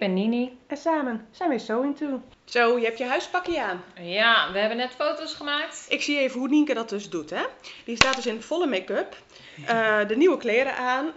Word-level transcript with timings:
ben 0.00 0.14
Nini. 0.14 0.58
en 0.66 0.76
samen 0.76 1.26
zijn 1.30 1.50
we 1.50 1.58
Sewing 1.58 1.96
To. 1.96 2.22
Zo, 2.44 2.78
je 2.78 2.84
hebt 2.84 2.98
je 2.98 3.04
huispakje 3.04 3.62
aan. 3.62 3.84
Ja, 4.00 4.52
we 4.52 4.58
hebben 4.58 4.76
net 4.76 4.92
foto's 4.98 5.34
gemaakt. 5.34 5.86
Ik 5.88 6.02
zie 6.02 6.18
even 6.18 6.38
hoe 6.38 6.48
Nienke 6.48 6.74
dat 6.74 6.88
dus 6.88 7.10
doet, 7.10 7.30
hè. 7.30 7.42
Die 7.84 7.96
staat 7.96 8.16
dus 8.16 8.26
in 8.26 8.42
volle 8.42 8.66
make-up, 8.66 9.16
eh, 9.66 9.98
de 10.08 10.16
nieuwe 10.16 10.36
kleren 10.36 10.76
aan, 10.76 11.12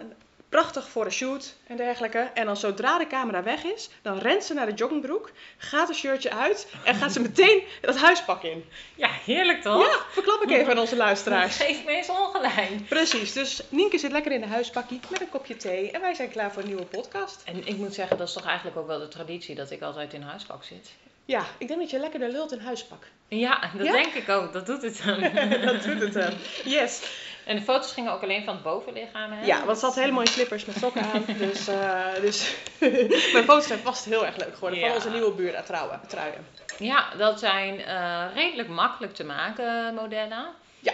prachtig 0.54 0.88
voor 0.88 1.04
een 1.04 1.12
shoot 1.12 1.54
en 1.66 1.76
dergelijke. 1.76 2.30
En 2.34 2.46
dan 2.46 2.56
zodra 2.56 2.98
de 2.98 3.06
camera 3.06 3.42
weg 3.42 3.64
is, 3.64 3.88
dan 4.02 4.18
rent 4.18 4.44
ze 4.44 4.54
naar 4.54 4.66
de 4.66 4.72
joggingbroek, 4.74 5.30
gaat 5.56 5.88
het 5.88 5.96
shirtje 5.96 6.30
uit 6.30 6.66
en 6.84 6.94
gaat 6.94 7.12
ze 7.12 7.20
meteen 7.20 7.62
dat 7.80 7.96
huispak 7.96 8.42
in. 8.42 8.64
Ja, 8.94 9.08
heerlijk 9.24 9.62
toch? 9.62 9.86
Ja, 9.86 9.98
verklap 10.10 10.42
ik 10.42 10.50
even 10.50 10.70
aan 10.72 10.78
onze 10.78 10.96
luisteraars. 10.96 11.56
Geef 11.56 11.84
me 11.84 11.90
eens 11.90 12.08
ongelijk. 12.08 12.88
Precies, 12.88 13.32
dus 13.32 13.62
Nienke 13.68 13.98
zit 13.98 14.12
lekker 14.12 14.32
in 14.32 14.40
de 14.40 14.46
huispakje 14.46 14.98
met 15.10 15.20
een 15.20 15.28
kopje 15.28 15.56
thee 15.56 15.90
en 15.90 16.00
wij 16.00 16.14
zijn 16.14 16.30
klaar 16.30 16.52
voor 16.52 16.62
een 16.62 16.68
nieuwe 16.68 16.84
podcast. 16.84 17.42
En 17.44 17.66
ik 17.66 17.76
moet 17.76 17.94
zeggen, 17.94 18.16
dat 18.18 18.28
is 18.28 18.34
toch 18.34 18.46
eigenlijk 18.46 18.76
ook 18.76 18.86
wel 18.86 18.98
de 18.98 19.08
traditie 19.08 19.54
dat 19.54 19.70
ik 19.70 19.82
altijd 19.82 20.12
in 20.12 20.22
huispak 20.22 20.64
zit. 20.64 20.92
Ja, 21.24 21.44
ik 21.58 21.68
denk 21.68 21.80
dat 21.80 21.90
je 21.90 21.98
lekker 21.98 22.20
de 22.20 22.30
lult 22.30 22.52
in 22.52 22.60
huispak. 22.60 23.06
Ja, 23.28 23.70
dat 23.76 23.86
Ja? 23.86 23.92
denk 23.92 24.14
ik 24.14 24.28
ook. 24.28 24.52
Dat 24.52 24.66
doet 24.66 24.82
het 24.82 25.02
dan. 25.04 25.20
dat 25.66 25.82
doet 25.82 26.00
het 26.00 26.14
hem. 26.14 26.32
Yes. 26.64 27.02
En 27.44 27.56
de 27.56 27.62
foto's 27.62 27.92
gingen 27.92 28.12
ook 28.12 28.22
alleen 28.22 28.44
van 28.44 28.54
het 28.54 28.62
bovenlichaam. 28.62 29.32
Hè? 29.32 29.44
Ja, 29.46 29.64
want 29.64 29.78
ze 29.78 29.84
had 29.84 29.94
hele 29.94 30.12
mooie 30.12 30.28
slippers 30.28 30.64
met 30.64 30.76
sokken 30.76 31.02
aan. 31.02 31.24
Dus, 31.38 31.68
eh, 31.68 32.14
dus 32.20 32.54
mijn 33.32 33.44
foto's 33.44 33.66
zijn 33.66 33.78
vast 33.78 34.04
heel 34.04 34.26
erg 34.26 34.36
leuk 34.36 34.54
geworden. 34.54 34.78
Van 34.80 34.88
Ja. 34.88 34.94
onze 34.94 35.10
nieuwe 35.10 35.32
buurt 35.32 35.66
trouwen, 35.66 36.00
truien. 36.08 36.46
Ja, 36.78 37.08
dat 37.16 37.38
zijn 37.38 37.80
eh, 37.84 38.24
redelijk 38.34 38.68
makkelijk 38.68 39.14
te 39.14 39.24
maken 39.24 39.94
modellen. 39.94 40.46
Ja. 40.80 40.92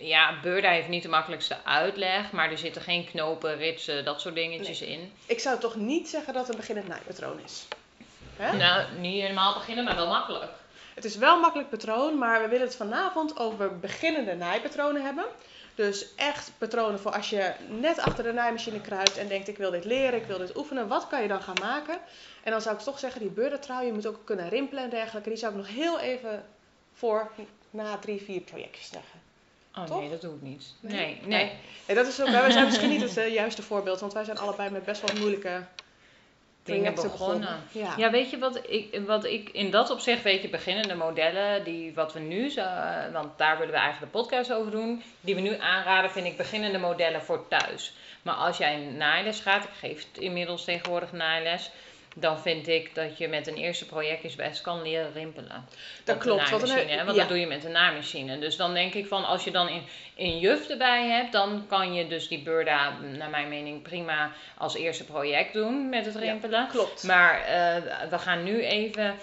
Ja, 0.00 0.34
Burda 0.42 0.70
heeft 0.70 0.88
niet 0.88 1.02
de 1.02 1.08
makkelijkste 1.08 1.56
uitleg, 1.64 2.30
maar 2.30 2.50
er 2.50 2.58
zitten 2.58 2.82
geen 2.82 3.04
knopen, 3.10 3.56
ritsen, 3.56 4.04
dat 4.04 4.20
soort 4.20 4.34
dingetjes 4.34 4.82
in. 4.82 5.12
Ik 5.26 5.40
zou 5.40 5.58
toch 5.60 5.74
niet 5.76 6.08
zeggen 6.08 6.32
dat 6.32 6.42
het 6.42 6.50
een 6.52 6.60
beginnend 6.60 6.88
naaipatroon 6.88 7.40
is. 7.44 7.66
Hè? 8.36 8.56
Nou, 8.56 8.82
niet 8.98 9.20
helemaal 9.22 9.54
beginnen, 9.54 9.84
maar 9.84 9.94
wel 9.96 10.08
makkelijk. 10.08 10.50
Het 10.96 11.04
is 11.04 11.16
wel 11.16 11.34
een 11.34 11.40
makkelijk 11.40 11.70
patroon, 11.70 12.18
maar 12.18 12.42
we 12.42 12.48
willen 12.48 12.66
het 12.66 12.76
vanavond 12.76 13.38
over 13.38 13.78
beginnende 13.78 14.34
naaipatronen 14.34 15.02
hebben. 15.02 15.24
Dus 15.74 16.14
echt 16.14 16.52
patronen 16.58 17.00
voor 17.00 17.12
als 17.12 17.30
je 17.30 17.52
net 17.80 17.98
achter 17.98 18.24
de 18.24 18.32
naaimachine 18.32 18.80
kruipt 18.80 19.16
en 19.16 19.28
denkt 19.28 19.48
ik 19.48 19.56
wil 19.56 19.70
dit 19.70 19.84
leren, 19.84 20.20
ik 20.20 20.26
wil 20.26 20.38
dit 20.38 20.56
oefenen. 20.56 20.88
Wat 20.88 21.06
kan 21.06 21.22
je 21.22 21.28
dan 21.28 21.42
gaan 21.42 21.56
maken? 21.60 21.98
En 22.42 22.50
dan 22.50 22.60
zou 22.60 22.76
ik 22.76 22.82
toch 22.82 22.98
zeggen, 22.98 23.20
die 23.20 23.30
beurdentrui, 23.30 23.86
je 23.86 23.92
moet 23.92 24.06
ook 24.06 24.20
kunnen 24.24 24.48
rimpelen 24.48 24.84
en 24.84 24.90
dergelijke. 24.90 25.28
Die 25.28 25.38
zou 25.38 25.52
ik 25.52 25.58
nog 25.58 25.68
heel 25.68 26.00
even 26.00 26.44
voor 26.92 27.30
na 27.70 27.98
drie, 27.98 28.22
vier 28.22 28.40
projectjes 28.40 28.90
leggen. 28.92 29.20
Oh 29.74 29.84
Toch? 29.84 30.00
nee, 30.00 30.10
dat 30.10 30.20
doe 30.20 30.34
ik 30.34 30.42
niet. 30.42 30.64
Nee? 30.80 30.94
Nee, 30.94 31.20
nee. 31.24 31.52
Nee, 31.86 31.96
dat 31.96 32.06
is 32.06 32.20
ook, 32.20 32.28
wij 32.28 32.50
zijn 32.50 32.64
misschien 32.64 32.90
niet 32.90 33.00
het 33.00 33.16
eh, 33.16 33.32
juiste 33.32 33.62
voorbeeld, 33.62 34.00
want 34.00 34.12
wij 34.12 34.24
zijn 34.24 34.38
allebei 34.38 34.70
met 34.70 34.84
best 34.84 35.00
wel 35.00 35.16
moeilijke 35.20 35.62
Dingen 36.66 36.94
begonnen. 36.94 37.62
Ja. 37.72 37.94
Ja, 37.96 38.10
weet 38.10 38.30
je 38.30 38.38
wat 38.38 38.60
ik, 38.66 39.00
wat 39.06 39.24
ik 39.24 39.48
in 39.48 39.70
dat 39.70 39.90
opzicht, 39.90 40.22
weet 40.22 40.42
je, 40.42 40.48
beginnende 40.48 40.94
modellen, 40.94 41.64
die 41.64 41.94
wat 41.94 42.12
we 42.12 42.20
nu, 42.20 42.50
zo, 42.50 42.60
eh, 42.60 43.12
want 43.12 43.38
daar 43.38 43.58
willen 43.58 43.72
we 43.72 43.80
eigenlijk 43.80 44.12
de 44.12 44.18
podcast 44.18 44.52
over 44.52 44.70
doen, 44.70 45.02
die 45.20 45.34
we 45.34 45.40
nu 45.40 45.58
aanraden, 45.58 46.10
vind 46.10 46.26
ik 46.26 46.36
beginnende 46.36 46.78
modellen 46.78 47.22
voor 47.22 47.48
thuis. 47.48 47.92
Maar 48.22 48.34
als 48.34 48.56
jij 48.56 48.76
naailes 48.76 49.40
gaat, 49.40 49.64
ik 49.64 49.70
geef 49.78 50.06
inmiddels 50.12 50.64
tegenwoordig 50.64 51.12
naailes, 51.12 51.70
dan 52.18 52.40
vind 52.40 52.68
ik 52.68 52.94
dat 52.94 53.18
je 53.18 53.28
met 53.28 53.46
een 53.46 53.56
eerste 53.56 53.86
projectjes 53.86 54.34
best 54.34 54.60
kan 54.60 54.82
leren 54.82 55.12
rimpelen. 55.12 55.64
Dat 56.04 56.18
klopt, 56.18 56.50
want 56.50 56.62
een- 56.62 56.68
naaimachine, 56.68 56.98
hè, 56.98 57.04
want 57.04 57.16
ja. 57.16 57.22
dat 57.22 57.30
doe 57.30 57.40
je 57.40 57.46
met 57.46 57.64
een 57.64 57.72
naaimachine. 57.72 58.38
Dus 58.38 58.56
dan 58.56 58.74
denk 58.74 58.94
ik 58.94 59.06
van, 59.06 59.24
als 59.24 59.44
je 59.44 59.50
dan 59.50 59.68
in, 59.68 59.82
in 60.14 60.38
juf 60.38 60.68
erbij 60.68 61.08
hebt, 61.08 61.32
dan 61.32 61.64
kan 61.68 61.94
je 61.94 62.06
dus 62.06 62.28
die 62.28 62.42
Burda, 62.42 62.98
naar 63.00 63.30
mijn 63.30 63.48
mening, 63.48 63.82
prima 63.82 64.32
als 64.58 64.74
eerste 64.76 65.04
project 65.04 65.52
doen 65.52 65.88
met 65.88 66.06
het 66.06 66.16
rimpelen. 66.16 66.68
Klopt. 66.68 67.02
Maar 67.02 67.40
eh, 67.40 67.82
we 68.10 68.18
gaan 68.18 68.44
nu 68.44 68.64
even, 68.64 69.14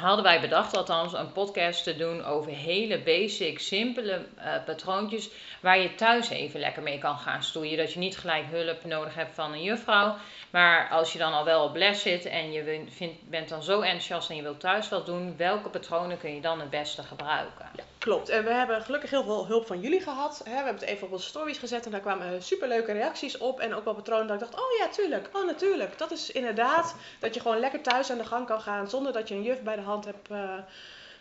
hadden 0.00 0.24
wij 0.24 0.40
bedacht 0.40 0.76
althans, 0.76 1.12
een 1.12 1.32
podcast 1.32 1.82
te 1.82 1.96
doen 1.96 2.24
over 2.24 2.52
hele 2.52 2.98
basic, 2.98 3.58
simpele 3.58 4.26
eh, 4.36 4.64
patroontjes 4.64 5.30
waar 5.60 5.78
je 5.78 5.94
thuis 5.94 6.28
even 6.28 6.60
lekker 6.60 6.82
mee 6.82 6.98
kan 6.98 7.18
gaan 7.18 7.42
stoeien. 7.42 7.76
Dat 7.76 7.92
je 7.92 7.98
niet 7.98 8.18
gelijk 8.18 8.44
hulp 8.50 8.84
nodig 8.84 9.14
hebt 9.14 9.34
van 9.34 9.52
een 9.52 9.62
juffrouw. 9.62 10.16
Maar 10.50 10.88
als 10.88 11.12
je 11.12 11.18
dan 11.18 11.32
al 11.32 11.44
wel 11.44 11.64
op 11.64 11.76
les 11.76 12.02
zit 12.02 12.24
en 12.24 12.52
je 12.52 12.84
vindt, 12.88 13.28
bent 13.30 13.48
dan 13.48 13.62
zo 13.62 13.80
enthousiast 13.80 14.30
en 14.30 14.36
je 14.36 14.42
wilt 14.42 14.60
thuis 14.60 14.88
wat 14.88 15.06
doen, 15.06 15.36
welke 15.36 15.68
patronen 15.68 16.18
kun 16.18 16.34
je 16.34 16.40
dan 16.40 16.60
het 16.60 16.70
beste 16.70 17.02
gebruiken? 17.02 17.68
Ja, 17.76 17.82
klopt. 18.06 18.28
En 18.28 18.44
we 18.44 18.50
hebben 18.50 18.82
gelukkig 18.82 19.10
heel 19.10 19.24
veel 19.24 19.46
hulp 19.46 19.66
van 19.66 19.80
jullie 19.80 20.00
gehad. 20.00 20.40
We 20.44 20.50
hebben 20.50 20.74
het 20.74 20.82
even 20.82 21.06
op 21.06 21.12
onze 21.12 21.26
stories 21.26 21.58
gezet 21.58 21.84
en 21.84 21.90
daar 21.90 22.00
kwamen 22.00 22.42
superleuke 22.42 22.92
reacties 22.92 23.38
op. 23.38 23.60
En 23.60 23.74
ook 23.74 23.84
wel 23.84 23.94
patronen 23.94 24.26
dat 24.26 24.42
ik 24.42 24.42
dacht, 24.42 24.64
oh 24.64 24.78
ja, 24.78 24.88
tuurlijk, 24.88 25.28
oh 25.32 25.46
natuurlijk. 25.46 25.98
Dat 25.98 26.10
is 26.10 26.32
inderdaad 26.32 26.94
dat 27.18 27.34
je 27.34 27.40
gewoon 27.40 27.58
lekker 27.58 27.82
thuis 27.82 28.10
aan 28.10 28.18
de 28.18 28.24
gang 28.24 28.46
kan 28.46 28.60
gaan 28.60 28.88
zonder 28.88 29.12
dat 29.12 29.28
je 29.28 29.34
een 29.34 29.42
juf 29.42 29.62
bij 29.62 29.76
de 29.76 29.82
hand 29.82 30.04
hebt, 30.04 30.30
eh, 30.30 30.58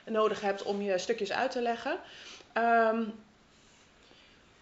nodig 0.03 0.41
hebt 0.41 0.63
om 0.63 0.81
je 0.81 0.97
stukjes 0.97 1.31
uit 1.31 1.51
te 1.51 1.61
leggen. 1.61 1.97
Ehm, 2.53 3.03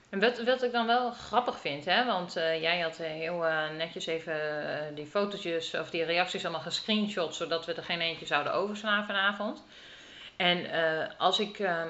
En 0.09 0.19
wat, 0.19 0.43
wat 0.43 0.63
ik 0.63 0.71
dan 0.71 0.87
wel 0.87 1.11
grappig 1.11 1.59
vind, 1.59 1.85
hè, 1.85 2.05
want 2.05 2.35
eh, 2.35 2.61
jij 2.61 2.79
had 2.79 2.99
eh, 2.99 3.07
heel 3.07 3.45
netjes 3.77 4.05
even 4.05 4.35
die 4.95 5.05
fotootjes 5.05 5.73
of 5.73 5.89
die 5.89 6.03
reacties 6.03 6.43
allemaal 6.43 6.61
gescreenshot, 6.61 7.35
zodat 7.35 7.65
we 7.65 7.73
er 7.73 7.83
geen 7.83 8.01
eentje 8.01 8.25
zouden 8.25 8.53
overslaan 8.53 9.05
vanavond. 9.05 9.63
En 10.35 10.67
als 11.17 11.39
ik 11.39 11.59
eh, 11.59 11.83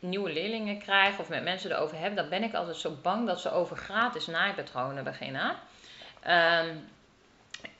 nieuwe 0.00 0.32
leerlingen 0.32 0.78
krijg 0.78 1.18
of 1.18 1.28
met 1.28 1.42
mensen 1.42 1.70
erover 1.70 1.98
heb, 1.98 2.16
dan 2.16 2.28
ben 2.28 2.42
ik 2.42 2.54
altijd 2.54 2.76
zo 2.76 2.96
bang 3.02 3.26
dat 3.26 3.40
ze 3.40 3.52
over 3.52 3.76
gratis 3.76 4.26
naaipatronen 4.26 5.04
beginnen. 5.04 5.56
Ehm, 6.22 6.74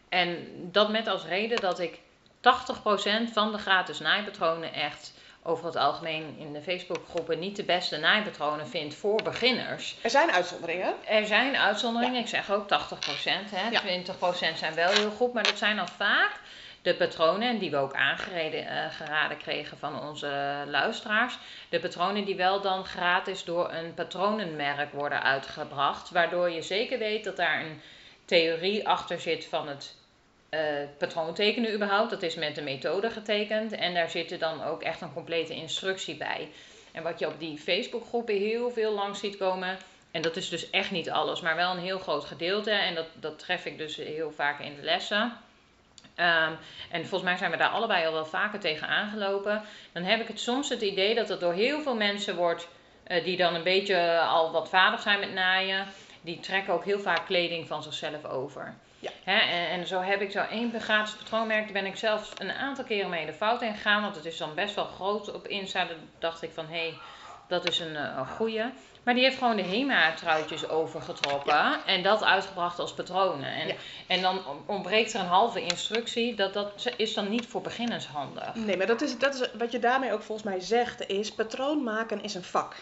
en 0.08 0.46
dat 0.72 0.90
met 0.90 1.06
als 1.06 1.24
reden 1.24 1.60
dat 1.60 1.78
ik 1.78 2.00
80% 2.40 3.30
van 3.32 3.52
de 3.52 3.58
gratis 3.58 3.98
naaipatronen 3.98 4.72
echt 4.72 5.12
over 5.42 5.66
het 5.66 5.76
algemeen 5.76 6.34
in 6.38 6.52
de 6.52 6.62
Facebookgroepen 6.62 7.38
niet 7.38 7.56
de 7.56 7.64
beste 7.64 7.96
naaipatronen 7.96 8.68
vind 8.68 8.94
voor 8.94 9.22
beginners. 9.22 9.96
er 10.02 10.10
zijn 10.10 10.30
uitzonderingen. 10.30 10.94
Er 11.06 11.26
zijn 11.26 11.56
uitzonderingen, 11.56 12.20
ik 12.20 12.28
zeg 12.28 12.50
ook 12.50 12.68
80%. 12.68 13.50
Hè. 13.50 13.68
Ja. 13.68 13.80
20% 13.80 14.58
zijn 14.58 14.74
wel 14.74 14.90
heel 14.90 15.10
goed, 15.10 15.32
maar 15.32 15.42
dat 15.42 15.58
zijn 15.58 15.76
dan 15.76 15.88
vaak 15.88 16.40
de 16.82 16.94
patronen, 16.94 17.48
en 17.48 17.58
die 17.58 17.70
we 17.70 17.76
ook 17.76 17.94
aangereden 17.94 18.66
eh, 18.66 18.90
geraden 18.90 19.36
kregen 19.36 19.78
van 19.78 20.00
onze 20.00 20.64
luisteraars. 20.66 21.38
De 21.68 21.80
patronen 21.80 22.24
die 22.24 22.36
wel 22.36 22.60
dan 22.60 22.84
gratis 22.84 23.44
door 23.44 23.72
een 23.72 23.94
patronenmerk 23.94 24.92
worden 24.92 25.22
uitgebracht. 25.22 26.10
Waardoor 26.10 26.50
je 26.50 26.62
zeker 26.62 26.98
weet 26.98 27.24
dat 27.24 27.36
daar 27.36 27.60
een 27.60 27.80
theorie 28.24 28.88
achter 28.88 29.20
zit 29.20 29.44
van 29.44 29.68
het 29.68 29.98
eh 30.50 30.62
patroon 30.98 31.34
tekenen 31.34 31.74
überhaupt. 31.74 32.10
Dat 32.10 32.22
is 32.22 32.34
met 32.34 32.54
de 32.54 32.62
methode 32.62 33.10
getekend. 33.10 33.72
En 33.72 33.94
daar 33.94 34.10
zit 34.10 34.40
dan 34.40 34.64
ook 34.64 34.82
echt 34.82 35.00
een 35.00 35.12
complete 35.12 35.54
instructie 35.54 36.16
bij. 36.16 36.48
En 36.92 37.02
wat 37.02 37.18
je 37.18 37.26
op 37.26 37.38
die 37.40 37.58
Facebookgroepen 37.58 38.34
heel 38.34 38.70
veel 38.70 38.92
langs 38.92 39.20
ziet 39.20 39.36
komen. 39.36 39.78
En 40.10 40.22
dat 40.22 40.36
is 40.36 40.48
dus 40.48 40.70
echt 40.70 40.90
niet 40.90 41.10
alles, 41.10 41.40
maar 41.40 41.56
wel 41.56 41.70
een 41.70 41.82
heel 41.82 41.98
groot 41.98 42.24
gedeelte. 42.24 42.70
En 42.70 42.94
dat, 42.94 43.06
dat 43.14 43.38
tref 43.38 43.64
ik 43.64 43.78
dus 43.78 43.96
heel 43.96 44.30
vaak 44.30 44.60
in 44.60 44.74
de 44.76 44.82
lessen. 44.82 45.32
Ehm, 46.20 46.52
en 46.90 47.00
volgens 47.00 47.22
mij 47.22 47.36
zijn 47.36 47.50
we 47.50 47.56
daar 47.56 47.68
allebei 47.68 48.06
al 48.06 48.12
wel 48.12 48.26
vaker 48.26 48.60
tegen 48.60 48.88
aangelopen. 48.88 49.62
Dan 49.92 50.02
heb 50.02 50.20
ik 50.20 50.28
het 50.28 50.40
soms 50.40 50.68
het 50.68 50.82
idee 50.82 51.14
dat 51.14 51.28
het 51.28 51.40
door 51.40 51.52
heel 51.52 51.80
veel 51.80 51.94
mensen 51.94 52.36
wordt 52.36 52.68
eh, 53.04 53.24
die 53.24 53.36
dan 53.36 53.54
een 53.54 53.62
beetje 53.62 54.20
al 54.20 54.52
wat 54.52 54.68
vaardig 54.68 55.00
zijn 55.02 55.20
met 55.20 55.32
naaien. 55.32 55.86
Die 56.20 56.40
trekken 56.40 56.72
ook 56.72 56.84
heel 56.84 56.98
vaak 56.98 57.26
kleding 57.26 57.66
van 57.66 57.82
zichzelf 57.82 58.24
over. 58.24 58.74
Ja. 58.98 59.10
Hè, 59.24 59.38
en, 59.38 59.68
en 59.68 59.86
zo 59.86 60.00
heb 60.00 60.20
ik 60.20 60.30
zo 60.30 60.40
één 60.40 60.80
gratis 60.80 61.14
patroonmerk. 61.14 61.64
Daar 61.64 61.82
ben 61.82 61.86
ik 61.86 61.96
zelfs 61.96 62.32
een 62.38 62.52
aantal 62.52 62.84
keren 62.84 63.10
mee 63.10 63.26
de 63.26 63.32
fout 63.32 63.62
in 63.62 63.74
gegaan. 63.74 64.02
Want 64.02 64.16
het 64.16 64.24
is 64.24 64.36
dan 64.36 64.54
best 64.54 64.74
wel 64.74 64.84
groot 64.84 65.32
op 65.32 65.46
Insta. 65.46 65.84
Dan 65.84 65.96
dacht 66.18 66.42
ik 66.42 66.50
van, 66.50 66.66
hé, 66.66 66.88
hey, 66.88 66.98
dat 67.48 67.68
is 67.68 67.78
een, 67.78 67.96
eh, 67.96 68.14
een 68.16 68.26
goeie. 68.26 68.64
Maar 69.02 69.14
die 69.14 69.22
heeft 69.24 69.38
gewoon 69.38 69.56
de 69.56 69.62
HEMA-truitjes 69.62 70.68
overgetrokken. 70.68 71.84
En 71.86 72.02
dat 72.02 72.24
uitgebracht 72.24 72.78
als 72.78 72.94
patronen. 72.94 73.52
En, 73.52 73.66
Ja. 73.66 73.74
en 74.06 74.20
dan 74.22 74.40
ontbreekt 74.66 75.12
er 75.14 75.20
een 75.20 75.26
halve 75.26 75.62
instructie. 75.62 76.34
Dat, 76.34 76.52
dat 76.52 76.92
is 76.96 77.14
dan 77.14 77.28
niet 77.28 77.46
voor 77.46 77.60
beginners 77.60 78.06
handig. 78.06 78.54
Nee, 78.54 78.76
maar 78.76 78.86
dat 78.86 79.00
is, 79.00 79.18
dat 79.18 79.34
is 79.34 79.48
wat 79.58 79.72
je 79.72 79.78
daarmee 79.78 80.12
ook 80.12 80.22
volgens 80.22 80.48
mij 80.48 80.60
zegt, 80.60 81.06
is 81.08 81.32
patroon 81.32 81.82
maken 81.82 82.22
is 82.22 82.34
een 82.34 82.44
vak. 82.44 82.74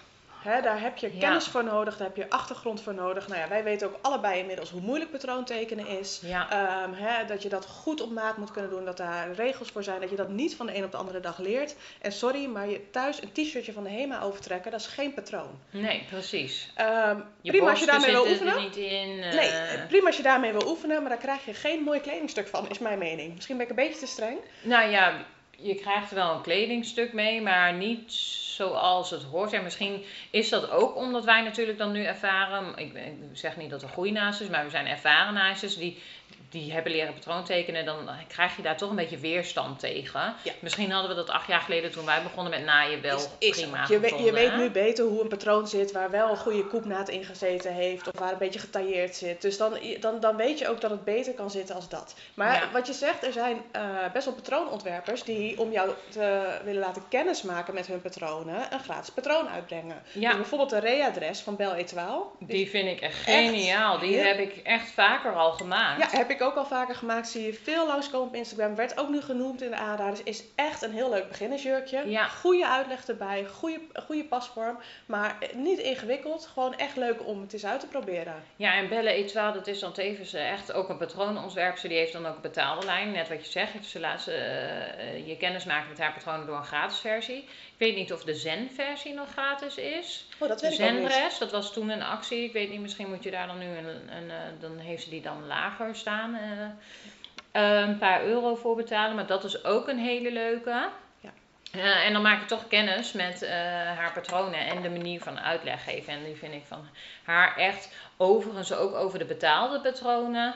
Hè, 0.43 0.61
daar 0.63 0.81
heb 0.81 0.97
je 0.97 1.11
Ja. 1.13 1.19
kennis 1.21 1.47
voor 1.47 1.65
nodig, 1.65 1.97
daar 1.97 2.07
heb 2.07 2.17
je 2.17 2.31
achtergrond 2.31 2.83
voor 2.83 2.95
nodig. 2.95 3.29
Nou 3.29 3.41
ja, 3.41 3.49
wij 3.49 3.65
weten 3.65 3.87
ook 3.89 3.97
allebei 4.03 4.39
inmiddels 4.41 4.71
hoe 4.71 4.81
moeilijk 4.81 5.11
patroontekenen 5.11 5.87
is. 5.87 6.21
Ja. 6.23 6.51
Ehm, 6.51 6.93
hè, 6.93 7.25
dat 7.25 7.43
je 7.43 7.49
dat 7.49 7.67
goed 7.67 8.01
op 8.01 8.11
maat 8.11 8.37
moet 8.37 8.51
kunnen 8.51 8.71
doen, 8.71 8.85
dat 8.85 8.97
daar 8.97 9.33
regels 9.33 9.71
voor 9.71 9.83
zijn, 9.83 10.01
dat 10.01 10.11
je 10.11 10.17
dat 10.17 10.29
niet 10.29 10.57
van 10.57 10.67
de 10.67 10.77
een 10.77 10.85
op 10.85 10.91
de 10.91 10.97
andere 10.97 11.21
dag 11.21 11.39
leert. 11.39 11.77
En 12.01 12.13
sorry, 12.13 12.45
maar 12.47 12.69
je 12.69 12.91
thuis 12.91 13.23
een 13.23 13.33
t-shirtje 13.33 13.73
van 13.73 13.83
de 13.85 13.91
HEMA 13.91 14.21
overtrekken, 14.23 14.71
dat 14.71 14.81
is 14.81 14.87
geen 14.87 15.15
patroon. 15.15 15.61
Nee, 15.71 16.05
precies. 16.11 16.73
Ehm, 16.75 17.21
Je 17.41 17.51
prima 17.51 17.71
als 17.71 17.81
je 17.81 17.87
daarmee 17.87 18.11
wil 18.11 18.25
er 18.25 18.31
oefenen. 18.31 18.59
niet 18.59 18.77
in. 18.77 19.23
eh, 19.23 19.33
Nee, 19.35 19.87
prima 19.89 20.07
als 20.07 20.17
je 20.17 20.23
daarmee 20.23 20.53
wil 20.53 20.69
oefenen, 20.69 21.01
maar 21.01 21.11
daar 21.11 21.19
krijg 21.21 21.45
je 21.45 21.55
geen 21.55 21.83
mooi 21.83 22.01
kledingstuk 22.01 22.49
van, 22.49 22.69
is 22.71 22.79
mijn 22.79 22.99
mening. 22.99 23.35
Misschien 23.35 23.57
ben 23.57 23.65
ik 23.65 23.71
een 23.71 23.85
beetje 23.85 23.99
te 24.01 24.07
streng. 24.07 24.39
Nou 24.63 24.91
ja, 24.91 25.13
je 25.61 25.75
krijgt 25.75 26.11
er 26.11 26.17
wel 26.17 26.35
een 26.35 26.43
kledingstuk 26.43 27.13
mee, 27.13 27.41
maar 27.41 27.73
niet 27.73 28.13
zoals 28.13 29.11
het 29.11 29.23
hoort. 29.23 29.53
En 29.53 29.63
misschien 29.63 30.05
is 30.31 30.49
dat 30.49 30.71
ook 30.71 30.97
omdat 30.97 31.25
wij 31.25 31.43
natuurlijk 31.43 31.79
dan 31.79 31.93
nu 31.93 32.05
ervaren. 32.05 32.77
Ik, 32.77 32.93
zeg 33.33 33.57
niet 33.57 33.71
dat 33.71 33.83
naast 34.13 34.41
is, 34.41 34.49
maar 34.49 34.65
we 34.65 34.71
zijn 34.71 34.87
ervaren 34.87 35.35
naast 35.35 35.63
die 35.77 36.03
die 36.51 36.73
hebben 36.73 36.93
leren 36.93 37.15
patroon 37.15 37.45
tekenen, 37.45 37.85
dan 37.85 38.09
krijg 38.29 38.57
je 38.57 38.63
daar 38.63 38.77
toch 38.77 38.91
een 38.91 38.97
beetje 38.97 39.19
weerstand 39.19 39.79
tegen. 39.79 40.35
Ja. 40.45 40.53
Misschien 40.61 40.91
hadden 40.91 41.11
we 41.11 41.17
dat 41.17 41.31
acht 41.31 41.47
jaar 41.47 41.61
geleden 41.61 41.91
toen 41.91 42.05
wij 42.05 42.23
begonnen 42.23 42.51
met 42.51 42.65
naaien 42.65 43.01
wel 43.01 43.17
Is, 43.17 43.29
is 43.39 43.61
prima 43.61 43.85
je, 43.89 44.01
weet, 44.01 44.19
je 44.19 44.33
weet 44.33 44.57
nu 44.57 44.71
beter 44.71 45.05
hoe 45.05 45.21
een 45.23 45.29
patroon 45.29 45.69
zit 45.69 45.93
waar 45.93 46.11
wel 46.11 46.31
een 46.31 46.37
goede 46.37 46.67
koepnaad 46.67 47.09
in 47.09 47.25
gezeten 47.25 47.73
heeft 47.73 48.07
of 48.13 48.19
waar 48.19 48.33
een 48.33 48.39
beetje 48.39 48.59
getailleerd 48.59 49.17
zit. 49.17 49.43
Dus 49.43 49.57
dan, 49.57 49.79
dan, 50.01 50.21
dan 50.21 50.37
weet 50.37 50.59
je 50.59 50.69
ook 50.69 50.81
dat 50.81 50.91
het 50.91 51.05
beter 51.05 51.33
kan 51.33 51.51
zitten 51.51 51.75
als 51.75 51.89
dat. 51.89 52.15
Maar 52.35 52.55
Ja. 52.55 52.71
wat 52.73 52.87
je 52.87 52.93
zegt, 52.93 53.25
er 53.25 53.33
zijn 53.33 53.63
eh, 53.71 53.83
best 54.13 54.25
wel 54.25 54.35
patroonontwerpers 54.35 55.23
die 55.23 55.61
om 55.61 55.73
jou 55.73 55.91
te 56.11 56.59
willen 56.65 56.81
laten 56.81 57.03
kennismaken 57.09 57.75
met 57.75 57.87
hun 57.87 58.01
patronen 58.01 58.73
een 58.73 58.81
gratis 58.81 59.11
patroon 59.11 59.49
uitbrengen. 59.49 60.03
Ja. 60.13 60.29
Dus 60.29 60.37
bijvoorbeeld 60.39 60.71
de 60.71 60.79
re-adres 60.79 61.41
van 61.41 61.57
Bel 61.57 61.75
Etoile. 61.75 62.23
Die 62.39 62.71
vind 62.71 62.89
ik 62.89 63.01
echt 63.01 63.17
geniaal. 63.17 63.99
Die 63.99 64.17
heb 64.17 64.39
ik 64.39 64.57
echt 64.57 64.91
vaker 64.91 65.35
al 65.35 65.53
gemaakt. 65.53 66.11
Ja, 66.13 66.19
heb 66.19 66.31
ik 66.31 66.38
ook 66.43 66.55
al 66.55 66.67
vaker 66.67 66.95
gemaakt. 66.95 67.29
Zie 67.29 67.47
je 67.47 67.55
veel 67.55 67.87
langskomen 67.87 68.29
op 68.29 68.35
Instagram. 68.35 68.75
Werd 68.75 68.99
ook 68.99 69.09
nu 69.09 69.21
genoemd 69.21 69.63
in 69.63 69.71
de 69.71 69.77
aanraders. 69.77 70.23
Is 70.23 70.45
echt 70.55 70.83
een 70.83 70.93
heel 70.93 71.11
leuk 71.11 71.29
beginnersjurkje. 71.29 72.11
Ja. 72.11 72.29
Goede 72.29 72.67
uitleg 72.67 73.07
erbij. 73.07 73.47
Goede, 73.47 73.81
goede 74.07 74.25
pasvorm. 74.25 74.79
Maar 75.07 75.37
niet 75.55 75.79
ingewikkeld. 75.79 76.47
Gewoon 76.47 76.77
echt 76.77 76.97
leuk 76.97 77.27
om 77.27 77.41
het 77.41 77.53
eens 77.53 77.67
uit 77.67 77.81
te 77.81 77.87
proberen. 77.87 78.43
Ja, 78.57 78.75
en 78.75 78.89
Belle 78.89 79.11
Etoile, 79.11 79.53
dat 79.53 79.67
is 79.67 79.79
dan 79.79 79.93
tevens 79.93 80.33
echt 80.33 80.73
ook 80.73 80.89
een 80.89 80.99
patroonontwerpster. 80.99 81.89
Die 81.89 81.99
heeft 81.99 82.13
dan 82.13 82.27
ook 82.27 82.35
een 82.35 82.41
betaalde 82.41 82.87
lijn. 82.87 83.11
Net 83.11 83.29
wat 83.29 83.45
je 83.45 83.51
zegt, 83.51 83.87
ze 83.87 83.99
eh, 84.27 85.27
je 85.27 85.37
kennis 85.37 85.65
maken 85.65 85.89
met 85.89 85.99
haar 85.99 86.13
patronen 86.13 86.47
door 86.47 86.57
een 86.57 86.65
gratis 86.65 86.99
versie. 86.99 87.39
Ik 87.79 87.87
weet 87.87 87.97
niet 87.97 88.13
of 88.13 88.25
de 88.25 88.35
Zen-versie 88.35 89.15
nog 89.15 89.31
gratis 89.31 89.77
is. 89.77 90.27
Oh, 90.39 90.49
dat 90.49 90.61
De 90.61 90.69
weet 90.69 90.79
ik 90.79 90.91
niet. 90.91 91.11
Zenres, 91.11 91.39
dat 91.39 91.51
was 91.51 91.73
toen 91.73 91.89
een 91.89 92.03
actie. 92.03 92.45
Ik 92.45 92.53
weet 92.53 92.71
niet, 92.71 92.81
misschien 92.81 93.09
moet 93.09 93.23
je 93.23 93.31
daar 93.31 93.47
dan 93.47 93.59
nu 93.59 93.67
een, 93.67 94.17
een, 94.17 94.31
eh, 94.31 94.37
dan 94.61 94.79
heeft 94.79 95.03
ze 95.03 95.11
die 95.11 95.21
dan 95.21 95.47
lager 95.47 95.97
staan. 95.97 96.28
Eh, 96.35 97.81
eh, 97.81 97.89
een 97.89 97.99
paar 97.99 98.25
euro 98.25 98.55
voor 98.55 98.77
betalen, 98.77 99.17
maar 99.17 99.27
dat 99.27 99.45
is 99.45 99.65
ook 99.65 99.89
een 99.89 99.99
hele 99.99 100.33
leuke. 100.33 100.89
Ja. 101.21 101.31
Eh, 101.73 102.07
en 102.07 102.13
dan 102.13 102.23
maak 102.23 102.41
je 102.41 102.47
toch 102.47 102.69
kennis 102.69 103.13
met 103.13 103.49
haar 103.97 104.13
patronen 104.13 104.67
en 104.67 104.83
de 104.83 104.91
manier 104.91 105.21
van 105.21 105.41
uitleg 105.41 105.85
geven. 105.85 106.13
En 106.13 106.25
die 106.25 106.37
vind 106.37 106.55
ik 106.55 106.65
van 106.67 106.89
haar 107.25 107.57
echt, 107.57 107.93
overigens 108.17 108.73
ook 108.73 108.95
over 108.95 109.19
de 109.19 109.25
betaalde 109.25 109.81
patronen, 109.81 110.55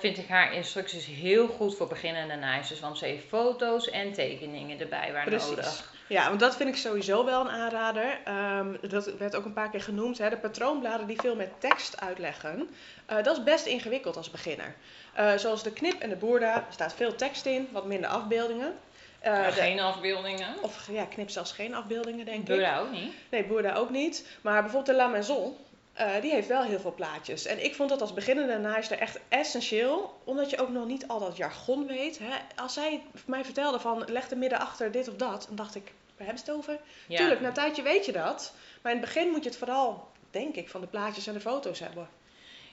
vind 0.00 0.18
ik 0.18 0.28
haar 0.28 0.52
instructies 0.52 1.06
heel 1.06 1.46
goed 1.46 1.76
voor 1.76 1.88
beginnende 1.88 2.34
naaisters. 2.34 2.80
Want 2.80 2.98
ze 2.98 3.04
heeft 3.04 3.28
foto's 3.28 3.90
en 3.90 4.12
tekeningen 4.12 4.80
erbij 4.80 5.12
waar 5.12 5.24
Precies. 5.24 5.48
nodig. 5.48 5.90
Ja, 6.06 6.28
want 6.28 6.40
dat 6.40 6.56
vind 6.56 6.68
ik 6.68 6.76
sowieso 6.76 7.24
wel 7.24 7.40
een 7.40 7.50
aanrader. 7.50 8.20
Ehm, 8.24 8.76
dat 8.88 9.16
werd 9.18 9.36
ook 9.36 9.44
een 9.44 9.52
paar 9.52 9.70
keer 9.70 9.82
genoemd. 9.82 10.18
Hè? 10.18 10.30
De 10.30 10.36
patroonbladen 10.36 11.06
die 11.06 11.20
veel 11.20 11.36
met 11.36 11.60
tekst 11.60 12.00
uitleggen. 12.00 12.68
Dat 13.06 13.36
is 13.36 13.42
best 13.42 13.66
ingewikkeld 13.66 14.16
als 14.16 14.30
beginner. 14.30 14.74
Eh, 15.14 15.36
zoals 15.36 15.62
de 15.62 15.72
knip 15.72 16.00
en 16.00 16.08
de 16.08 16.16
boerda. 16.16 16.54
Er 16.54 16.64
staat 16.70 16.94
veel 16.94 17.14
tekst 17.14 17.46
in, 17.46 17.68
wat 17.72 17.84
minder 17.86 18.10
afbeeldingen. 18.10 18.74
Eh, 19.20 19.32
Ja, 19.32 19.46
de- 19.46 19.52
geen 19.52 19.80
afbeeldingen. 19.80 20.54
Of 20.62 20.88
ja, 20.90 21.04
knip 21.04 21.30
zelfs 21.30 21.52
geen 21.52 21.74
afbeeldingen, 21.74 22.24
denk 22.24 22.38
ik. 22.38 22.44
Beurda 22.44 22.78
ook 22.78 22.90
niet. 22.90 23.12
Nee, 23.30 23.44
Boerda 23.44 23.74
ook 23.74 23.90
niet. 23.90 24.26
Maar 24.40 24.62
bijvoorbeeld 24.62 24.96
de 24.96 25.02
La 25.02 25.06
Maison, 25.08 25.56
eh, 25.92 26.20
die 26.20 26.30
heeft 26.32 26.48
wel 26.48 26.62
heel 26.62 26.80
veel 26.80 26.94
plaatjes. 26.94 27.46
En 27.46 27.64
ik 27.64 27.74
vond 27.74 27.88
dat 27.88 28.00
als 28.00 28.12
beginnende 28.14 28.58
naaister 28.58 28.98
echt 28.98 29.18
essentieel, 29.28 30.18
omdat 30.24 30.50
je 30.50 30.60
ook 30.60 30.68
nog 30.68 30.86
niet 30.86 31.08
al 31.08 31.18
dat 31.18 31.36
jargon 31.36 31.86
weet. 31.86 32.18
Hè. 32.18 32.36
Als 32.56 32.72
zij 32.74 33.02
mij 33.26 33.44
vertelde 33.44 33.80
van, 33.80 34.04
leg 34.06 34.28
de 34.28 34.36
midden 34.36 34.58
achter 34.58 34.90
dit 34.92 35.08
of 35.08 35.14
dat, 35.16 35.44
dan 35.46 35.56
dacht 35.56 35.74
ik, 35.74 35.92
waar 36.16 36.26
hebben 36.26 36.44
ze 36.44 36.50
het 36.50 36.58
over? 36.60 36.78
Ja. 37.08 37.16
Tuurlijk, 37.16 37.40
na 37.40 37.46
een 37.48 37.52
tijdje 37.54 37.82
weet 37.82 38.06
je 38.06 38.12
dat. 38.12 38.52
Maar 38.82 38.92
in 38.92 38.98
het 38.98 39.06
begin 39.06 39.28
moet 39.30 39.42
je 39.42 39.48
het 39.48 39.58
vooral, 39.58 40.08
denk 40.30 40.54
ik, 40.54 40.68
van 40.70 40.80
de 40.80 40.86
plaatjes 40.86 41.26
en 41.26 41.32
de 41.34 41.40
foto's 41.40 41.78
hebben. 41.78 42.08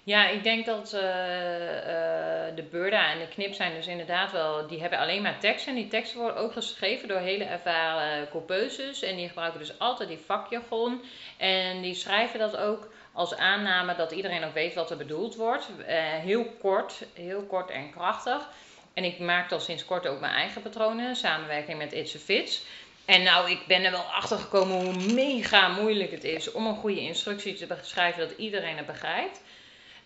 Ja, 0.03 0.27
ik 0.27 0.43
denk 0.43 0.65
dat 0.65 0.93
eh, 0.93 0.99
eh, 0.99 2.55
de 2.55 2.63
Burda 2.63 3.11
en 3.11 3.19
de 3.19 3.27
Knip 3.27 3.53
zijn 3.53 3.73
dus 3.73 3.87
inderdaad 3.87 4.31
wel, 4.31 4.67
die 4.67 4.81
hebben 4.81 4.99
alleen 4.99 5.21
maar 5.21 5.39
tekst. 5.39 5.67
En 5.67 5.75
die 5.75 5.87
teksten 5.87 6.19
worden 6.19 6.37
ook 6.37 6.53
geschreven 6.53 7.07
door 7.07 7.19
hele 7.19 7.43
ervaren 7.43 8.29
coupeuses. 8.29 9.01
En 9.01 9.15
die 9.15 9.27
gebruiken 9.27 9.59
dus 9.59 9.79
altijd 9.79 10.09
die 10.09 10.17
vakjargon. 10.17 11.01
En 11.37 11.81
die 11.81 11.93
schrijven 11.93 12.39
dat 12.39 12.57
ook 12.57 12.89
als 13.13 13.35
aanname 13.35 13.95
dat 13.95 14.11
iedereen 14.11 14.43
ook 14.43 14.53
weet 14.53 14.73
wat 14.73 14.91
er 14.91 14.97
bedoeld 14.97 15.35
wordt. 15.35 15.69
Eh, 15.85 15.95
heel 16.03 16.45
kort, 16.59 17.03
heel 17.13 17.43
kort 17.43 17.69
en 17.69 17.91
krachtig. 17.91 18.49
En 18.93 19.03
ik 19.03 19.19
maak 19.19 19.51
al 19.51 19.59
sinds 19.59 19.85
kort 19.85 20.07
ook 20.07 20.19
mijn 20.19 20.33
eigen 20.33 20.61
patronen, 20.61 21.15
samenwerking 21.15 21.77
met 21.77 21.93
It's 21.93 22.15
a 22.15 22.19
Fits. 22.19 22.63
En 23.05 23.23
nou, 23.23 23.51
ik 23.51 23.59
ben 23.67 23.83
er 23.83 23.91
wel 23.91 24.01
achter 24.01 24.37
gekomen 24.37 24.75
hoe 24.75 25.13
mega 25.13 25.67
moeilijk 25.67 26.11
het 26.11 26.23
is 26.23 26.51
om 26.51 26.67
een 26.67 26.75
goede 26.75 26.99
instructie 26.99 27.53
te 27.53 27.65
beschrijven 27.65 28.27
dat 28.27 28.37
iedereen 28.37 28.77
het 28.77 28.85
begrijpt. 28.85 29.41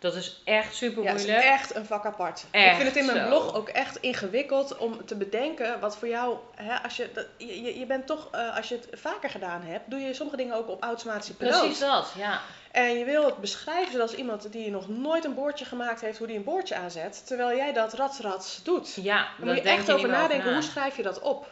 Dat 0.04 0.16
is 0.16 0.42
echt 0.44 0.76
super 0.76 1.04
Ja, 1.04 1.10
het 1.10 1.18
moeilijk. 1.18 1.44
is 1.44 1.50
echt 1.50 1.76
een 1.76 1.86
vak 1.86 2.06
apart. 2.06 2.46
ik 2.52 2.74
vind 2.76 2.88
het 2.88 2.96
in 2.96 3.06
mijn 3.06 3.18
zo. 3.18 3.28
blog 3.28 3.56
ook 3.56 3.70
echt 3.70 3.96
ingewikkeld 3.98 4.78
om 4.78 5.06
te 5.06 5.16
bedenken 5.16 5.80
wat 5.80 5.98
voor 5.98 6.08
jou, 6.08 6.38
hè, 6.56 6.76
als 6.84 6.96
je, 6.98 7.10
dat, 7.14 7.26
je, 7.38 7.80
je- 7.80 7.86
bent 7.86 8.08
toch, 8.08 8.28
eh, 8.32 8.56
als 8.58 8.70
je 8.70 8.76
het 8.76 9.00
vaker 9.00 9.30
gedaan 9.30 9.62
hebt, 9.62 9.90
doe 9.90 10.00
je 10.00 10.14
sommige 10.14 10.38
dingen 10.38 10.56
ook 10.56 10.70
op 10.70 10.84
automatische 10.84 11.36
piloot. 11.36 11.60
Precies 11.60 11.80
dat, 11.80 12.14
ja. 12.18 12.42
En 12.72 12.98
je 12.98 13.06
wil 13.06 13.26
het 13.26 13.38
beschrijven 13.38 13.92
zoals 13.94 14.14
iemand 14.14 14.52
die 14.52 14.70
nog 14.72 14.88
nooit 14.90 15.26
een 15.26 15.34
boordje 15.34 15.66
gemaakt 15.66 16.02
heeft, 16.02 16.18
hoe 16.18 16.28
die 16.28 16.38
een 16.38 16.44
boordje 16.44 16.76
aanzet, 16.76 17.28
terwijl 17.28 17.58
jij 17.58 17.74
dat 17.74 17.94
rats 17.94 18.64
doet. 18.64 18.96
Ja, 18.96 19.18
Dan 19.18 19.26
daar 19.38 19.46
moet 19.48 19.56
je 19.58 19.62
denk 19.64 19.78
echt 19.78 19.88
je 19.88 19.94
over 19.94 20.10
nadenken, 20.10 20.48
na. 20.48 20.54
hoe 20.54 20.62
schrijf 20.64 20.98
je 20.98 21.04
dat 21.04 21.20
op? 21.20 21.52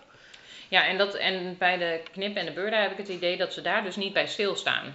Ja, 0.68 0.86
en, 0.88 0.98
dat, 0.98 1.14
en 1.14 1.56
bij 1.58 1.78
de 1.78 2.02
knip 2.12 2.36
en 2.36 2.46
de 2.46 2.52
beurda 2.54 2.82
heb 2.82 2.92
ik 2.92 2.98
het 2.98 3.08
idee 3.08 3.38
dat 3.38 3.54
ze 3.54 3.62
daar 3.62 3.84
dus 3.84 3.96
niet 3.96 4.14
bij 4.14 4.28
stilstaan. 4.28 4.94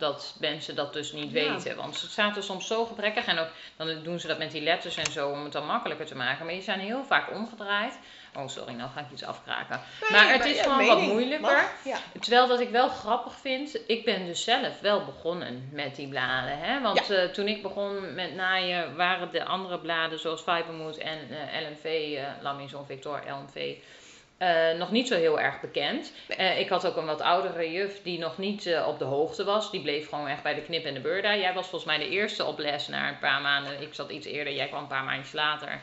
Dat 0.00 0.34
mensen 0.40 0.74
dat 0.74 0.92
dus 0.92 1.12
niet 1.12 1.32
Ja. 1.32 1.52
weten. 1.52 1.76
Want 1.76 2.00
het 2.00 2.10
staat 2.10 2.36
er 2.36 2.42
soms 2.42 2.66
zo 2.66 2.84
gebrekkig. 2.86 3.24
En 3.26 3.38
ook, 3.38 3.48
dan 3.76 4.02
doen 4.02 4.20
ze 4.20 4.26
dat 4.26 4.38
met 4.38 4.50
die 4.50 4.62
letters 4.62 4.96
en 4.96 5.12
zo 5.12 5.28
om 5.28 5.42
het 5.44 5.52
dan 5.52 5.66
makkelijker 5.66 6.06
te 6.06 6.16
maken. 6.16 6.44
Maar 6.44 6.54
die 6.54 6.62
zijn 6.62 6.80
heel 6.80 7.04
vaak 7.04 7.30
omgedraaid. 7.30 7.98
Oh, 8.36 8.48
sorry, 8.48 8.72
nou 8.72 8.90
ga 8.94 9.00
ik 9.00 9.06
iets 9.12 9.24
afkraken. 9.24 9.80
Nee, 10.00 10.10
maar 10.20 10.32
het 10.32 10.44
is 10.44 10.60
gewoon 10.60 10.86
wat 10.86 11.00
moeilijker. 11.00 11.40
mag, 11.40 11.72
ja. 11.84 11.98
Terwijl 12.20 12.46
dat 12.46 12.60
ik 12.60 12.70
wel 12.70 12.88
grappig 12.88 13.32
vind, 13.34 13.78
ik 13.86 14.04
ben 14.04 14.26
dus 14.26 14.44
zelf 14.44 14.80
wel 14.80 15.04
begonnen 15.04 15.68
met 15.72 15.96
die 15.96 16.08
bladen. 16.08 16.58
Hè? 16.58 16.80
Want 16.80 17.10
eh, 17.10 17.24
toen 17.24 17.48
ik 17.48 17.62
begon 17.62 18.14
met 18.14 18.34
naaien 18.34 18.96
waren 18.96 19.30
de 19.32 19.44
andere 19.44 19.78
bladen 19.78 20.18
zoals 20.18 20.40
Fibermood 20.40 20.96
en 20.96 21.18
eh, 21.30 21.60
LMV, 21.68 21.84
eh 22.16 22.24
La 22.42 22.52
Maison 22.52 22.86
Victor, 22.86 23.22
LMV, 23.28 23.76
eh, 24.40 24.72
nog 24.78 24.90
niet 24.90 25.08
zo 25.08 25.16
heel 25.16 25.40
erg 25.40 25.60
bekend. 25.60 26.12
Eh, 26.28 26.58
ik 26.58 26.68
had 26.68 26.86
ook 26.86 26.96
een 26.96 27.06
wat 27.06 27.20
oudere 27.20 27.70
juf 27.70 28.02
die 28.02 28.18
nog 28.18 28.38
niet 28.38 28.66
eh, 28.66 28.86
op 28.86 28.98
de 28.98 29.04
hoogte 29.04 29.44
was. 29.44 29.70
Die 29.70 29.82
bleef 29.82 30.08
gewoon 30.08 30.28
echt 30.28 30.42
bij 30.42 30.54
de 30.54 30.62
knip 30.62 30.84
en 30.84 30.94
de 30.94 31.00
beurda. 31.00 31.36
Jij 31.36 31.52
was 31.52 31.66
volgens 31.66 31.96
mij 31.96 31.98
de 31.98 32.08
eerste 32.08 32.44
op 32.44 32.58
les 32.58 32.88
na 32.88 33.08
een 33.08 33.18
paar 33.18 33.40
maanden. 33.40 33.82
Ik 33.82 33.94
zat 33.94 34.10
iets 34.10 34.26
eerder, 34.26 34.52
jij 34.52 34.66
kwam 34.66 34.80
een 34.80 34.86
paar 34.88 35.04
maandjes 35.04 35.32
later. 35.32 35.80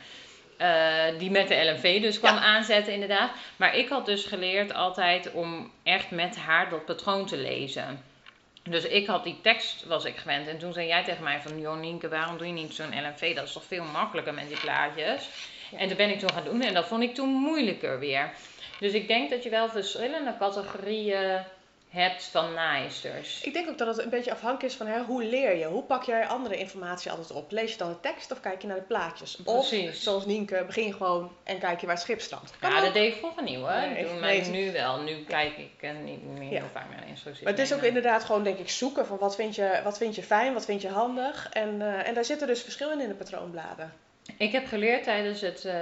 Die 1.17 1.31
met 1.31 1.47
de 1.47 1.63
LMV 1.63 2.01
dus 2.01 2.19
kwam 2.19 2.35
Ja. 2.35 2.41
aanzetten 2.41 2.93
inderdaad. 2.93 3.31
Maar 3.55 3.75
ik 3.75 3.89
had 3.89 4.05
dus 4.05 4.25
geleerd 4.25 4.73
altijd 4.73 5.31
om 5.31 5.71
echt 5.83 6.11
met 6.11 6.37
haar 6.37 6.69
dat 6.69 6.85
patroon 6.85 7.25
te 7.25 7.37
lezen. 7.37 8.03
Dus 8.63 8.83
ik 8.83 9.07
had 9.07 9.23
die 9.23 9.39
tekst, 9.41 9.85
was 9.85 10.05
ik 10.05 10.17
gewend. 10.17 10.47
En 10.47 10.57
toen 10.57 10.73
zei 10.73 10.87
jij 10.87 11.03
tegen 11.03 11.23
mij 11.23 11.41
van, 11.41 11.59
Jonienke, 11.59 12.09
waarom 12.09 12.37
doe 12.37 12.47
je 12.47 12.53
niet 12.53 12.73
zo'n 12.73 13.01
LMV? 13.01 13.35
Dat 13.35 13.47
is 13.47 13.53
toch 13.53 13.63
veel 13.67 13.83
makkelijker 13.83 14.33
met 14.33 14.47
die 14.47 14.59
plaatjes. 14.59 15.29
En 15.75 15.87
dat 15.87 15.97
ben 15.97 16.09
ik 16.09 16.19
toen 16.19 16.31
gaan 16.31 16.43
doen 16.43 16.61
en 16.61 16.73
dat 16.73 16.87
vond 16.87 17.03
ik 17.03 17.15
toen 17.15 17.29
moeilijker 17.29 17.99
weer. 17.99 18.31
Dus 18.79 18.93
ik 18.93 19.07
denk 19.07 19.29
dat 19.29 19.43
je 19.43 19.49
wel 19.49 19.69
verschillende 19.69 20.33
categorieën 20.39 21.39
hebt 21.89 22.23
van 22.23 22.53
naaisters. 22.53 23.41
Ik 23.43 23.53
denk 23.53 23.69
ook 23.69 23.77
dat 23.77 23.87
het 23.87 24.03
een 24.05 24.09
beetje 24.09 24.31
afhankelijk 24.31 24.71
is 24.71 24.77
van 24.77 24.87
hè, 24.87 25.01
hoe 25.01 25.23
leer 25.23 25.55
je? 25.55 25.65
Hoe 25.65 25.83
pak 25.83 26.03
jij 26.03 26.27
andere 26.27 26.57
informatie 26.57 27.11
altijd 27.11 27.31
op? 27.31 27.51
Lees 27.51 27.71
je 27.71 27.77
dan 27.77 27.89
de 27.89 27.99
tekst 27.99 28.31
of 28.31 28.39
kijk 28.39 28.61
je 28.61 28.67
naar 28.67 28.77
de 28.77 28.83
plaatjes? 28.83 29.37
Of, 29.43 29.69
Precies. 29.69 30.03
zoals 30.03 30.25
Nienke, 30.25 30.63
begin 30.65 30.85
je 30.85 30.93
gewoon 30.93 31.31
en 31.43 31.59
kijk 31.59 31.79
je 31.79 31.85
waar 31.85 31.95
het 31.95 32.03
schip 32.03 32.21
strandt. 32.21 32.53
Ja, 32.61 32.75
ook. 32.77 32.83
dat 32.83 32.93
deed 32.93 33.13
ik 33.13 33.19
vroeger 33.19 33.43
niet 33.43 33.55
hoor. 33.57 33.69
Nee, 33.69 33.97
ik 33.97 34.07
doe 34.07 34.19
maar 34.19 34.49
nu 34.49 34.71
wel. 34.71 35.01
Nu 35.01 35.23
kijk 35.23 35.57
ik 35.57 35.93
niet 36.03 36.23
meer 36.23 36.51
Ja. 36.51 36.59
heel 36.59 36.69
vaak 36.73 36.89
naar 36.89 37.07
instructies. 37.07 37.43
Maar 37.43 37.53
het 37.53 37.61
is 37.61 37.73
ook 37.73 37.81
inderdaad 37.81 38.23
gewoon, 38.23 38.43
denk 38.43 38.57
ik, 38.57 38.69
zoeken 38.69 39.05
van 39.05 39.17
wat 39.17 39.35
vind 39.35 39.55
je, 39.55 39.79
wat 39.83 39.97
vind 39.97 40.15
je 40.15 40.23
fijn, 40.23 40.53
wat 40.53 40.65
vind 40.65 40.81
je 40.81 40.89
handig. 40.89 41.49
En, 41.49 41.81
eh, 41.81 42.07
en 42.07 42.13
daar 42.13 42.25
zitten 42.25 42.47
dus 42.47 42.61
verschillen 42.61 43.01
in 43.01 43.07
de 43.07 43.13
patroonbladen. 43.15 43.93
Ik 44.37 44.51
heb 44.51 44.67
geleerd 44.67 45.03
tijdens 45.03 45.41
het 45.41 45.65
eh, 45.65 45.73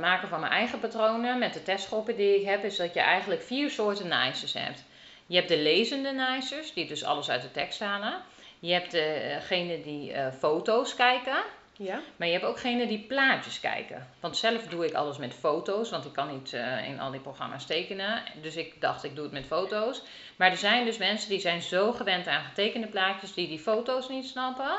maken 0.00 0.28
van 0.28 0.40
mijn 0.40 0.52
eigen 0.52 0.80
patronen 0.80 1.38
met 1.38 1.54
de 1.54 1.62
testgroepen 1.62 2.16
die 2.16 2.40
ik 2.40 2.46
heb, 2.46 2.64
is 2.64 2.76
dat 2.76 2.94
je 2.94 3.00
eigenlijk 3.00 3.42
vier 3.42 3.70
soorten 3.70 4.08
naaisters 4.08 4.52
hebt. 4.52 4.84
Je 5.26 5.36
hebt 5.36 5.48
de 5.48 5.58
lezende 5.58 6.12
naaisters, 6.12 6.72
die 6.72 6.86
dus 6.86 7.04
alles 7.04 7.30
uit 7.30 7.42
de 7.42 7.50
tekst 7.50 7.80
halen. 7.80 8.14
Je 8.58 8.72
hebt 8.72 8.90
degene 8.90 9.82
die 9.82 10.12
eh, 10.12 10.32
foto's 10.32 10.94
kijken. 10.94 11.42
Ja? 11.76 12.00
Maar 12.16 12.26
je 12.26 12.32
hebt 12.32 12.44
ook 12.44 12.58
gene 12.58 12.86
die 12.86 12.98
plaatjes 12.98 13.60
kijken. 13.60 14.08
Want 14.20 14.36
zelf 14.36 14.66
doe 14.66 14.86
ik 14.86 14.94
alles 14.94 15.18
met 15.18 15.34
foto's, 15.34 15.90
want 15.90 16.04
ik 16.04 16.12
kan 16.12 16.32
niet 16.32 16.52
eh, 16.52 16.88
in 16.88 17.00
al 17.00 17.10
die 17.10 17.20
programma's 17.20 17.66
tekenen. 17.66 18.22
Dus 18.40 18.56
ik 18.56 18.80
dacht, 18.80 19.04
ik 19.04 19.14
doe 19.14 19.24
het 19.24 19.32
met 19.32 19.46
foto's. 19.46 20.02
Maar 20.36 20.50
er 20.50 20.56
zijn 20.56 20.84
dus 20.84 20.98
mensen 20.98 21.28
die 21.28 21.40
zijn 21.40 21.62
zo 21.62 21.92
gewend 21.92 22.26
aan 22.26 22.44
getekende 22.44 22.86
plaatjes 22.86 23.34
die 23.34 23.48
die 23.48 23.58
foto's 23.58 24.08
niet 24.08 24.26
snappen. 24.26 24.78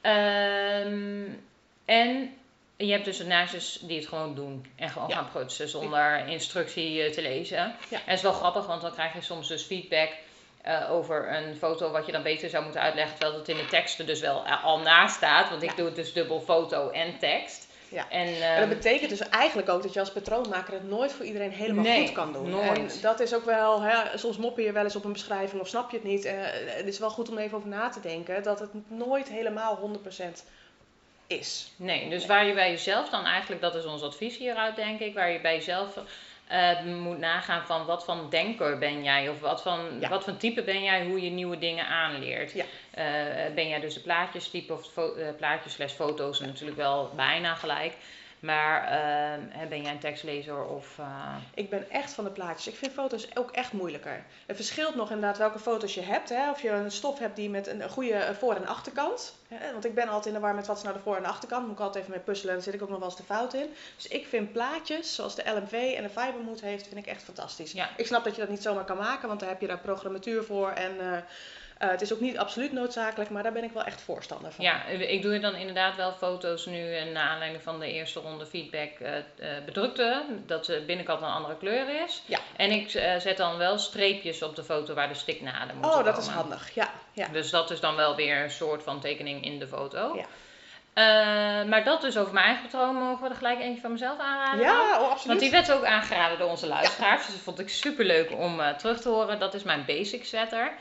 Ehm, 0.00 1.24
en 1.86 2.34
je 2.76 2.92
hebt 2.92 3.04
dus 3.04 3.18
naastjes 3.24 3.78
die 3.82 3.98
het 3.98 4.08
gewoon 4.08 4.34
doen. 4.34 4.66
En 4.76 4.88
gewoon 4.90 5.08
Ja. 5.08 5.14
gaan 5.14 5.28
prutsen 5.32 5.68
zonder 5.68 6.26
instructie 6.28 7.02
eh, 7.02 7.12
te 7.12 7.22
lezen. 7.22 7.56
Ja. 7.56 7.74
En 7.90 8.00
het 8.04 8.16
is 8.16 8.22
wel 8.22 8.32
grappig, 8.32 8.66
want 8.66 8.82
dan 8.82 8.92
krijg 8.92 9.12
je 9.12 9.20
soms 9.20 9.48
dus 9.48 9.62
feedback. 9.62 10.10
eh, 10.62 10.90
over 10.90 11.32
een 11.36 11.56
foto 11.56 11.90
wat 11.90 12.06
je 12.06 12.12
dan 12.12 12.22
beter 12.22 12.48
zou 12.50 12.62
moeten 12.64 12.80
uitleggen, 12.80 13.18
terwijl 13.18 13.38
het 13.38 13.48
in 13.48 13.56
de 13.56 13.66
teksten 13.66 14.06
dus 14.06 14.20
wel 14.20 14.46
al 14.46 14.78
naast 14.78 15.16
staat. 15.16 15.48
Want 15.50 15.62
ik 15.62 15.76
doe 15.76 15.86
het 15.86 15.94
dus 15.96 16.12
dubbel 16.12 16.40
foto 16.40 16.90
en 16.90 17.18
tekst. 17.18 17.66
Ja. 17.88 18.10
En, 18.10 18.24
Maar 18.38 18.60
dat 18.60 18.68
ehm, 18.68 18.68
betekent 18.68 19.10
dus 19.10 19.28
eigenlijk 19.28 19.68
ook 19.68 19.82
dat 19.82 19.92
je 19.92 20.00
als 20.00 20.12
patroonmaker 20.12 20.72
het 20.72 20.88
nooit 20.88 21.12
voor 21.12 21.24
iedereen 21.24 21.50
helemaal 21.50 21.84
Nee, 21.84 22.00
goed 22.06 22.12
kan 22.14 22.32
doen. 22.32 22.50
nooit. 22.50 22.94
En 22.94 23.00
dat 23.00 23.20
is 23.20 23.34
ook 23.34 23.44
wel, 23.44 23.80
hè, 23.80 24.18
soms 24.18 24.36
mopper 24.36 24.64
je 24.64 24.72
wel 24.72 24.84
eens 24.84 24.96
op 24.96 25.04
een 25.04 25.12
beschrijving 25.12 25.60
of 25.60 25.68
snap 25.68 25.90
je 25.90 25.96
het 25.96 26.06
niet. 26.06 26.24
Eh, 26.24 26.34
het 26.66 26.86
is 26.86 26.98
wel 26.98 27.10
goed 27.10 27.28
om 27.28 27.38
even 27.38 27.56
over 27.56 27.68
na 27.68 27.88
te 27.88 28.00
denken 28.00 28.42
dat 28.42 28.58
het 28.60 28.70
nooit 28.88 29.28
helemaal 29.28 29.76
100% 29.76 30.44
is. 31.26 31.70
Nee, 31.76 32.08
dus 32.08 32.26
waar 32.26 32.46
je 32.46 32.54
bij 32.54 32.70
jezelf 32.70 33.08
dan 33.08 33.24
eigenlijk, 33.24 33.60
dat 33.60 33.74
is 33.74 33.84
ons 33.84 34.02
advies 34.02 34.38
hieruit 34.38 34.76
denk 34.76 35.00
ik, 35.00 35.14
waar 35.14 35.30
je 35.30 35.40
bij 35.40 35.54
jezelf 35.54 35.98
eh, 36.46 36.82
moet 36.82 37.18
nagaan 37.18 37.66
van 37.66 37.86
wat 37.86 38.04
van 38.04 38.30
denker 38.30 38.78
ben 38.78 39.02
jij 39.02 39.28
of 39.28 39.40
wat 39.40 39.62
van, 39.62 40.00
Ja. 40.00 40.08
wat 40.08 40.24
van 40.24 40.36
type 40.36 40.62
ben 40.62 40.82
jij, 40.82 41.04
hoe 41.04 41.20
je 41.20 41.30
nieuwe 41.30 41.58
dingen 41.58 41.86
aanleert. 41.86 42.52
Ja. 42.52 42.64
Eh, 42.90 43.54
ben 43.54 43.68
jij 43.68 43.80
dus 43.80 43.94
de 43.94 44.00
plaatjestype 44.00 44.72
of 44.72 44.96
eh, 44.96 45.04
plaatjes 45.36 45.72
slash 45.72 45.92
foto's 45.92 46.40
natuurlijk 46.40 46.76
wel 46.76 47.10
bijna 47.16 47.54
gelijk. 47.54 47.92
Maar 48.40 48.82
eh, 48.84 49.42
hè, 49.48 49.66
ben 49.66 49.82
jij 49.82 49.90
een 49.92 49.98
tekstlezer 49.98 50.64
of... 50.64 50.98
eh, 50.98 51.34
Ik 51.54 51.70
ben 51.70 51.90
echt 51.90 52.12
van 52.12 52.24
de 52.24 52.30
plaatjes. 52.30 52.72
Ik 52.72 52.78
vind 52.78 52.92
foto's 52.92 53.28
ook 53.34 53.50
echt 53.50 53.72
moeilijker. 53.72 54.24
Het 54.46 54.56
verschilt 54.56 54.94
nog 54.94 55.10
inderdaad 55.10 55.38
welke 55.38 55.58
foto's 55.58 55.94
je 55.94 56.00
hebt. 56.00 56.28
Hè? 56.28 56.50
Of 56.50 56.62
je 56.62 56.70
een 56.70 56.90
stof 56.90 57.18
hebt 57.18 57.36
die 57.36 57.50
met 57.50 57.66
een 57.66 57.88
goede 57.88 58.12
eh, 58.14 58.34
voor- 58.34 58.54
en 58.54 58.66
achterkant. 58.66 59.34
Hè? 59.48 59.72
Want 59.72 59.84
ik 59.84 59.94
ben 59.94 60.06
altijd 60.08 60.26
in 60.26 60.32
de 60.32 60.38
war 60.46 60.54
met 60.54 60.66
wat 60.66 60.76
is 60.76 60.82
nou 60.82 60.94
de 60.96 61.02
voor- 61.02 61.16
en 61.16 61.24
achterkant. 61.24 61.62
Moet 61.66 61.72
ik 61.76 61.80
altijd 61.80 62.04
even 62.04 62.16
mee 62.16 62.24
puzzelen. 62.24 62.54
Daar 62.54 62.62
zit 62.62 62.74
ik 62.74 62.82
ook 62.82 62.88
nog 62.88 62.98
wel 62.98 63.08
eens 63.08 63.16
de 63.16 63.22
fout 63.22 63.54
in. 63.54 63.74
Dus 63.96 64.06
ik 64.08 64.26
vind 64.26 64.52
plaatjes 64.52 65.14
zoals 65.14 65.34
de 65.34 65.50
LMV 65.50 65.72
en 65.96 66.02
de 66.02 66.08
Fibermood 66.10 66.60
heeft, 66.60 66.86
vind 66.86 66.96
ik 67.06 67.06
echt 67.06 67.22
fantastisch. 67.22 67.72
Ja. 67.72 67.88
Ik 67.96 68.06
snap 68.06 68.24
dat 68.24 68.34
je 68.34 68.40
dat 68.40 68.50
niet 68.50 68.62
zomaar 68.62 68.84
kan 68.84 68.96
maken, 68.96 69.28
want 69.28 69.40
daar 69.40 69.48
heb 69.48 69.60
je 69.60 69.66
daar 69.66 69.78
programmatuur 69.78 70.44
voor. 70.44 70.70
En 70.70 71.00
eh, 71.00 71.18
eh, 71.78 71.90
het 71.90 72.00
is 72.00 72.12
ook 72.12 72.20
niet 72.20 72.38
absoluut 72.38 72.72
noodzakelijk, 72.72 73.30
maar 73.30 73.42
daar 73.42 73.52
ben 73.52 73.64
ik 73.64 73.72
wel 73.72 73.84
echt 73.84 74.00
voorstander 74.00 74.52
van. 74.52 74.64
Ja, 74.64 74.84
ik 74.84 75.22
doe 75.22 75.38
dan 75.38 75.54
inderdaad 75.54 75.96
wel 75.96 76.12
foto's 76.12 76.66
nu 76.66 76.94
en 76.94 77.12
naar 77.12 77.28
aanleiding 77.28 77.62
van 77.62 77.80
de 77.80 77.92
eerste 77.92 78.20
ronde 78.20 78.46
feedback 78.46 78.90
eh, 78.98 79.16
eh, 79.16 79.24
bedrukte, 79.64 80.22
dat 80.46 80.64
de 80.64 80.82
binnenkant 80.86 81.20
een 81.20 81.28
andere 81.28 81.56
kleur 81.56 82.02
is. 82.04 82.22
Ja. 82.26 82.38
En 82.56 82.70
ik 82.70 82.90
zet 83.18 83.36
dan 83.36 83.56
wel 83.56 83.78
streepjes 83.78 84.42
op 84.42 84.56
de 84.56 84.64
foto 84.64 84.94
waar 84.94 85.08
de 85.08 85.14
stiknaden 85.14 85.76
moeten 85.76 85.98
Oh, 85.98 86.04
dat 86.04 86.18
is 86.18 86.26
handig. 86.26 86.74
Ja, 86.74 86.90
ja. 87.12 87.28
Dus 87.28 87.50
dat 87.50 87.70
is 87.70 87.80
dan 87.80 87.96
wel 87.96 88.14
weer 88.14 88.42
een 88.42 88.50
soort 88.50 88.82
van 88.82 89.00
tekening 89.00 89.44
in 89.44 89.58
de 89.58 89.66
foto. 89.66 90.16
Ja. 90.16 90.26
Maar 91.64 91.84
dat 91.84 92.00
dus 92.00 92.18
over 92.18 92.32
mijn 92.32 92.46
eigen 92.46 92.64
patroon 92.64 92.94
mogen 92.94 93.22
we 93.22 93.28
er 93.28 93.36
gelijk 93.36 93.60
eentje 93.60 93.80
van 93.80 93.92
mezelf 93.92 94.18
aanraden. 94.18 94.60
Ja, 94.60 95.00
oh, 95.00 95.10
absoluut. 95.10 95.26
Want 95.26 95.40
die 95.40 95.50
werd 95.50 95.72
ook 95.72 95.84
aangeraden 95.84 96.38
door 96.38 96.50
onze 96.50 96.66
luisteraars. 96.66 97.24
Dus 97.24 97.34
dat 97.34 97.44
vond 97.44 97.58
ik 97.58 97.68
super 97.68 98.04
leuk 98.04 98.32
om 98.32 98.60
terug 98.78 99.00
te 99.00 99.08
horen. 99.08 99.38
Dat 99.38 99.54
is 99.54 99.62
mijn 99.62 99.84
basic 99.84 100.24
sweater. 100.24 100.72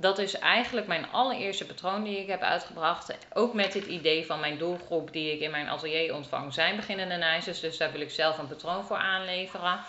Dat 0.00 0.18
is 0.18 0.38
eigenlijk 0.38 0.86
mijn 0.86 1.10
allereerste 1.10 1.66
patroon 1.66 2.04
die 2.04 2.18
ik 2.18 2.26
heb 2.26 2.40
uitgebracht. 2.40 3.16
Ook 3.32 3.54
met 3.54 3.74
het 3.74 3.86
idee 3.86 4.26
van 4.26 4.40
mijn 4.40 4.58
doelgroep 4.58 5.12
die 5.12 5.32
ik 5.32 5.40
in 5.40 5.50
mijn 5.50 5.68
atelier 5.68 6.14
ontvang 6.14 6.54
zijn 6.54 6.76
beginnende 6.76 7.16
nijzers. 7.16 7.60
Dus 7.60 7.76
daar 7.76 7.92
wil 7.92 8.00
ik 8.00 8.10
zelf 8.10 8.38
een 8.38 8.48
patroon 8.48 8.84
voor 8.84 8.96
aanleveren. 8.96 9.80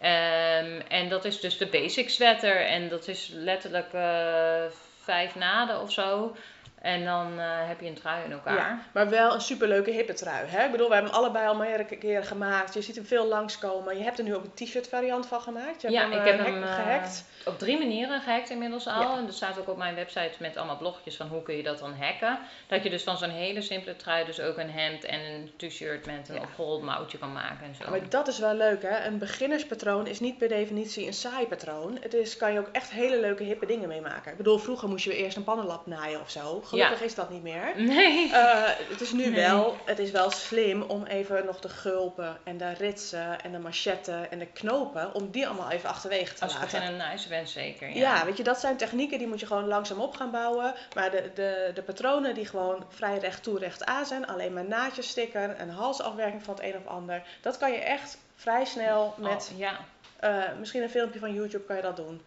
Ehm, 0.00 0.80
en 0.88 1.08
dat 1.08 1.24
is 1.24 1.40
dus 1.40 1.58
de 1.58 1.66
basic 1.66 2.10
sweater. 2.10 2.66
En 2.66 2.88
dat 2.88 3.08
is 3.08 3.28
letterlijk 3.32 3.92
eh, 3.92 4.64
vijf 5.02 5.34
naden 5.34 5.80
of 5.80 5.92
zo. 5.92 6.36
En 6.82 7.04
dan 7.04 7.38
eh, 7.40 7.46
heb 7.68 7.80
je 7.80 7.86
een 7.86 7.94
trui 7.94 8.24
in 8.24 8.32
elkaar. 8.32 8.56
Ja, 8.56 8.78
maar 8.92 9.08
wel 9.10 9.34
een 9.34 9.40
superleuke 9.40 9.90
hippe 9.90 10.12
trui. 10.12 10.46
Hè? 10.46 10.64
Ik 10.64 10.70
bedoel, 10.70 10.88
we 10.88 10.94
hebben 10.94 11.12
hem 11.12 11.20
allebei 11.20 11.46
al 11.46 11.54
meerdere 11.54 11.96
keren 11.96 12.24
gemaakt. 12.24 12.74
Je 12.74 12.82
ziet 12.82 12.94
hem 12.96 13.04
veel 13.06 13.26
langskomen. 13.26 13.96
Je 13.98 14.02
hebt 14.04 14.18
er 14.18 14.24
nu 14.24 14.34
ook 14.34 14.44
een 14.44 14.54
t-shirt 14.66 14.88
variant 14.88 15.26
van 15.26 15.40
gemaakt. 15.40 15.82
Je 15.82 15.90
Ja, 15.90 16.00
hem, 16.02 16.12
ik 16.12 16.24
heb 16.24 16.38
eh, 16.38 16.44
hem 16.44 16.62
eh, 16.62 16.74
gehackt. 16.74 17.24
op 17.46 17.58
drie 17.58 17.78
manieren 17.78 18.20
gehackt 18.20 18.50
inmiddels 18.50 18.86
al. 18.86 19.00
Ja. 19.02 19.16
En 19.16 19.26
dat 19.26 19.34
staat 19.34 19.58
ook 19.58 19.68
op 19.68 19.76
mijn 19.76 19.94
website 19.94 20.32
met 20.38 20.56
allemaal 20.56 20.76
blogjes 20.76 21.16
van 21.16 21.26
hoe 21.28 21.42
kun 21.42 21.56
je 21.56 21.62
dat 21.62 21.78
dan 21.78 21.94
hacken. 22.00 22.38
Dat 22.66 22.82
je 22.82 22.90
dus 22.90 23.02
van 23.02 23.16
zo'n 23.18 23.30
hele 23.30 23.60
simpele 23.62 23.96
trui 23.96 24.24
dus 24.24 24.40
ook 24.40 24.58
een 24.58 24.70
hemd 24.70 25.04
en 25.04 25.20
een 25.20 25.50
t-shirt 25.56 26.06
met 26.06 26.28
een 26.28 26.34
Ja. 26.34 26.40
opgerold 26.40 26.82
mouwtje 26.82 27.18
kan 27.18 27.32
maken 27.32 27.66
en 27.66 27.74
zo. 27.74 27.90
Maar 27.90 28.08
dat 28.08 28.28
is 28.28 28.38
wel 28.38 28.54
leuk, 28.54 28.82
hè? 28.82 29.04
Een 29.06 29.18
beginnerspatroon 29.18 30.06
is 30.06 30.20
niet 30.20 30.38
per 30.38 30.48
definitie 30.48 31.06
een 31.06 31.12
saai 31.14 31.46
patroon. 31.46 31.98
Het 32.00 32.14
is, 32.14 32.36
kan 32.36 32.52
je 32.52 32.58
ook 32.58 32.68
echt 32.72 32.90
hele 32.90 33.20
leuke 33.20 33.42
hippe 33.42 33.66
dingen 33.66 33.88
mee 33.88 34.00
maken. 34.00 34.30
Ik 34.30 34.36
bedoel, 34.36 34.58
vroeger 34.58 34.88
moest 34.88 35.04
je 35.04 35.16
eerst 35.16 35.36
een 35.36 35.44
pannenlap 35.44 35.86
naaien 35.86 36.20
of 36.20 36.30
zo. 36.30 36.62
Gelukkig 36.80 37.00
is 37.02 37.14
dat 37.14 37.30
niet 37.30 37.42
meer. 37.42 37.72
Nee. 37.76 38.32
Eh, 38.32 38.62
het 38.88 39.00
is 39.00 39.12
nu 39.12 39.22
Nee. 39.26 39.34
wel, 39.46 39.76
het 39.84 39.98
is 39.98 40.10
wel 40.10 40.30
slim 40.30 40.82
om 40.82 41.04
even 41.04 41.44
nog 41.46 41.60
de 41.60 41.68
gulpen 41.68 42.36
en 42.44 42.56
de 42.56 42.72
ritsen 42.72 43.40
en 43.42 43.52
de 43.52 43.58
machetten 43.58 44.30
en 44.30 44.38
de 44.38 44.46
knopen, 44.46 45.14
om 45.14 45.30
die 45.30 45.46
allemaal 45.46 45.70
even 45.70 45.88
achterwege 45.88 46.34
te 46.34 46.42
Als 46.42 46.52
je 46.52 46.58
laten. 46.58 46.78
beginnende 46.78 47.04
nice 47.10 47.28
bent 47.28 47.48
zeker. 47.50 47.88
Ja. 47.88 47.94
Ja. 47.94 48.24
weet 48.24 48.36
je, 48.36 48.42
dat 48.42 48.58
zijn 48.60 48.76
technieken 48.76 49.18
die 49.18 49.26
moet 49.26 49.40
je 49.40 49.46
gewoon 49.46 49.66
langzaam 49.68 50.00
op 50.00 50.14
gaan 50.16 50.30
bouwen. 50.30 50.74
Maar 50.94 51.10
de, 51.10 51.30
de, 51.34 51.70
de 51.74 51.82
patronen 51.82 52.34
die 52.34 52.46
gewoon 52.46 52.84
vrij 52.88 53.18
recht 53.18 53.42
toe, 53.42 53.58
recht 53.58 53.84
aan 53.84 54.06
zijn, 54.06 54.26
alleen 54.26 54.52
maar 54.52 54.64
naadjes 54.64 55.08
stikken, 55.08 55.60
een 55.60 55.70
halsafwerking 55.70 56.42
van 56.42 56.54
het 56.54 56.62
een 56.64 56.76
of 56.76 56.86
ander, 56.86 57.22
dat 57.40 57.58
kan 57.58 57.72
je 57.72 57.78
echt 57.78 58.18
vrij 58.36 58.64
snel 58.64 59.14
met, 59.18 59.50
Oh, 59.52 59.58
ja. 59.58 59.72
eh, 60.20 60.42
misschien 60.58 60.82
een 60.82 60.90
filmpje 60.90 61.18
van 61.18 61.34
YouTube 61.34 61.64
kan 61.64 61.76
je 61.76 61.82
dat 61.82 61.96
doen. 61.96 62.22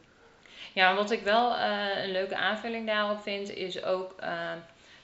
Ja, 0.74 0.96
wat 0.96 1.12
ik 1.12 1.22
wel 1.22 1.56
eh, 1.56 2.04
een 2.04 2.12
leuke 2.12 2.36
aanvulling 2.36 2.88
daarop 2.88 3.22
vind, 3.22 3.50
is 3.50 3.84
ook 3.84 4.16
eh, 4.20 4.52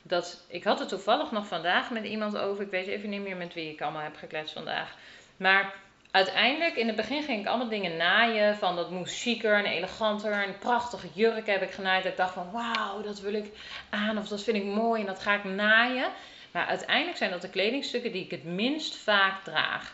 dat 0.01 0.46
ik 0.48 0.63
had 0.63 0.79
het 0.79 0.89
toevallig 0.89 1.31
nog 1.31 1.48
vandaag 1.48 1.89
met 1.89 2.03
iemand 2.03 2.38
over. 2.38 2.63
Ik 2.63 2.72
weet 2.72 2.88
even 2.88 3.10
niet 3.10 3.22
meer 3.22 3.38
met 3.38 3.53
wie 3.53 3.72
ik 3.72 3.81
allemaal 3.81 4.01
heb 4.01 4.15
gekletst 4.15 4.53
vandaag. 4.53 4.96
Maar 5.38 5.74
uiteindelijk, 6.12 6.75
in 6.75 6.88
het 6.88 6.96
begin 6.96 7.24
ging 7.24 7.39
ik 7.39 7.48
allemaal 7.48 7.70
dingen 7.70 7.98
naaien. 7.98 8.55
Van 8.55 8.75
dat 8.75 8.91
moest 8.91 9.22
chiquer 9.22 9.53
en 9.53 9.65
eleganter. 9.65 10.48
Een 10.48 10.58
prachtige 10.58 11.08
jurk 11.13 11.48
heb 11.48 11.62
ik 11.62 11.72
genaaid. 11.72 12.05
Ik 12.05 12.17
dacht 12.17 12.34
van 12.34 12.51
wauw, 12.51 13.01
dat 13.01 13.20
wil 13.20 13.34
ik 13.34 13.46
aan 13.89 14.17
of 14.17 14.27
dat 14.27 14.43
vind 14.43 14.58
ik 14.58 14.65
mooi 14.65 15.01
en 15.01 15.08
dat 15.08 15.22
ga 15.22 15.36
ik 15.36 15.43
naaien. 15.43 16.12
Maar 16.51 16.65
uiteindelijk 16.65 17.17
zijn 17.17 17.31
dat 17.31 17.41
de 17.41 17.50
kledingstukken 17.50 18.12
die 18.12 18.24
ik 18.24 18.31
het 18.31 18.43
minst 18.43 18.96
vaak 18.96 19.43
draag. 19.43 19.93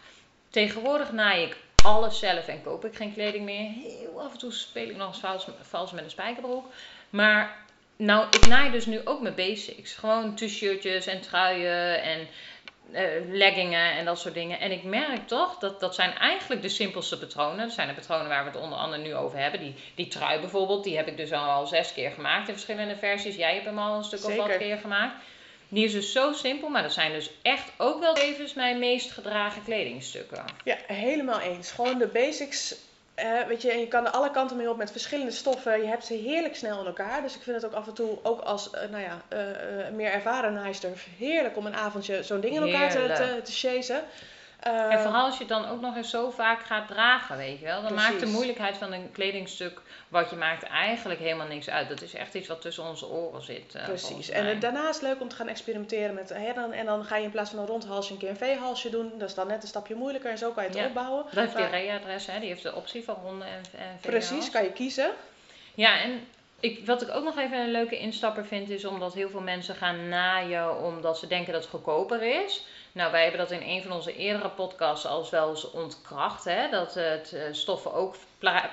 Tegenwoordig 0.50 1.12
naai 1.12 1.44
ik 1.44 1.58
alles 1.88 2.20
zelf 2.20 2.48
en 2.48 2.64
koop 2.64 2.86
ik 2.86 2.96
geen 2.96 3.14
kleding 3.14 3.46
meer. 3.46 3.70
Heel 3.70 4.22
af 4.22 4.32
en 4.32 4.38
toe 4.38 4.52
speel 4.52 4.90
ik 4.90 4.96
nog 4.96 5.08
eens 5.08 5.20
vals, 5.20 5.48
vals 5.62 5.92
met 5.92 6.04
een 6.04 6.10
spijkerbroek. 6.10 6.66
Maar 7.10 7.66
nou, 7.98 8.28
ik 8.32 8.46
naai 8.46 8.72
dus 8.72 8.86
nu 8.86 9.02
ook 9.04 9.22
mijn 9.22 9.36
basics. 9.36 9.94
Gewoon 9.94 10.36
t-shirtjes 10.36 11.08
en 11.08 11.22
truien 11.22 12.02
en 12.02 12.28
eh, 12.92 13.04
leggingen 13.28 13.92
en 13.92 14.06
dat 14.06 14.20
soort 14.20 14.34
dingen. 14.34 14.60
En 14.60 14.72
ik 14.72 14.84
merk 14.84 15.28
toch 15.28 15.58
dat 15.58 15.80
dat 15.80 15.96
zijn 15.96 16.14
eigenlijk 16.18 16.62
de 16.62 16.70
simpelste 16.70 17.20
patronen. 17.20 17.58
Dat 17.58 17.72
zijn 17.72 17.88
de 17.88 17.94
patronen 17.94 18.28
waar 18.28 18.44
we 18.44 18.50
het 18.50 18.60
onder 18.60 18.80
andere 18.80 19.02
nu 19.02 19.16
over 19.16 19.40
hebben. 19.40 19.60
Die, 19.60 19.76
die 19.96 20.08
trui 20.08 20.40
bijvoorbeeld, 20.40 20.84
die 20.84 20.96
heb 20.96 21.08
ik 21.08 21.18
dus 21.18 21.32
al, 21.32 21.50
al 21.50 21.68
zes 21.68 21.94
keer 21.94 22.12
gemaakt 22.12 22.48
in 22.48 22.54
verschillende 22.54 22.96
versies. 22.96 23.36
Jij 23.36 23.54
hebt 23.54 23.66
hem 23.66 23.80
al 23.80 23.98
een 23.98 24.04
stuk 24.04 24.26
of 24.26 24.36
wat 24.36 24.58
keer 24.58 24.78
gemaakt. 24.78 25.16
Die 25.70 25.86
is 25.86 25.92
dus 25.92 26.12
zo 26.12 26.34
simpel, 26.34 26.70
maar 26.70 26.82
dat 26.82 26.94
zijn 26.94 27.12
dus 27.12 27.32
echt 27.42 27.72
ook 27.78 28.00
wel 28.00 28.14
tevens 28.14 28.54
mijn 28.54 28.80
meest 28.80 29.12
gedragen 29.12 29.64
kledingstukken. 29.64 30.44
Ja, 30.64 30.78
helemaal 30.88 31.40
eens. 31.40 31.72
Gewoon 31.72 31.98
de 31.98 32.08
basics. 32.08 32.76
weet 33.48 33.62
je, 33.62 33.72
en 33.72 33.80
je 33.80 33.88
kan 33.88 34.06
er 34.06 34.12
alle 34.12 34.32
kanten 34.32 34.58
mee 34.58 34.70
op 34.70 34.78
met 34.78 34.92
verschillende 34.92 35.32
stoffen. 35.32 35.82
Je 35.82 35.88
hebt 35.88 36.06
ze 36.06 36.14
heerlijk 36.14 36.56
snel 36.56 36.80
in 36.80 36.86
elkaar. 36.86 37.22
Dus 37.22 37.36
ik 37.36 37.42
vind 37.42 37.56
het 37.56 37.66
ook 37.66 37.78
af 37.78 37.88
en 37.88 37.94
toe, 37.94 38.18
ook 38.24 38.42
als 38.42 38.70
eh, 38.70 38.90
nou 38.90 39.04
ja, 39.04 39.22
eh, 39.28 39.86
eh, 39.88 39.94
meer 39.94 40.12
ervaren 40.12 40.54
naaister, 40.54 40.90
heerlijk 41.18 41.58
om 41.58 41.66
een 41.66 41.76
avondje 41.76 42.24
zo'n 42.24 42.42
ding 42.42 42.56
in 42.56 42.62
elkaar 42.62 42.90
te, 42.90 42.98
te, 42.98 43.24
Heerlijk. 43.24 43.46
te 43.46 43.52
chasen. 43.52 44.04
Eh, 44.60 44.92
En 44.94 45.00
vooral 45.00 45.26
als 45.26 45.34
je 45.34 45.40
het 45.40 45.50
dan 45.50 45.68
ook 45.70 45.82
nog 45.82 45.96
eens 45.96 46.10
zo 46.10 46.30
vaak 46.30 46.62
gaat 46.64 46.88
dragen, 46.88 47.38
weet 47.38 47.60
je 47.60 47.66
wel. 47.66 47.82
Dan 47.82 47.94
maakt 47.94 48.20
de 48.20 48.26
moeilijkheid 48.26 48.78
van 48.78 48.92
een 48.94 49.12
kledingstuk 49.12 49.82
wat 50.08 50.30
je 50.30 50.36
maakt 50.36 50.64
eigenlijk 50.64 51.20
helemaal 51.20 51.48
niks 51.48 51.70
uit. 51.70 51.90
Dat 51.90 52.02
is 52.02 52.14
echt 52.14 52.34
iets 52.34 52.48
wat 52.48 52.62
tussen 52.62 52.84
onze 52.84 53.08
oren 53.08 53.42
zit. 53.44 53.76
eh, 53.76 53.84
Precies. 53.86 54.30
En 54.30 54.44
mij. 54.44 54.52
het- 54.52 54.62
daarna 54.62 54.90
is 54.90 54.96
het 54.96 55.04
leuk 55.04 55.22
om 55.22 55.28
te 55.28 55.36
gaan 55.36 55.48
experimenteren 55.48 56.14
met 56.16 56.30
hè, 56.30 56.54
dan, 56.54 56.72
en 56.72 56.86
dan 56.86 57.04
ga 57.06 57.16
je 57.18 57.24
in 57.24 57.32
plaats 57.32 57.50
van 57.50 57.60
een 57.60 57.66
rond 57.66 57.86
halsje 57.86 58.12
een 58.14 58.20
keer 58.20 58.30
een 58.30 58.38
V-halsje 58.38 58.90
doen. 58.90 59.12
Dat 59.18 59.30
is 59.30 59.36
dan 59.36 59.48
net 59.48 59.62
een 59.62 59.68
stapje 59.68 59.96
moeilijker 59.96 60.32
en 60.32 60.38
zo 60.38 60.52
kan 60.52 60.64
je 60.64 60.70
het 60.70 60.78
Ja. 60.80 60.86
opbouwen. 60.86 61.24
Dat 61.24 61.34
heeft 61.34 61.56
die 61.56 61.66
Rea-adres, 61.66 62.26
hè? 62.26 62.40
die 62.40 62.50
heeft 62.50 62.64
de 62.64 62.76
optie 62.76 63.04
van 63.04 63.16
ronde 63.24 63.46
en, 63.46 63.80
en 63.80 63.98
Precies, 64.02 64.50
kan 64.50 64.64
je 64.64 64.72
kiezen. 64.72 65.12
Ja, 65.76 66.00
en 66.02 66.28
ik, 66.60 66.86
wat 66.86 67.02
ik 67.02 67.10
ook 67.12 67.24
nog 67.24 67.38
even 67.38 67.58
een 67.60 67.72
leuke 67.72 67.98
instapper 67.98 68.46
vind, 68.46 68.70
is 68.70 68.86
omdat 68.86 69.14
heel 69.14 69.30
veel 69.30 69.42
mensen 69.42 69.76
gaan 69.76 70.10
naaien 70.10 70.84
omdat 70.84 71.18
ze 71.20 71.28
denken 71.28 71.52
dat 71.54 71.62
het 71.62 71.72
goedkoper 71.72 72.44
is. 72.44 72.66
Nou, 72.98 73.12
wij 73.12 73.22
hebben 73.22 73.40
dat 73.40 73.52
in 73.52 73.62
een 73.62 73.82
van 73.82 73.92
onze 73.92 74.16
eerdere 74.16 74.50
podcasts 74.50 75.06
al 75.06 75.28
wel 75.32 75.50
eens 75.50 75.72
ontkracht. 75.72 76.44
Hè? 76.44 76.70
Dat 76.70 76.94
het 76.94 77.34
eh, 77.34 77.42
stoffen 77.52 77.94
ook 77.94 78.16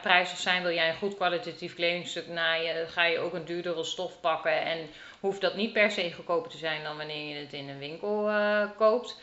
prijzig 0.03 0.39
zijn. 0.39 0.63
Wil 0.63 0.73
jij 0.73 0.89
een 0.89 0.97
goed 0.97 1.17
kwalitatief 1.17 1.75
kledingstuk 1.75 2.29
naaien, 2.29 2.89
ga 2.89 3.05
je 3.05 3.19
ook 3.19 3.33
een 3.33 3.45
duurdere 3.45 3.85
stof 3.85 4.21
pakken. 4.21 4.61
En 4.61 4.89
hoeft 5.21 5.41
dat 5.41 5.55
niet 5.55 5.73
per 5.73 5.91
se 5.91 6.13
goedkoper 6.13 6.51
te 6.51 6.57
zijn 6.57 6.83
dan 6.83 6.97
wanneer 6.97 7.29
je 7.29 7.41
het 7.45 7.53
in 7.53 7.69
een 7.69 7.79
winkel 7.79 8.29
eh, 8.29 8.63
koopt. 8.77 9.21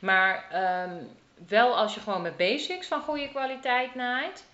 Maar 0.00 0.46
ehm, 0.50 0.94
wel 1.48 1.76
als 1.76 1.94
je 1.94 2.00
gewoon 2.00 2.22
met 2.22 2.36
basics 2.36 2.86
van 2.86 3.02
goede 3.02 3.28
kwaliteit 3.28 3.94
naait, 3.94 4.46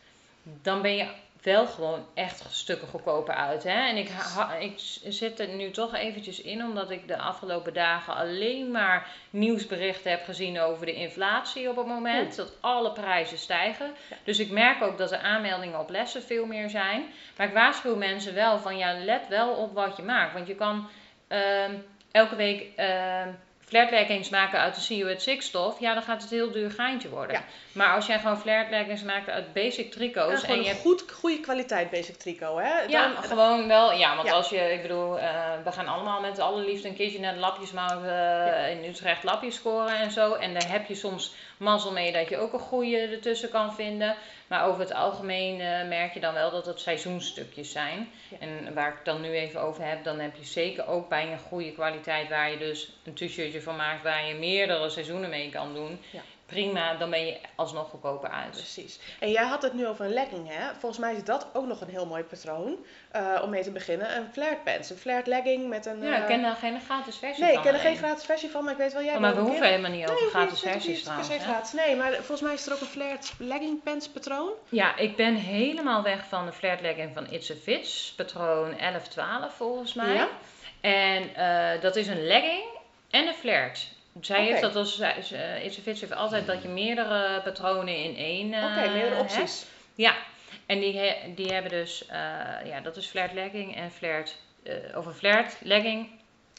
dan 0.42 0.82
ben 0.82 0.96
je 0.96 1.08
wel 1.46 1.66
gewoon 1.66 2.06
echt 2.14 2.44
stukken 2.50 2.88
goedkoper 2.88 3.34
uit. 3.34 3.62
Hè? 3.62 3.88
En 3.88 3.96
ik, 3.96 4.10
ik 4.58 4.72
zit 5.12 5.40
er 5.40 5.48
nu 5.48 5.70
toch 5.70 5.94
eventjes 5.94 6.40
in, 6.40 6.64
omdat 6.64 6.90
ik 6.90 7.08
de 7.08 7.18
afgelopen 7.18 7.74
dagen 7.74 8.14
alleen 8.14 8.70
maar 8.70 9.06
nieuwsberichten 9.30 10.10
heb 10.10 10.24
gezien 10.24 10.60
over 10.60 10.86
de 10.86 10.94
inflatie 10.94 11.70
op 11.70 11.76
het 11.76 11.86
moment. 11.86 12.36
Dat 12.36 12.56
alle 12.60 12.92
prijzen 12.92 13.38
stijgen. 13.38 13.86
Ja. 14.10 14.16
Dus 14.24 14.38
ik 14.38 14.50
merk 14.50 14.82
ook 14.82 14.98
dat 14.98 15.08
de 15.08 15.18
aanmeldingen 15.18 15.80
op 15.80 15.90
lessen 15.90 16.22
veel 16.22 16.46
meer 16.46 16.70
zijn. 16.70 17.04
Maar 17.36 17.46
ik 17.46 17.54
waarschuw 17.54 17.96
mensen 17.96 18.34
wel 18.34 18.58
van 18.58 18.78
ja, 18.78 18.98
let 18.98 19.28
wel 19.28 19.50
op 19.50 19.74
wat 19.74 19.96
je 19.96 20.02
maakt. 20.02 20.32
Want 20.32 20.46
je 20.46 20.54
kan 20.54 20.88
ehm, 21.28 21.74
elke 22.10 22.36
week 22.36 22.76
ehm 22.76 23.28
flairtleggings 23.68 24.28
maken 24.28 24.58
uit 24.61 24.75
de 24.75 24.80
See 24.80 24.96
You 24.96 25.12
at 25.14 25.23
Six 25.23 25.46
stof. 25.46 25.80
Ja, 25.80 25.94
dan 25.94 26.02
gaat 26.02 26.23
het 26.23 26.30
een 26.30 26.37
heel 26.38 26.50
duur 26.52 26.70
geintje 26.70 27.08
worden. 27.08 27.37
Ja. 27.37 27.42
Maar 27.73 27.94
als 27.94 28.06
jij 28.06 28.18
gewoon 28.18 28.38
flairtleggings 28.38 29.02
maakt 29.02 29.28
uit 29.28 29.52
basic 29.52 29.85
En 29.85 29.90
tricots 29.90 30.42
en 30.42 30.62
je 30.62 30.70
een 30.70 30.76
goed, 30.76 31.04
goede 31.12 31.40
kwaliteit 31.40 31.90
basic 31.90 32.16
tricot, 32.16 32.58
hè? 32.58 32.80
ja, 32.80 33.12
Dan- 33.12 33.25
gewoon 33.25 33.68
wel. 33.68 33.92
Ja, 33.92 34.16
want 34.16 34.28
Ja. 34.28 34.35
als 34.35 34.49
je, 34.49 34.73
ik 34.73 34.82
bedoel, 34.82 35.18
eh, 35.18 35.52
we 35.64 35.73
gaan 35.73 35.88
allemaal 35.88 36.20
met 36.20 36.38
alle 36.38 36.64
liefde 36.64 36.88
een 36.88 36.96
keertje 36.96 37.20
naar 37.20 37.35
de 37.35 37.40
lapjesmarkt 37.40 38.04
eh, 38.06 38.70
in 38.70 38.85
Utrecht 38.90 39.25
lapjes 39.25 39.54
scoren 39.54 39.99
en 39.99 40.11
zo. 40.11 40.32
En 40.35 40.52
daar 40.52 40.68
heb 40.70 40.87
je 40.87 40.94
soms 40.94 41.35
mazzel 41.56 41.92
mee 41.92 42.12
dat 42.12 42.28
je 42.28 42.37
ook 42.38 42.52
een 42.52 42.58
goede 42.58 42.99
ertussen 42.99 43.49
kan 43.50 43.75
vinden. 43.75 44.16
Maar 44.46 44.66
over 44.66 44.80
het 44.80 44.92
algemeen 44.92 45.60
eh, 45.60 45.88
merk 45.88 46.14
je 46.14 46.20
dan 46.20 46.34
wel 46.34 46.50
dat 46.50 46.66
het 46.66 46.80
seizoenstukjes 46.80 47.72
zijn. 47.72 48.08
Ja. 48.30 48.36
En 48.38 48.74
waar 48.74 48.88
ik 48.88 48.94
het 48.94 49.04
dan 49.04 49.20
nu 49.20 49.30
even 49.30 49.60
over 49.60 49.84
heb, 49.84 50.04
dan 50.04 50.18
heb 50.18 50.36
je 50.36 50.44
zeker 50.44 50.86
ook 50.86 51.08
bij 51.08 51.32
een 51.32 51.38
goede 51.38 51.72
kwaliteit 51.72 52.28
waar 52.28 52.50
je 52.50 52.58
dus 52.58 52.92
een 53.04 53.14
t-shirtje 53.14 53.62
van 53.62 53.76
maakt 53.76 54.02
waar 54.02 54.26
je 54.26 54.34
meerdere 54.34 54.90
seizoenen 54.90 55.30
mee 55.30 55.50
kan 55.50 55.74
doen. 55.74 56.00
Ja. 56.10 56.20
Prima, 56.46 56.94
dan 56.94 57.10
ben 57.10 57.26
je 57.26 57.38
alsnog 57.54 57.88
goedkoper 57.90 58.30
uit. 58.30 58.50
Precies. 58.50 58.98
En 59.20 59.30
jij 59.30 59.44
had 59.44 59.62
het 59.62 59.72
nu 59.72 59.86
over 59.86 60.04
een 60.04 60.12
legging, 60.12 60.48
hè? 60.48 60.70
Volgens 60.78 61.00
mij 61.00 61.14
is 61.14 61.24
dat 61.24 61.46
ook 61.52 61.66
nog 61.66 61.80
een 61.80 61.88
heel 61.88 62.06
mooi 62.06 62.22
patroon 62.22 62.76
eh, 63.10 63.40
om 63.42 63.50
mee 63.50 63.62
te 63.62 63.70
beginnen. 63.70 64.16
Een 64.16 64.28
flared 64.32 64.64
pants, 64.64 64.90
een 64.90 64.96
flared 64.96 65.26
legging 65.26 65.68
met 65.68 65.86
een... 65.86 66.02
Ja, 66.02 66.16
ik 66.16 66.22
eh, 66.22 66.26
ken 66.28 66.42
daar 66.42 66.56
geen 66.56 66.80
gratis 66.80 67.16
versie 67.16 67.44
Nee, 67.44 67.52
van. 67.54 67.62
ik 67.62 67.66
ken 67.70 67.74
er 67.80 67.86
geen 67.86 67.96
gratis 67.96 68.24
versie 68.24 68.50
van, 68.50 68.64
maar 68.64 68.72
ik 68.72 68.78
weet 68.78 68.92
wel 68.92 69.02
jij 69.02 69.14
Oh, 69.14 69.20
maar 69.20 69.34
we 69.34 69.40
hoeven 69.40 69.66
helemaal 69.66 69.90
niet 69.90 70.06
Nee, 70.06 70.14
over 70.14 70.28
gratis 70.28 70.60
versies 70.60 70.86
niet 70.86 70.94
per 70.94 71.02
trouwens. 71.04 71.28
hè? 71.28 71.38
gratis. 71.38 71.72
Nee, 71.72 71.96
maar 71.96 72.12
volgens 72.12 72.40
mij 72.40 72.54
is 72.54 72.66
er 72.66 72.72
ook 72.72 72.80
een 72.80 72.86
flared 72.86 73.32
legging 73.38 73.82
pants 73.82 74.08
patroon. 74.08 74.50
Ja, 74.68 74.96
ik 74.96 75.16
ben 75.16 75.34
helemaal 75.34 76.02
weg 76.02 76.24
van 76.28 76.46
de 76.46 76.52
flared 76.52 76.80
legging 76.80 77.10
van 77.14 77.30
It's 77.30 77.50
a 77.50 77.54
Fits, 77.62 78.12
patroon 78.16 78.76
1112 78.78 79.54
volgens 79.54 79.94
mij. 79.94 80.14
Ja. 80.14 80.28
En 80.80 81.34
eh, 81.34 81.80
dat 81.80 81.96
is 81.96 82.06
een 82.06 82.26
legging 82.26 82.64
en 83.10 83.26
een 83.26 83.34
flared. 83.34 83.94
Zij 84.20 84.44
heeft 84.44 84.61
dat 84.61 84.76
als, 84.76 84.96
ze- 84.96 85.37
eh, 85.37 85.64
It's 85.64 85.78
a 85.78 85.80
Fits 85.82 86.00
heeft 86.00 86.14
altijd 86.14 86.46
dat 86.46 86.62
je 86.62 86.68
meerdere 86.68 87.40
patronen 87.42 87.96
in 87.96 88.16
één 88.16 88.52
eh, 88.52 88.64
Oké, 88.64 88.80
meerdere 88.90 89.14
hebt. 89.14 89.20
opties. 89.20 89.66
Ja, 89.94 90.14
en 90.66 90.80
die, 90.80 90.99
he- 90.99 91.35
die 91.35 91.52
hebben 91.52 91.70
dus, 91.70 92.06
eh, 92.06 92.16
ja, 92.64 92.80
dat 92.82 92.96
is 92.96 93.06
flared 93.06 93.32
legging 93.35 93.76
en 93.76 93.90
flared, 93.90 94.37
eh 94.62 94.75
of 94.96 95.06
een 95.06 95.14
flared 95.14 95.56
legging 95.62 96.08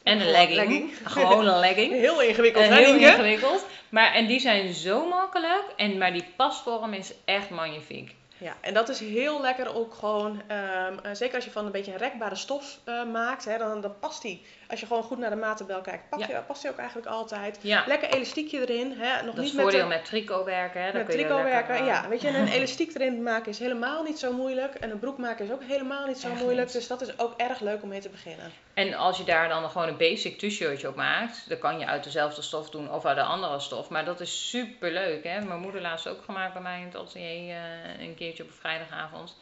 en 0.03 0.19
een 0.19 0.31
legging. 0.31 0.55
legging. 0.55 0.93
Gewoon 1.13 1.47
een 1.47 1.59
legging. 1.59 1.91
Heel 2.05 2.21
ingewikkeld, 2.21 2.65
Eh, 2.65 2.69
hè, 2.71 2.77
heel 2.77 2.95
ingewikkeld. 2.95 3.65
Maar, 3.89 4.13
en 4.13 4.25
die 4.25 4.39
zijn 4.39 4.73
zo 4.73 5.07
makkelijk. 5.07 5.63
En, 5.77 5.97
maar 5.97 6.13
die 6.13 6.25
pasvorm 6.35 6.93
is 6.93 7.13
echt 7.25 7.49
magnifiek. 7.49 8.15
Ja, 8.39 8.55
en 8.61 8.73
dat 8.73 8.89
is 8.89 8.99
heel 8.99 9.41
lekker 9.41 9.75
ook 9.75 9.93
gewoon, 9.93 10.41
ehm, 10.47 10.97
eh, 11.03 11.11
zeker 11.13 11.35
als 11.35 11.45
je 11.45 11.51
van 11.51 11.65
een 11.65 11.71
beetje 11.71 11.91
een 11.91 11.97
rekbare 11.97 12.35
stof 12.35 12.79
eh, 12.83 13.03
maakt, 13.11 13.45
hè, 13.45 13.57
dan, 13.57 13.81
dan 13.81 13.99
past 13.99 14.21
die. 14.21 14.45
Als 14.69 14.79
je 14.79 14.85
gewoon 14.85 15.03
goed 15.03 15.17
naar 15.17 15.29
de 15.29 15.35
matenbel 15.35 15.81
kijkt, 15.81 16.09
past, 16.09 16.21
Ja. 16.21 16.27
die, 16.27 16.37
past 16.45 16.61
die 16.61 16.71
ook 16.71 16.77
eigenlijk 16.77 17.07
altijd. 17.07 17.59
Ja, 17.61 17.83
Lekker 17.87 18.09
elastiekje 18.09 18.59
erin, 18.59 18.91
hè, 18.99 19.23
nog 19.25 19.35
dat 19.35 19.43
is 19.43 19.51
niet 19.51 19.53
met 19.53 19.61
voordeel 19.63 19.81
de- 19.81 19.87
met 19.87 20.05
tricot 20.05 20.45
werken. 20.45 20.81
Hè. 20.81 20.87
Dan 20.91 20.97
Met 21.01 21.09
kun 21.09 21.17
je 21.19 21.25
tricot 21.25 21.43
werken, 21.43 21.75
eh, 21.75 21.85
ja. 21.85 22.07
Weet 22.09 22.21
je, 22.21 22.27
en 22.27 22.35
een 22.35 22.47
elastiek 22.57 22.95
erin 22.95 23.23
maken 23.23 23.51
is 23.51 23.59
helemaal 23.59 24.03
niet 24.03 24.19
zo 24.19 24.33
moeilijk. 24.33 24.73
En 24.75 24.91
een 24.91 24.99
broek 24.99 25.17
maken 25.17 25.45
is 25.45 25.51
ook 25.51 25.63
helemaal 25.63 26.07
niet 26.07 26.17
zo 26.17 26.27
Echt 26.29 26.39
moeilijk. 26.41 26.65
niet. 26.65 26.73
Dus 26.75 26.87
dat 26.87 27.01
is 27.01 27.19
ook 27.19 27.33
erg 27.39 27.59
leuk 27.59 27.81
om 27.83 27.89
mee 27.89 27.99
te 28.01 28.09
beginnen. 28.09 28.51
En 28.73 28.93
als 28.93 29.17
je 29.17 29.23
daar 29.23 29.49
dan 29.49 29.69
gewoon 29.69 29.87
een 29.87 29.97
basic 29.97 30.37
t-shirtje 30.37 30.87
op 30.87 30.95
maakt, 30.95 31.49
dan 31.49 31.57
kan 31.57 31.79
je 31.79 31.85
uit 31.85 32.03
dezelfde 32.03 32.41
stof 32.41 32.69
doen 32.69 32.91
of 32.91 33.05
uit 33.05 33.17
een 33.17 33.23
andere 33.23 33.59
stof. 33.59 33.89
Maar 33.89 34.05
dat 34.05 34.19
is 34.19 34.49
super 34.49 34.91
leuk. 34.91 35.23
Hè? 35.23 35.41
Mijn 35.41 35.59
moeder 35.59 35.81
laatst 35.81 36.07
ook 36.07 36.23
gemaakt 36.23 36.53
bij 36.53 36.61
mij 36.61 36.79
in 36.79 36.85
het 36.85 36.95
atelier 36.95 37.55
eh, 37.55 38.01
een 38.07 38.15
keertje 38.15 38.43
op 38.43 38.49
een 38.49 38.55
vrijdagavond. 38.55 39.35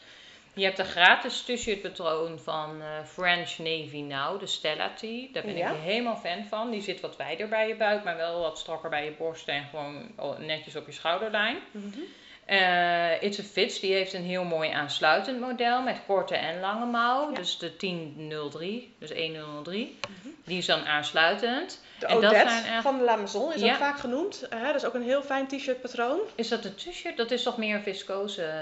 Je 0.55 0.63
hebt 0.63 0.79
een 0.79 0.85
gratis 0.85 1.41
t-shirt 1.41 1.81
patroon 1.81 2.39
van 2.39 2.81
eh, 2.81 2.87
French 3.05 3.57
Navy 3.57 4.01
Now, 4.01 4.39
de 4.39 4.45
Stella 4.47 4.93
Tee. 4.93 5.29
Daar 5.31 5.43
ben 5.43 5.57
Ja. 5.57 5.69
ik 5.71 5.81
helemaal 5.81 6.15
fan 6.17 6.45
van. 6.45 6.71
Die 6.71 6.81
zit 6.81 6.99
wat 6.99 7.15
wijder 7.15 7.47
bij 7.47 7.67
je 7.67 7.75
buik, 7.75 8.03
maar 8.03 8.15
wel 8.17 8.39
wat 8.41 8.59
strakker 8.59 8.89
bij 8.89 9.05
je 9.05 9.11
borst 9.11 9.47
en 9.47 9.65
gewoon 9.69 10.11
netjes 10.39 10.75
op 10.75 10.85
je 10.85 10.91
schouderlijn. 10.91 11.57
Eh, 12.45 13.21
It's 13.23 13.39
a 13.39 13.43
Fits, 13.43 13.79
die 13.79 13.93
heeft 13.93 14.13
een 14.13 14.23
heel 14.23 14.43
mooi 14.43 14.69
aansluitend 14.69 15.39
model 15.39 15.81
met 15.81 15.97
korte 16.07 16.35
en 16.35 16.59
lange 16.59 16.85
mouw. 16.85 17.29
Ja. 17.29 17.35
Dus 17.35 17.57
de 17.57 17.75
1003, 17.77 18.95
dus 18.99 19.09
1003. 19.09 19.99
Die 20.45 20.57
is 20.57 20.65
dan 20.65 20.85
aansluitend. 20.85 21.83
De 21.99 22.05
En 22.05 22.21
dat 22.21 22.31
Odette 22.31 22.49
zijn 22.49 22.65
echt- 22.73 22.81
van 22.83 22.97
de 22.97 23.03
La 23.03 23.15
Maison 23.15 23.53
is 23.53 23.61
Ja. 23.61 23.71
ook 23.71 23.77
vaak 23.79 23.99
genoemd. 23.99 24.47
Dat 24.63 24.75
is 24.75 24.85
ook 24.85 24.93
een 24.93 25.03
heel 25.03 25.21
fijn 25.21 25.47
t-shirt 25.47 25.81
patroon. 25.81 26.19
Is 26.35 26.47
dat 26.47 26.65
een 26.65 26.75
t-shirt? 26.75 27.17
Dat 27.17 27.31
is 27.31 27.43
toch 27.43 27.57
meer 27.57 27.79
viscose? 27.81 28.41
eh, 28.43 28.53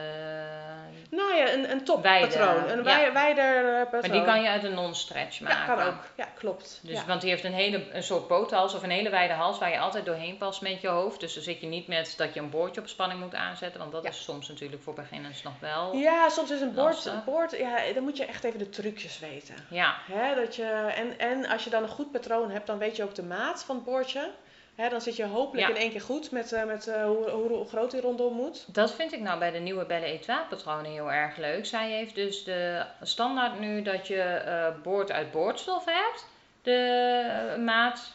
Nou 1.09 1.35
ja, 1.35 1.53
een, 1.53 1.71
een 1.71 1.83
top 1.83 2.01
patroon. 2.01 2.69
Een 2.69 2.83
ja. 2.83 3.11
wijder 3.13 3.65
eh, 3.73 3.81
patroon. 3.81 4.01
Maar 4.01 4.11
die 4.11 4.23
kan 4.23 4.41
je 4.41 4.49
uit 4.49 4.63
een 4.63 4.73
non-stretch 4.73 5.39
maken. 5.41 5.57
Ja, 5.57 5.65
kan 5.75 5.87
ook. 5.87 6.03
Ja, 6.17 6.27
klopt. 6.37 6.79
Dus, 6.83 6.99
ja. 6.99 7.05
Want 7.05 7.21
die 7.21 7.29
heeft 7.29 7.43
een, 7.43 7.53
hele, 7.53 7.83
een 7.91 8.03
soort 8.03 8.27
boothals 8.27 8.73
of 8.75 8.83
een 8.83 8.89
hele 8.89 9.09
wijde 9.09 9.33
hals 9.33 9.59
waar 9.59 9.71
je 9.71 9.79
altijd 9.79 10.05
doorheen 10.05 10.37
past 10.37 10.61
met 10.61 10.81
je 10.81 10.87
hoofd. 10.87 11.19
Dus 11.19 11.33
dan 11.33 11.43
zit 11.43 11.61
je 11.61 11.67
niet 11.67 11.87
met 11.87 12.13
dat 12.17 12.33
je 12.33 12.39
een 12.39 12.49
boordje 12.49 12.81
op 12.81 12.87
spanning 12.87 13.19
moet 13.19 13.35
aanzetten. 13.35 13.72
Want 13.79 13.91
dat 13.91 14.03
Ja. 14.03 14.09
is 14.09 14.23
soms 14.23 14.47
natuurlijk 14.47 14.81
voor 14.83 14.93
beginners 14.93 15.43
nog 15.43 15.59
wel. 15.59 15.95
Ja, 15.95 16.29
soms 16.29 16.51
is 16.51 16.61
een 16.61 16.73
boord, 16.73 16.93
Lastig. 16.93 17.23
boord, 17.25 17.57
ja, 17.57 17.93
dan 17.93 18.03
moet 18.03 18.17
je 18.17 18.25
echt 18.25 18.43
even 18.43 18.59
de 18.59 18.69
trucjes 18.69 19.19
weten. 19.19 19.55
Ja, 19.69 19.95
Hè, 20.11 20.35
dat 20.35 20.55
je, 20.55 20.63
en, 20.95 21.19
en 21.19 21.45
als 21.47 21.63
je 21.63 21.69
dan 21.69 21.83
een 21.83 21.89
goed 21.89 22.11
patroon 22.11 22.51
hebt, 22.51 22.67
dan 22.67 22.77
weet 22.77 22.95
je 22.95 23.03
ook 23.03 23.15
de 23.15 23.23
maat 23.23 23.63
van 23.63 23.75
het 23.75 23.85
boordje. 23.85 24.29
Hè, 24.75 24.89
dan 24.89 25.01
zit 25.01 25.15
je 25.15 25.25
hopelijk 25.25 25.67
Ja. 25.67 25.73
in 25.73 25.81
één 25.81 25.91
keer 25.91 26.01
goed 26.01 26.31
met, 26.31 26.51
eh, 26.51 26.63
met 26.63 26.87
eh, 26.87 27.03
hoe, 27.05 27.65
groot 27.67 27.91
die 27.91 28.01
rondom 28.01 28.33
moet. 28.33 28.65
Dat 28.73 28.91
vind 28.93 29.13
ik 29.13 29.19
nou 29.19 29.39
bij 29.39 29.51
de 29.51 29.59
nieuwe 29.59 29.85
Belle 29.85 30.05
Etoile 30.05 30.45
patronen 30.49 30.91
heel 30.91 31.11
erg 31.11 31.37
leuk. 31.37 31.65
Zij 31.65 31.89
heeft 31.91 32.15
dus 32.15 32.43
de 32.43 32.85
standaard 33.01 33.59
nu 33.59 33.81
dat 33.81 34.07
je 34.07 34.21
eh, 34.21 34.67
boord 34.83 35.11
uit 35.11 35.31
boordstof 35.31 35.85
hebt. 35.85 36.25
De 36.61 37.55
maat. 37.59 38.11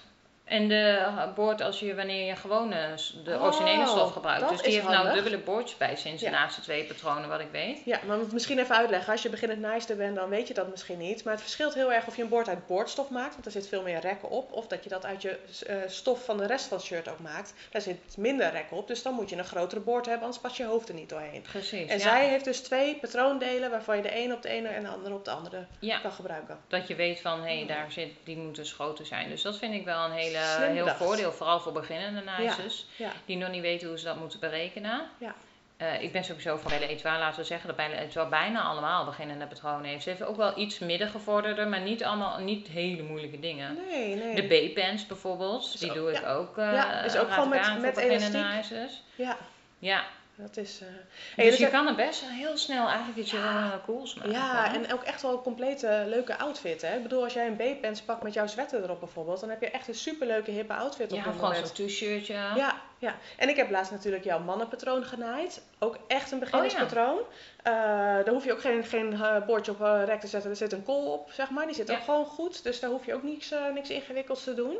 En 0.48 0.68
de 0.68 1.06
boord 1.34 1.60
als 1.60 1.80
je 1.80 1.94
wanneer 1.94 2.26
je 2.26 2.36
gewone 2.36 2.92
s- 2.94 3.14
de 3.24 3.34
Oh, 3.34 3.42
originele 3.42 3.86
stof 3.86 4.12
gebruikt. 4.12 4.48
Dus 4.48 4.62
die 4.62 4.72
heeft 4.72 4.88
nou 4.88 5.12
dubbele 5.12 5.38
boordjes 5.38 5.76
bij 5.78 5.96
sinds 5.96 6.22
Ja. 6.22 6.30
de 6.30 6.36
laatste 6.36 6.60
twee 6.60 6.84
patronen 6.84 7.28
wat 7.28 7.40
ik 7.40 7.48
weet. 7.52 7.80
Ja, 7.84 7.98
maar 8.06 8.18
misschien 8.32 8.58
even 8.58 8.76
uitleggen. 8.76 9.12
Als 9.12 9.22
je 9.22 9.28
beginnend 9.28 9.60
naaister 9.60 9.96
bent, 9.96 10.16
dan 10.16 10.28
weet 10.28 10.48
je 10.48 10.54
dat 10.54 10.70
misschien 10.70 10.98
niet. 10.98 11.24
Maar 11.24 11.32
het 11.32 11.42
verschilt 11.42 11.74
heel 11.74 11.92
erg 11.92 12.06
of 12.06 12.16
je 12.16 12.22
een 12.22 12.28
boord 12.28 12.48
uit 12.48 12.66
boordstof 12.66 13.10
maakt, 13.10 13.30
want 13.32 13.44
daar 13.44 13.52
zit 13.52 13.68
veel 13.68 13.82
meer 13.82 14.00
rekken 14.00 14.30
op. 14.30 14.52
Of 14.52 14.66
dat 14.66 14.82
je 14.84 14.88
dat 14.88 15.04
uit 15.04 15.22
je 15.22 15.38
eh, 15.66 15.76
stof 15.86 16.24
van 16.24 16.36
de 16.36 16.46
rest 16.46 16.66
van 16.66 16.76
het 16.76 16.86
shirt 16.86 17.08
ook 17.08 17.18
maakt. 17.20 17.54
Daar 17.70 17.82
zit 17.82 18.16
minder 18.16 18.50
rekken 18.50 18.76
op, 18.76 18.86
dus 18.88 19.02
dan 19.02 19.14
moet 19.14 19.30
je 19.30 19.36
een 19.36 19.44
grotere 19.44 19.80
boord 19.80 20.04
hebben, 20.06 20.24
anders 20.24 20.42
past 20.42 20.56
je 20.56 20.64
hoofd 20.64 20.88
er 20.88 20.94
niet 20.94 21.08
doorheen. 21.08 21.42
Precies. 21.42 21.88
En 21.88 21.96
ja. 21.98 22.02
zij 22.02 22.28
heeft 22.28 22.44
dus 22.44 22.60
twee 22.60 22.96
patroondelen 22.96 23.70
waarvan 23.70 23.96
je 23.96 24.02
de 24.02 24.10
ene 24.12 24.34
op 24.34 24.42
de 24.42 24.48
ene 24.48 24.68
en 24.68 24.82
de 24.82 24.88
andere 24.88 25.14
op 25.14 25.24
de 25.24 25.30
andere 25.30 25.66
Ja, 25.78 25.98
kan 25.98 26.12
gebruiken. 26.12 26.58
dat 26.68 26.88
je 26.88 26.94
weet 26.94 27.20
van 27.20 27.40
hé, 27.42 27.56
hey, 27.58 27.66
daar 27.66 27.92
zit, 27.92 28.08
die 28.24 28.36
moet 28.36 28.54
dus 28.56 28.72
groter 28.72 29.06
zijn. 29.06 29.28
Dus 29.28 29.42
dat 29.42 29.58
vind 29.58 29.74
ik 29.74 29.84
wel 29.84 30.04
een 30.04 30.12
hele, 30.12 30.37
Slim 30.44 30.70
heel 30.72 30.84
bedacht. 30.84 30.96
voordeel, 31.02 31.32
vooral 31.32 31.60
voor 31.60 31.72
beginnende 31.72 32.20
naaisters. 32.20 32.86
Ja. 32.96 33.10
die 33.24 33.36
nog 33.36 33.50
niet 33.50 33.62
weten 33.62 33.88
hoe 33.88 33.98
ze 33.98 34.04
dat 34.04 34.16
moeten 34.16 34.40
berekenen. 34.40 35.00
Ja. 35.18 35.34
Eh, 35.76 36.02
ik 36.02 36.12
ben 36.12 36.24
sowieso 36.24 36.56
van 36.56 36.70
Belle 36.70 36.86
Etoile, 36.86 37.18
laten 37.18 37.40
we 37.40 37.46
zeggen 37.46 37.66
dat 37.68 37.76
Belle 37.76 37.94
Etoile 37.96 38.28
bijna 38.30 38.62
allemaal 38.62 39.04
beginnende 39.04 39.46
patronen 39.46 39.84
heeft. 39.84 40.02
Ze 40.02 40.08
heeft 40.08 40.22
ook 40.24 40.36
wel 40.36 40.58
iets 40.58 40.78
middengevorderde, 40.78 41.64
maar 41.66 41.80
niet 41.80 42.04
allemaal 42.04 42.38
niet 42.38 42.68
hele 42.68 43.02
moeilijke 43.02 43.40
dingen. 43.40 43.78
Nee, 43.88 44.14
nee. 44.14 44.34
De 44.48 44.70
B-pens 44.70 45.06
bijvoorbeeld, 45.06 45.80
die 45.80 45.88
ook- 45.90 45.96
doe 45.96 46.12
ik 46.12 46.26
ook. 46.26 46.58
eh 46.58 46.72
Ja, 46.72 47.02
is 47.02 47.16
ook 47.16 47.30
gewoon 47.32 47.48
met- 47.48 47.80
met 47.80 47.96
elastiek. 47.96 48.32
Ja, 49.14 49.36
Ja, 49.78 50.04
dat 50.38 50.56
is... 50.56 50.80
eh, 51.36 51.44
dus 51.44 51.56
je 51.58 51.68
kan 51.68 51.86
er 51.88 51.94
best 51.94 52.22
heel 52.24 52.56
snel 52.56 52.86
eigenlijk 52.86 53.18
iets 53.18 53.30
Ja. 53.30 53.68
heel 53.70 53.80
cools 53.86 54.14
maken. 54.14 54.32
Ja, 54.32 54.74
en 54.74 54.92
ook 54.92 55.02
echt 55.02 55.22
wel 55.22 55.32
een 55.32 55.42
complete 55.42 56.04
leuke 56.06 56.38
outfit. 56.38 56.82
Hè? 56.82 56.96
Ik 56.96 57.02
bedoel, 57.02 57.22
als 57.22 57.32
jij 57.32 57.46
een 57.46 57.56
B-pens 57.56 58.02
pakt 58.02 58.22
met 58.22 58.34
jouw 58.34 58.46
sweater 58.46 58.82
erop 58.82 59.00
bijvoorbeeld, 59.00 59.40
dan 59.40 59.48
heb 59.48 59.60
je 59.60 59.70
echt 59.70 59.88
een 59.88 59.94
superleuke 59.94 60.50
hippe 60.50 60.74
outfit 60.74 61.12
op 61.12 61.18
ja 61.18 61.22
gewoon 61.32 61.54
zo'n 61.54 61.86
t-shirtje. 61.86 62.32
Ja, 62.34 62.80
ja. 62.98 63.16
En 63.36 63.48
ik 63.48 63.56
heb 63.56 63.70
laatst 63.70 63.92
natuurlijk 63.92 64.24
jouw 64.24 64.38
mannenpatroon 64.38 65.04
genaaid. 65.04 65.62
Ook 65.78 65.98
echt 66.08 66.30
een 66.32 66.38
beginnerspatroon. 66.38 67.18
Eh, 67.62 67.72
daar 67.72 68.28
hoef 68.28 68.44
je 68.44 68.52
ook 68.52 68.60
geen, 68.60 68.84
geen 68.84 69.12
eh, 69.12 69.46
bordje 69.46 69.72
op 69.72 69.80
rek 69.80 70.20
te 70.20 70.26
zetten. 70.26 70.50
Er 70.50 70.56
zit 70.56 70.72
een 70.72 70.84
kool 70.84 71.12
op, 71.12 71.30
zeg 71.32 71.50
maar. 71.50 71.66
Die 71.66 71.74
zit 71.74 71.90
ook 71.90 72.02
gewoon 72.04 72.24
goed. 72.26 72.62
Dus 72.62 72.80
daar 72.80 72.90
hoef 72.90 73.06
je 73.06 73.14
ook 73.14 73.22
niks, 73.22 73.54
niks 73.74 73.90
ingewikkelds 73.90 74.44
te 74.44 74.54
doen. 74.54 74.76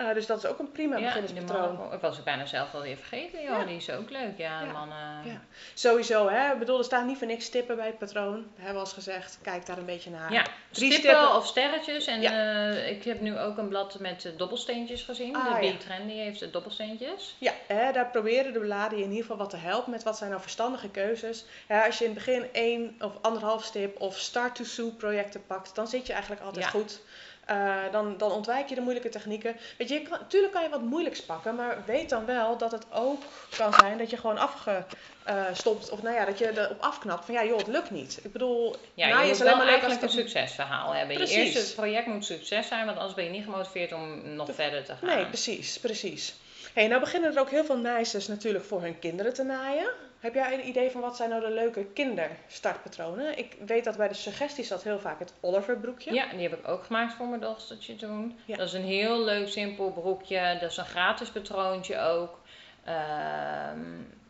Uh, 0.00 0.14
dus 0.14 0.26
dat 0.26 0.38
is 0.38 0.46
ook 0.46 0.58
een 0.58 0.72
prima 0.72 0.96
Ja, 0.96 1.12
die 1.12 1.20
beginnerspatroon. 1.22 1.92
ik 1.92 2.00
was 2.00 2.18
ik 2.18 2.24
bijna 2.24 2.46
zelf 2.46 2.74
alweer 2.74 2.96
vergeten, 2.96 3.42
joh. 3.42 3.58
Ja. 3.58 3.64
Die 3.64 3.76
is 3.76 3.90
ook 3.90 4.10
leuk, 4.10 4.36
ja, 4.38 4.60
Ja. 4.62 4.72
mannen. 4.72 5.24
Ja. 5.24 5.40
Sowieso, 5.74 6.28
hè. 6.28 6.52
Ik 6.52 6.58
bedoel, 6.58 6.78
er 6.78 6.84
staan 6.84 7.06
niet 7.06 7.18
voor 7.18 7.26
niks 7.26 7.44
stippen 7.44 7.76
bij 7.76 7.86
het 7.86 7.98
patroon. 7.98 8.34
We 8.34 8.62
hebben 8.62 8.74
al 8.74 8.80
eens 8.80 8.92
gezegd, 8.92 9.38
kijk 9.42 9.66
daar 9.66 9.78
een 9.78 9.84
beetje 9.84 10.10
naar. 10.10 10.32
Ja, 10.32 10.42
Drie 10.70 10.92
stippen, 10.92 11.10
stippen. 11.10 11.36
of 11.36 11.46
sterretjes. 11.46 12.06
En 12.06 12.22
eh, 12.22 12.90
ik 12.90 13.04
heb 13.04 13.20
nu 13.20 13.38
ook 13.38 13.58
een 13.58 13.68
blad 13.68 13.98
met 13.98 14.24
eh, 14.24 14.32
dobbelsteentjes 14.36 15.02
gezien. 15.02 15.36
Ah, 15.36 15.58
de 15.60 15.66
ja. 15.66 15.72
B-Trendy 15.72 16.14
heeft 16.14 16.40
de 16.40 16.50
dobbelsteentjes. 16.50 17.36
Ja, 17.38 17.52
hè, 17.66 17.92
daar 17.92 18.06
proberen 18.10 18.52
de 18.52 18.60
bladen 18.60 18.98
je 18.98 19.04
in 19.04 19.10
ieder 19.10 19.24
geval 19.24 19.38
wat 19.38 19.50
te 19.50 19.56
helpen 19.56 19.90
met 19.90 20.02
wat 20.02 20.16
zijn 20.16 20.30
nou 20.30 20.42
verstandige 20.42 20.88
keuzes. 20.88 21.44
Ja, 21.68 21.86
als 21.86 21.98
je 21.98 22.04
in 22.04 22.10
het 22.14 22.24
begin 22.24 22.48
één 22.52 22.96
of 23.00 23.12
anderhalf 23.20 23.64
stip 23.64 24.00
of 24.00 24.18
start-to-sue 24.18 24.90
projecten 24.92 25.46
pakt, 25.46 25.74
dan 25.74 25.86
zit 25.88 26.06
je 26.06 26.12
eigenlijk 26.12 26.42
altijd 26.42 26.66
goed. 26.66 27.00
Eh, 27.48 27.76
dan, 27.92 28.16
dan 28.16 28.32
ontwijk 28.32 28.68
je 28.68 28.74
de 28.74 28.80
moeilijke 28.80 29.08
technieken. 29.08 29.56
Weet 29.78 29.88
je, 29.88 29.94
je 29.94 30.02
kan, 30.02 30.18
natuurlijk 30.20 30.52
kan 30.52 30.62
je 30.62 30.68
wat 30.68 30.82
moeilijks 30.82 31.22
pakken, 31.22 31.54
maar 31.54 31.82
weet 31.86 32.08
dan 32.08 32.24
wel 32.24 32.56
dat 32.56 32.72
het 32.72 32.86
ook 32.92 33.22
kan 33.56 33.72
zijn 33.72 33.98
dat 33.98 34.10
je 34.10 34.16
gewoon 34.16 34.38
afgestopt, 34.38 35.90
of 35.90 36.02
nou 36.02 36.14
ja, 36.14 36.24
dat 36.24 36.38
je 36.38 36.60
erop 36.60 36.80
afknapt 36.80 37.24
van 37.24 37.34
ja 37.34 37.44
joh, 37.44 37.58
het 37.58 37.66
lukt 37.66 37.90
niet. 37.90 38.20
Ik 38.22 38.32
bedoel, 38.32 38.76
Ja, 38.94 39.22
je 39.22 39.30
is 39.30 39.40
alleen 39.40 39.56
maar 39.56 39.66
leuk 39.66 39.74
als 39.74 39.82
eigenlijk 39.82 40.12
een 40.12 40.18
het 40.18 40.30
succesverhaal 40.30 40.92
hebben. 40.92 41.16
Precies. 41.16 41.34
Je 41.34 41.42
eerste 41.42 41.74
project 41.74 42.06
moet 42.06 42.24
succes 42.24 42.68
zijn, 42.68 42.86
want 42.86 42.96
anders 42.96 43.14
ben 43.14 43.24
je 43.24 43.30
niet 43.30 43.44
gemotiveerd 43.44 43.92
om 43.92 44.34
nog 44.34 44.54
verder 44.54 44.84
te 44.84 44.94
gaan. 44.94 45.16
Nee, 45.16 45.26
precies, 45.26 45.78
precies. 45.78 46.34
Hey, 46.74 46.86
nou 46.86 47.00
beginnen 47.00 47.34
er 47.34 47.40
ook 47.40 47.50
heel 47.50 47.64
veel 47.64 47.78
naaisters 47.78 48.26
natuurlijk 48.26 48.64
voor 48.64 48.82
hun 48.82 48.98
kinderen 48.98 49.34
te 49.34 49.42
naaien. 49.42 49.90
Heb 50.20 50.34
jij 50.34 50.54
een 50.54 50.68
idee 50.68 50.90
van 50.90 51.00
wat 51.00 51.16
zijn 51.16 51.30
nou 51.30 51.42
de 51.42 51.50
leuke 51.50 51.84
kinderstartpatronen? 51.84 53.38
Ik 53.38 53.56
weet 53.66 53.84
dat 53.84 53.96
bij 53.96 54.08
de 54.08 54.14
suggesties 54.14 54.68
dat 54.68 54.82
heel 54.82 54.98
vaak 54.98 55.18
het 55.18 55.34
Oliver 55.40 55.76
broekje. 55.76 56.14
Ja, 56.14 56.26
die 56.30 56.48
heb 56.48 56.58
ik 56.58 56.68
ook 56.68 56.84
gemaakt 56.84 57.14
voor 57.14 57.26
mijn 57.26 57.40
dochtertje 57.40 57.96
toen. 57.96 58.38
Ja. 58.44 58.56
Dat 58.56 58.66
is 58.66 58.72
een 58.72 58.84
heel 58.84 59.24
leuk, 59.24 59.48
simpel 59.48 59.90
broekje. 59.92 60.56
Dat 60.60 60.70
is 60.70 60.76
een 60.76 60.86
gratis 60.86 61.28
patroontje 61.30 61.98
ook. 61.98 62.38
Ehm, 62.84 63.80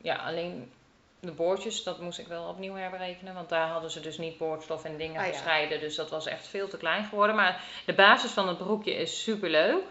ja, 0.03 0.17
alleen 0.17 0.73
de 1.21 1.33
boordjes, 1.33 1.83
dat 1.83 2.01
moest 2.01 2.19
ik 2.19 2.27
wel 2.27 2.49
opnieuw 2.49 2.75
herberekenen. 2.75 3.35
Want 3.35 3.49
daar 3.49 3.69
hadden 3.69 3.91
ze 3.91 4.01
dus 4.01 4.19
niet 4.19 4.39
boordstof 4.39 4.85
en 4.85 4.97
dingen 4.97 5.21
Ah, 5.21 5.27
ja. 5.27 5.33
gescheiden. 5.33 5.81
Dus 5.81 5.95
dat 5.97 6.11
was 6.11 6.27
echt 6.27 6.49
veel 6.49 6.69
te 6.69 6.77
klein 6.77 7.05
geworden. 7.05 7.37
Maar 7.37 7.65
de 7.87 7.95
basis 7.95 8.31
van 8.31 8.49
het 8.49 8.59
broekje 8.59 8.95
is 8.95 9.23
super 9.23 9.51
leuk. 9.51 9.83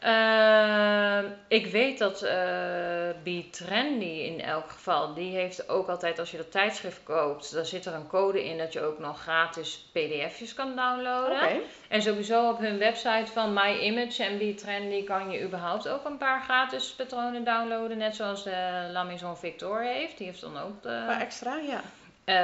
Ehm, 0.00 1.24
ik 1.48 1.66
weet 1.66 1.98
dat 1.98 2.22
eh 2.22 3.08
B-Trendy 3.22 4.04
in 4.04 4.40
elk 4.40 4.70
geval, 4.70 5.14
die 5.14 5.34
heeft 5.34 5.68
ook 5.68 5.88
altijd, 5.88 6.18
als 6.18 6.30
je 6.30 6.36
dat 6.36 6.50
tijdschrift 6.50 7.02
koopt, 7.02 7.54
dan 7.54 7.64
zit 7.64 7.86
er 7.86 7.94
een 7.94 8.06
code 8.06 8.44
in 8.44 8.58
dat 8.58 8.72
je 8.72 8.82
ook 8.82 8.98
nog 8.98 9.20
gratis 9.22 9.88
pdf'jes 9.92 10.54
kan 10.54 10.76
downloaden. 10.76 11.60
En 11.88 12.02
sowieso 12.02 12.48
op 12.48 12.58
hun 12.58 12.78
website 12.78 13.32
van 13.32 13.52
My 13.52 13.78
Image 13.80 14.24
en 14.24 14.38
B-Trendy 14.38 15.04
kan 15.04 15.30
je 15.30 15.42
überhaupt 15.42 15.88
ook 15.88 16.04
een 16.04 16.18
paar 16.18 16.40
gratis 16.42 16.92
patronen 16.92 17.44
downloaden. 17.44 17.98
Net 17.98 18.16
zoals 18.16 18.42
de 18.44 18.88
La 18.92 19.02
Maison 19.02 19.36
Victor 19.36 19.82
heeft. 19.82 20.18
Die 20.18 20.26
heeft 20.26 20.40
dan 20.40 20.58
ook 20.58 20.82
de... 20.82 21.02
Qua 21.04 21.20
extra, 21.20 21.56
ja. 21.56 21.80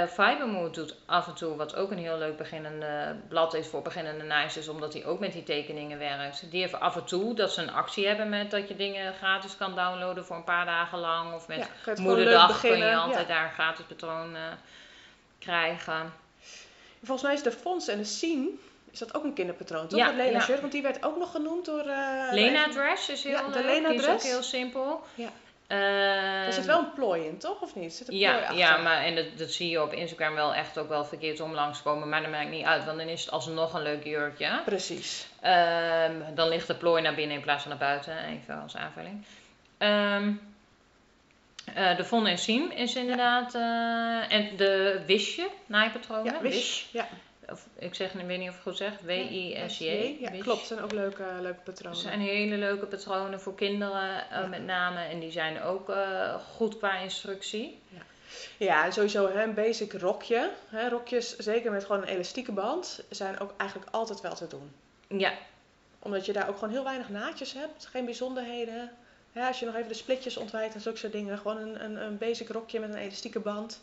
Fibermood 0.09 0.75
doet 0.75 0.94
af 1.07 1.27
en 1.27 1.35
toe, 1.35 1.57
wat 1.57 1.75
ook 1.77 1.90
een 1.90 1.99
heel 1.99 2.18
leuk 2.18 2.37
beginnende 2.37 3.16
blad 3.29 3.55
is 3.55 3.66
voor 3.66 3.83
beginnende 3.83 4.25
naaisters, 4.25 4.68
omdat 4.68 4.92
hij 4.92 5.05
ook 5.05 5.18
met 5.20 5.33
die 5.33 5.42
tekeningen 5.42 5.99
werkt. 5.99 6.51
Die 6.51 6.61
heeft 6.61 6.81
af 6.81 6.96
en 6.96 7.05
toe 7.05 7.35
dat 7.35 7.53
ze 7.53 7.62
een 7.62 7.72
actie 7.72 8.07
hebben 8.07 8.29
met 8.29 8.51
dat 8.51 8.68
je 8.68 8.77
dingen 8.77 9.14
gratis 9.14 9.57
kan 9.57 9.75
downloaden 9.75 10.25
voor 10.25 10.37
een 10.37 10.44
paar 10.44 10.64
dagen 10.64 10.99
lang. 10.99 11.35
Of 11.35 11.49
met 11.49 11.70
ja, 11.85 11.94
moederdag 12.03 12.61
kun 12.61 12.79
je 12.79 12.96
altijd 12.96 13.29
ja. 13.29 13.35
daar 13.35 13.44
een 13.44 13.53
gratis 13.53 13.85
patroon 13.85 14.37
eh, 14.37 14.42
krijgen. 15.38 16.12
Volgens 17.03 17.22
mij 17.22 17.35
is 17.35 17.42
de 17.42 17.53
Fons 17.53 17.88
en 17.88 17.99
de 17.99 18.05
Sien, 18.05 18.61
is 18.90 18.99
dat 18.99 19.14
ook 19.14 19.25
een 19.25 19.35
kinderpatroon, 19.35 19.88
toch? 19.88 19.99
Ja, 19.99 20.07
Het 20.07 20.16
Lena 20.16 20.31
ja. 20.38 20.40
shirt, 20.40 20.61
want 20.61 20.72
die 20.72 20.83
werd 20.83 21.05
ook 21.05 21.18
nog 21.18 21.31
genoemd 21.31 21.64
door... 21.64 21.81
eh, 21.81 22.33
Lena 22.33 22.68
Dress 22.68 23.09
is 23.09 23.22
heel 23.22 23.33
Ja, 23.33 23.49
de 23.49 23.53
leuk. 23.53 23.64
Lena 23.64 23.88
die 23.88 23.99
is 23.99 24.09
ook 24.09 24.22
heel 24.22 24.42
simpel. 24.42 25.03
Ja. 25.14 25.29
Eh, 25.66 26.46
Er 26.46 26.52
zit 26.52 26.64
wel 26.66 26.79
een 26.79 26.92
plooi 26.92 27.24
in, 27.26 27.38
toch? 27.38 27.61
Of 27.61 27.74
niet? 27.74 27.85
Er 27.85 27.90
Zit 27.90 28.09
een 28.09 28.18
plooi 28.18 28.20
Ja, 28.33 28.40
achter? 28.40 28.57
ja, 28.57 28.76
maar 28.76 29.05
en 29.05 29.14
dat, 29.14 29.24
dat 29.37 29.50
zie 29.50 29.68
je 29.70 29.83
op 29.83 29.92
Instagram 29.92 30.35
wel 30.35 30.55
echt 30.55 30.79
ook 30.79 30.88
wel 30.88 31.05
verkeerd 31.05 31.40
om 31.40 31.55
langskomen. 31.55 32.09
Maar 32.09 32.22
dat 32.22 32.31
maakt 32.31 32.50
niet 32.50 32.64
uit, 32.64 32.85
want 32.85 32.98
dan 32.98 33.09
is 33.09 33.20
het 33.20 33.31
alsnog 33.31 33.74
een 33.74 33.83
leuk 33.83 34.05
jurkje. 34.05 34.61
Precies. 34.64 35.26
Ehm, 35.40 36.12
dan 36.35 36.48
ligt 36.48 36.66
de 36.66 36.74
plooi 36.74 37.02
naar 37.02 37.14
binnen 37.14 37.37
in 37.37 37.42
plaats 37.42 37.61
van 37.62 37.70
naar 37.70 37.81
buiten, 37.81 38.18
even 38.24 38.62
als 38.62 38.76
aanvulling. 38.76 39.24
Ehm, 39.79 40.33
eh, 41.74 41.96
de 41.96 42.05
Von 42.05 42.26
en 42.26 42.38
Siem 42.38 42.70
is 42.70 42.94
inderdaad. 42.94 43.55
eh, 43.55 44.33
en 44.33 44.57
de 44.57 45.02
Wisje, 45.07 45.48
naaipatronen. 45.66 46.33
Ja, 46.33 46.40
wish. 46.40 46.83
Ja. 46.90 47.09
Of, 47.50 47.66
ik 47.78 47.94
zeg, 47.94 48.14
ik 48.14 48.26
weet 48.26 48.38
niet 48.38 48.48
of 48.48 48.54
ik 48.59 48.64
het 48.64 48.68
goed 48.68 48.76
zeg. 48.76 48.92
W-I-S-J. 49.00 50.16
Ja, 50.20 50.30
klopt. 50.38 50.66
zijn 50.66 50.80
ook 50.80 50.92
leuke, 50.92 51.22
leuke 51.40 51.56
Dat 51.64 51.64
patronen. 51.64 51.98
zijn 51.98 52.20
hele 52.20 52.56
leuke 52.56 52.87
patronen 52.87 53.40
voor 53.40 53.54
kinderen 53.54 54.30
eh, 54.30 54.40
Ja. 54.40 54.46
met 54.46 54.64
name. 54.64 55.00
En 55.04 55.18
die 55.20 55.30
zijn 55.30 55.62
ook 55.62 55.88
eh, 55.90 56.35
goed 56.56 56.76
qua 56.78 56.96
instructie. 56.98 57.78
Ja, 58.56 58.85
en 58.85 58.92
sowieso 58.92 59.28
hè, 59.32 59.42
een 59.42 59.54
basic 59.54 59.92
rokje. 59.92 60.50
Hè, 60.68 60.88
rokjes, 60.88 61.37
zeker 61.37 61.70
met 61.70 61.85
gewoon 61.85 62.02
een 62.02 62.09
elastieke 62.09 62.52
band, 62.52 63.04
zijn 63.11 63.38
ook 63.40 63.54
eigenlijk 63.56 63.90
altijd 63.90 64.20
wel 64.20 64.35
te 64.35 64.46
doen. 64.46 64.72
Ja, 65.09 65.32
Omdat 65.98 66.26
je 66.26 66.32
daar 66.32 66.48
ook 66.48 66.54
gewoon 66.59 66.70
heel 66.74 66.85
weinig 66.85 67.09
naadjes 67.09 67.52
hebt, 67.52 67.87
geen 67.87 68.04
bijzonderheden. 68.04 68.90
Ja, 69.32 69.46
als 69.46 69.59
je 69.59 69.66
nog 69.66 69.74
even 69.74 69.88
de 69.88 69.94
splitjes 69.94 70.37
ontwijkt 70.37 70.74
en 70.74 70.80
zulke 70.80 70.98
soort 70.98 71.12
dingen. 71.12 71.38
Gewoon 71.38 71.56
een, 71.56 71.85
een, 71.85 71.96
een 71.96 72.18
basic 72.18 72.48
rokje 72.48 72.80
met 72.80 72.88
een 72.88 72.96
elastieke 73.00 73.40
band. 73.40 73.80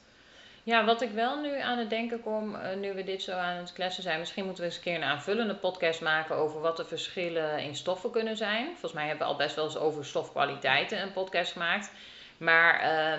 Ja, 0.66 0.86
wat 0.86 1.02
ik 1.02 1.12
wel 1.12 1.42
nu 1.42 1.60
aan 1.60 1.78
het 1.78 1.90
denken 1.90 2.22
kom, 2.22 2.56
eh, 2.56 2.78
nu 2.78 2.94
we 2.94 3.04
dit 3.04 3.22
zo 3.22 3.32
aan 3.32 3.56
het 3.56 3.74
kletsen 3.74 4.04
zijn, 4.04 4.20
misschien 4.20 4.46
moeten 4.46 4.64
we 4.64 4.70
eens 4.70 4.78
een 4.78 4.84
keer 4.84 4.96
een 4.96 5.04
aanvullende 5.04 5.56
podcast 5.56 6.02
maken 6.02 6.36
over 6.36 6.62
wat 6.62 6.78
de 6.78 6.86
verschillen 6.86 7.60
in 7.60 7.76
stoffen 7.76 8.12
kunnen 8.12 8.38
zijn. 8.38 8.66
Volgens 8.66 8.94
mij 8.94 9.08
hebben 9.08 9.28
we 9.28 9.34
al 9.34 9.38
best 9.38 9.56
wel 9.56 9.66
eens 9.66 9.78
over 9.78 10.06
stofkwaliteiten 10.06 11.02
een 11.02 11.12
podcast 11.12 11.52
gemaakt. 11.52 11.92
Maar 12.38 12.80
eh, 12.80 13.14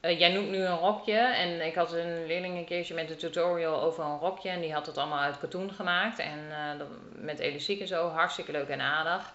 eh, 0.00 0.18
jij 0.18 0.32
noemt 0.32 0.50
nu 0.50 0.58
een 0.58 0.78
rokje 0.78 1.18
en 1.18 1.66
ik 1.66 1.74
had 1.74 1.92
een 1.92 2.26
leerling 2.26 2.56
een 2.56 2.64
keertje 2.64 2.94
met 2.94 3.10
een 3.10 3.16
tutorial 3.16 3.82
over 3.82 4.04
een 4.04 4.18
rokje 4.18 4.48
en 4.48 4.60
die 4.60 4.72
had 4.72 4.86
het 4.86 4.98
allemaal 4.98 5.20
uit 5.20 5.38
katoen 5.38 5.72
gemaakt 5.72 6.18
en 6.18 6.38
met 7.14 7.38
elastiek 7.38 7.80
en 7.80 7.86
zo, 7.86 8.08
hartstikke 8.08 8.52
leuk 8.52 8.68
en 8.68 8.80
aardig. 8.80 9.32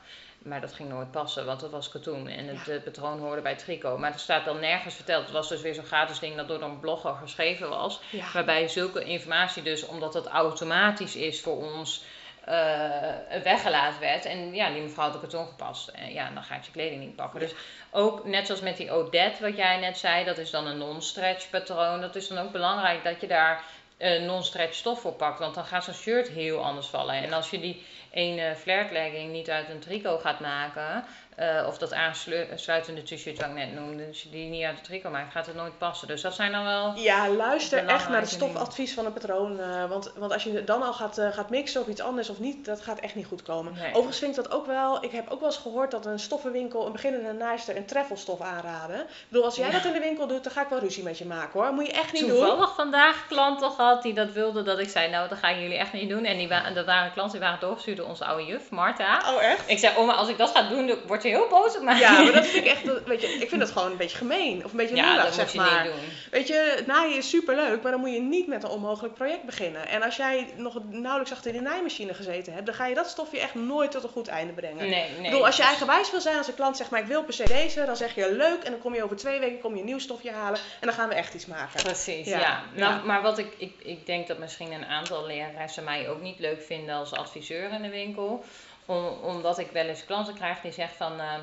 Maar 0.47 0.62
dat 0.62 0.73
ging 0.73 0.89
nooit 0.89 1.12
passen, 1.12 1.45
want 1.45 1.60
dat 1.60 1.71
was 1.71 1.89
katoen 1.89 2.27
en 2.27 2.47
het 2.47 2.65
Ja. 2.65 2.79
patroon 2.79 3.19
hoorde 3.19 3.41
bij 3.41 3.55
tricot. 3.55 3.97
Maar 3.97 4.13
er 4.13 4.19
staat 4.19 4.45
dan 4.45 4.60
nergens 4.60 4.95
verteld. 4.95 5.23
Het 5.23 5.31
was 5.33 5.49
dus 5.49 5.62
weer 5.62 5.73
zo'n 5.73 5.83
gratis 5.86 6.19
ding 6.19 6.36
dat 6.36 6.47
door 6.47 6.62
een 6.62 6.79
blogger 6.79 7.13
geschreven 7.15 7.69
was. 7.69 7.99
Ja, 8.10 8.25
Waarbij 8.33 8.67
zulke 8.67 9.03
informatie 9.03 9.63
dus, 9.63 9.86
omdat 9.86 10.13
het 10.13 10.25
automatisch 10.27 11.15
is 11.15 11.41
voor 11.41 11.57
ons, 11.57 12.03
eh, 12.45 13.43
weggelaten 13.43 13.99
werd. 13.99 14.25
En 14.25 14.53
ja, 14.53 14.69
die 14.69 14.81
mevrouw 14.81 15.03
had 15.03 15.13
de 15.13 15.19
karton 15.19 15.47
gepast. 15.47 15.88
En 15.88 16.13
ja, 16.13 16.29
dan 16.33 16.43
gaat 16.43 16.65
je 16.65 16.71
kleding 16.71 17.01
niet 17.01 17.15
pakken. 17.15 17.39
Dus 17.39 17.53
ook 17.91 18.25
net 18.25 18.45
zoals 18.45 18.62
met 18.62 18.77
die 18.77 18.91
Odette, 18.91 19.41
wat 19.43 19.55
jij 19.57 19.79
net 19.79 19.97
zei, 19.97 20.25
dat 20.25 20.38
is 20.38 20.49
dan 20.49 20.67
een 20.67 20.77
non-stretch 20.77 21.49
patroon. 21.49 22.01
Dat 22.01 22.15
is 22.15 22.27
dan 22.27 22.38
ook 22.38 22.51
belangrijk 22.51 23.03
dat 23.03 23.21
je 23.21 23.27
daar 23.27 23.63
eh, 23.97 24.21
non-stretch 24.21 24.73
stof 24.73 25.01
voor 25.01 25.13
pakt. 25.13 25.39
Want 25.39 25.55
dan 25.55 25.65
gaat 25.65 25.83
zo'n 25.83 25.93
shirt 25.93 26.27
heel 26.27 26.63
anders 26.63 26.88
vallen. 26.88 27.15
En 27.15 27.33
als 27.33 27.49
je 27.49 27.60
die 27.60 27.86
ene 28.11 28.55
flared 28.55 28.91
legging 28.91 29.31
niet 29.31 29.49
uit 29.49 29.69
een 29.69 29.79
tricot 29.79 30.21
gaat 30.21 30.39
maken, 30.39 31.03
eh, 31.35 31.65
of 31.67 31.77
dat 31.77 31.93
aansluitende 31.93 33.01
t-shirt 33.03 33.37
wat 33.37 33.47
ik 33.47 33.53
net 33.53 33.73
noemde, 33.73 34.05
als 34.07 34.23
je 34.23 34.29
die 34.29 34.49
niet 34.49 34.63
uit 34.63 34.77
een 34.77 34.83
tricot 34.83 35.11
maakt, 35.11 35.31
gaat 35.31 35.45
het 35.45 35.55
nooit 35.55 35.77
passen. 35.77 36.07
Dus 36.07 36.21
dat 36.21 36.35
zijn 36.35 36.51
dan 36.51 36.63
wel 36.63 36.93
ja 36.95 37.29
luister 37.29 37.85
echt 37.87 38.09
naar 38.09 38.19
het 38.21 38.29
stofadvies 38.29 38.93
van 38.93 39.05
een 39.05 39.13
patroon. 39.13 39.59
eh, 39.59 39.85
want, 39.89 40.11
want 40.15 40.31
als 40.33 40.43
je 40.43 40.63
dan 40.63 40.83
al 40.83 40.93
gaat, 40.93 41.17
eh, 41.17 41.31
gaat 41.33 41.49
mixen 41.49 41.81
of 41.81 41.87
iets 41.87 42.01
anders 42.01 42.29
of 42.29 42.39
niet, 42.39 42.65
dat 42.65 42.81
gaat 42.81 42.99
echt 42.99 43.15
niet 43.15 43.25
goed 43.25 43.41
komen. 43.43 43.73
Nee. 43.73 43.89
Overigens 43.89 44.19
vind 44.19 44.37
ik 44.37 44.43
dat 44.43 44.51
ook 44.53 44.65
wel. 44.65 45.03
Ik 45.03 45.11
heb 45.11 45.29
ook 45.29 45.39
wel 45.39 45.49
eens 45.49 45.57
gehoord 45.57 45.91
dat 45.91 46.05
een 46.05 46.19
stoffenwinkel 46.19 46.85
een 46.85 46.91
beginnende 46.91 47.33
naaister 47.33 47.75
een 47.77 47.85
treffelstof 47.85 48.41
aanraden. 48.41 48.99
Ik 48.99 49.05
bedoel, 49.27 49.45
als 49.45 49.55
jij 49.55 49.65
Ja. 49.67 49.71
dat 49.73 49.85
in 49.85 49.93
de 49.93 49.99
winkel 49.99 50.27
doet, 50.27 50.43
dan 50.43 50.53
ga 50.53 50.61
ik 50.61 50.67
wel 50.69 50.79
ruzie 50.79 51.03
met 51.03 51.17
je 51.17 51.25
maken 51.25 51.59
hoor. 51.59 51.73
Moet 51.73 51.87
je 51.87 51.93
echt 51.93 52.13
niet 52.13 52.27
doen. 52.27 52.37
toevallig 52.37 52.75
vandaag 52.75 53.27
klanten 53.27 53.71
gehad 53.71 54.01
die 54.03 54.13
dat 54.13 54.31
wilden 54.31 54.65
dat 54.65 54.79
ik 54.79 54.89
zei, 54.89 55.09
nou 55.09 55.29
dat 55.29 55.37
gaan 55.37 55.61
jullie 55.61 55.77
echt 55.77 55.93
niet 55.93 56.09
doen. 56.09 56.25
En 56.25 56.37
die 56.37 56.47
wa- 56.47 56.69
dat 56.69 56.85
waren 56.85 57.13
klanten 57.13 57.39
die 57.39 57.47
waren 57.47 57.61
doorgestuurd 57.67 57.96
door 57.97 58.07
onze 58.07 58.25
oude 58.25 58.45
juf, 58.45 58.69
Marta. 58.69 59.33
Oh 59.36 59.43
echt? 59.43 59.69
Ik 59.69 59.79
zei, 59.79 59.97
oma, 59.97 60.13
als 60.13 60.29
ik 60.29 60.38
dat 60.38 60.49
ga 60.49 60.69
doen, 60.69 60.88
dan 60.88 60.97
word 61.07 61.23
je 61.23 61.29
heel 61.29 61.47
boos 61.49 61.75
op 61.77 61.81
mij. 61.83 61.99
Ja, 61.99 62.21
maar 62.21 62.31
dat 62.31 62.45
vind 62.47 62.65
ik 62.65 62.71
echt, 62.71 62.86
dat- 62.86 63.03
weet 63.03 63.21
je, 63.21 63.27
ik 63.27 63.49
vind 63.49 63.62
dat 63.62 63.71
gewoon 63.71 63.91
een 63.91 63.97
beetje 63.97 64.17
gemeen. 64.17 64.65
Of 64.65 64.71
een 64.71 64.77
beetje 64.77 64.95
Ja, 64.95 65.15
lullig, 65.15 65.33
zeg 65.33 65.43
moet 65.45 65.53
je 65.53 65.60
maar. 65.71 65.83
niet 65.83 65.91
doen. 65.93 66.01
Weet 66.31 66.47
je, 66.47 66.83
naaien 66.88 67.17
is 67.17 67.29
superleuk, 67.29 67.81
maar 67.81 67.91
dan 67.91 68.01
moet 68.01 68.12
je 68.13 68.19
niet 68.19 68.47
met 68.47 68.63
een 68.63 68.69
onmogelijk 68.69 69.13
project 69.13 69.43
beginnen. 69.43 69.88
En 69.88 70.03
als 70.03 70.15
jij 70.15 70.47
nog 70.55 70.77
nauwelijks 70.89 71.31
achter 71.31 71.51
die 71.51 71.62
naaimachine 71.62 72.13
gezeten 72.13 72.53
hebt, 72.53 72.65
dan 72.65 72.75
ga 72.75 72.86
je 72.86 72.95
dat 72.95 73.07
stofje 73.10 73.39
echt 73.39 73.55
nooit 73.55 73.91
tot 73.91 74.03
een 74.03 74.10
goed 74.10 74.27
einde 74.27 74.53
brengen. 74.53 74.77
Nee, 74.77 74.89
nee. 74.89 75.10
ik 75.17 75.23
bedoel, 75.23 75.45
als 75.45 75.55
je 75.55 75.62
dus- 75.62 75.69
eigenwijs 75.71 76.12
wil 76.12 76.21
zijn, 76.21 76.38
als 76.38 76.47
een 76.47 76.55
klant 76.55 76.77
zegt, 76.77 76.89
maar 76.89 76.99
ik 77.01 77.05
wil 77.07 77.23
per 77.23 77.33
se 77.33 77.43
deze, 77.47 77.86
dan 77.86 77.95
zeg 77.95 78.15
je 78.15 78.31
leuk 78.36 78.63
en 78.63 78.71
dan 78.71 78.79
kom 78.79 78.95
je 78.95 79.03
over 79.03 79.15
twee 79.15 79.39
weken 79.39 79.60
kom 79.60 79.73
je 79.73 79.79
een 79.79 79.86
nieuw 79.86 79.99
stofje 79.99 80.31
halen 80.31 80.60
en 80.79 80.88
dan 80.88 80.93
gaan 80.93 81.10
we 81.10 81.15
echt 81.15 81.33
iets 81.33 81.45
maken. 81.45 81.83
Precies, 81.83 82.27
Ja, 82.27 82.39
ja. 82.39 82.62
Nou, 82.73 82.93
ja. 82.93 83.01
Maar 83.03 83.21
wat 83.21 83.38
ik, 83.38 83.53
ik, 83.57 83.73
ik 83.79 84.05
denk 84.05 84.27
dat 84.27 84.38
misschien 84.38 84.71
een 84.71 84.86
aantal 84.86 85.25
leraressen 85.25 85.83
mij 85.83 86.10
ook 86.10 86.21
niet 86.21 86.39
leuk 86.39 86.62
vinden 86.63 86.95
als 86.95 87.13
adviseur 87.13 87.71
in 87.71 87.81
de 87.89 87.95
winkel. 87.95 88.43
Om, 88.86 89.06
omdat 89.06 89.58
ik 89.58 89.71
wel 89.71 89.86
eens 89.86 90.06
klanten 90.06 90.34
krijg 90.34 90.62
die 90.62 90.71
zeggen 90.71 90.97
van, 90.97 91.19
eh, 91.19 91.34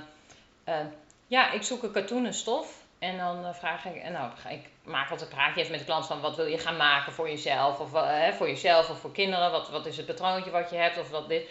eh, 0.65 0.87
ja, 1.27 1.51
ik 1.51 1.63
zoek 1.63 1.83
een 1.83 1.93
katoenen 1.93 2.35
stof. 2.35 2.83
En 2.99 3.19
dan 3.19 3.45
eh, 3.45 3.55
vraag 3.55 3.85
ik, 3.85 4.03
en 4.03 4.13
nou, 4.13 4.31
ik 4.49 4.69
maak 4.83 5.11
altijd 5.11 5.31
een 5.31 5.37
praatje 5.37 5.61
even 5.61 5.71
met 5.71 5.81
de 5.81 5.87
klant 5.87 6.07
van 6.07 6.21
wat 6.21 6.37
wil 6.37 6.47
je 6.47 6.59
gaan 6.59 6.77
maken 6.77 7.13
voor 7.13 7.29
jezelf? 7.29 7.81
Of 7.81 7.91
voor 8.37 8.49
jezelf 8.49 8.91
of 8.91 8.99
voor 8.99 9.13
kinderen, 9.13 9.51
wat, 9.51 9.71
wat 9.71 9.87
is 9.87 9.97
het 9.97 10.07
patroontje 10.07 10.51
wat 10.51 10.71
je 10.71 10.77
hebt 10.77 10.99
of 10.99 11.11
wat 11.11 11.29
dit. 11.29 11.49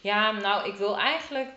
Ja, 0.00 0.30
nou, 0.30 0.68
ik 0.68 0.74
wil 0.74 0.98
eigenlijk 0.98 1.48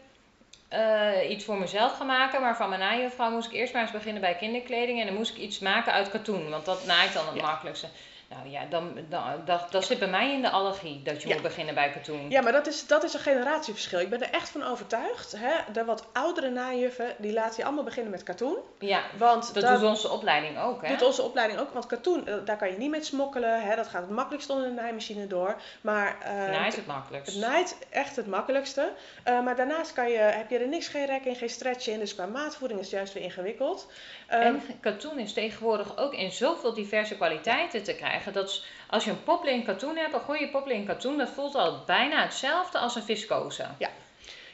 iets 1.30 1.46
voor 1.46 1.58
mezelf 1.58 1.98
gaan 1.98 2.08
maken. 2.08 2.42
Maar 2.42 2.56
van 2.56 2.70
mijn 2.70 2.82
naaijuffrouw 2.82 3.32
moest 3.32 3.48
ik 3.48 3.54
eerst 3.54 3.74
maar 3.74 3.82
eens 3.82 3.92
beginnen 3.92 4.22
bij 4.22 4.36
kinderkleding. 4.36 5.00
En 5.00 5.06
dan 5.06 5.16
moest 5.16 5.36
ik 5.36 5.42
iets 5.42 5.60
maken 5.60 5.94
uit 5.94 6.10
katoen. 6.10 6.50
Want 6.50 6.66
dat 6.66 6.86
naait 6.86 7.14
dan 7.14 7.26
het 7.26 7.36
Ja. 7.36 7.42
makkelijkste. 7.42 7.88
Nou 8.30 8.50
ja, 8.50 8.66
dan, 8.70 8.94
dan, 9.10 9.24
dat, 9.46 9.72
dat 9.72 9.86
zit 9.86 10.00
bij 10.00 10.08
mij 10.08 10.34
in 10.34 10.42
de 10.42 10.50
allergie. 10.50 11.02
Dat 11.04 11.22
je 11.22 11.28
Ja. 11.28 11.34
moet 11.34 11.44
beginnen 11.44 11.76
bij 11.76 11.90
katoen. 11.92 12.30
Ja, 12.30 12.42
maar 12.42 12.52
dat 12.52 12.68
is, 12.68 12.88
dat 12.88 13.04
is 13.04 13.14
een 13.14 13.20
generatieverschil. 13.20 14.00
Ik 14.00 14.10
ben 14.10 14.22
er 14.22 14.30
echt 14.32 14.50
van 14.50 14.64
overtuigd. 14.64 15.32
Hè? 15.38 15.52
De 15.74 15.86
wat 15.86 16.06
oudere 16.14 16.50
najuffen, 16.50 17.16
die 17.18 17.34
laten 17.34 17.56
je 17.58 17.64
allemaal 17.66 17.84
beginnen 17.84 18.12
met 18.12 18.24
katoen. 18.24 18.58
Ja, 18.80 19.02
Want 19.18 19.54
dat 19.54 19.64
daar 19.64 19.80
doet 19.80 19.90
onze 19.90 20.10
opleiding 20.10 20.60
ook, 20.60 20.82
hè? 20.82 20.90
doet 20.90 21.02
onze 21.08 21.22
opleiding 21.22 21.60
ook. 21.60 21.74
Want 21.74 21.86
katoen, 21.86 22.28
eh, 22.28 22.36
daar 22.46 22.58
kan 22.58 22.72
je 22.72 22.78
niet 22.78 22.90
mee 22.90 23.04
smokkelen. 23.04 23.62
Hè? 23.62 23.76
Dat 23.76 23.88
gaat 23.88 24.02
het 24.02 24.10
makkelijkst 24.12 24.50
onder 24.50 24.66
de 24.68 24.74
naaimachine 24.74 25.28
door. 25.28 25.56
Maar 25.82 26.18
eh, 26.22 26.34
Naait 26.34 26.76
het 26.76 26.86
makkelijkst. 26.88 27.34
het 27.36 27.42
naait 27.42 27.78
echt 27.90 28.16
het 28.16 28.28
makkelijkste. 28.28 28.92
Eh, 29.24 29.42
maar 29.44 29.56
daarnaast 29.56 29.94
kan 29.94 30.10
je, 30.10 30.18
heb 30.18 30.50
je 30.50 30.58
er 30.58 30.68
niks, 30.68 30.88
geen 30.88 31.06
rek 31.06 31.26
in, 31.26 31.36
geen 31.36 31.50
stretch 31.50 31.88
in. 31.88 32.00
Dus 32.00 32.16
qua 32.16 32.26
maatvoering 32.26 32.80
is 32.80 32.86
het 32.86 32.96
juist 32.96 33.14
weer 33.14 33.24
ingewikkeld. 33.24 33.92
Ehm, 34.28 34.42
En 34.42 34.62
katoen 34.80 35.20
is 35.20 35.34
tegenwoordig 35.34 35.98
ook 35.98 36.14
in 36.14 36.32
zoveel 36.32 36.74
diverse 36.74 37.16
kwaliteiten 37.16 37.84
te 37.84 37.96
krijgen. 37.96 38.18
Dat 38.34 38.50
is- 38.50 38.66
als 38.88 39.04
je 39.04 39.12
een 39.12 39.24
poppeling 39.24 39.66
katoen 39.66 39.98
hebt, 39.98 40.14
een 40.14 40.20
goede 40.20 40.50
poppeling 40.50 40.86
katoen, 40.88 41.18
dat 41.18 41.30
voelt 41.30 41.56
al 41.56 41.84
bijna 41.86 42.22
hetzelfde 42.22 42.78
als 42.78 42.96
een 42.96 43.04
viscose. 43.04 43.66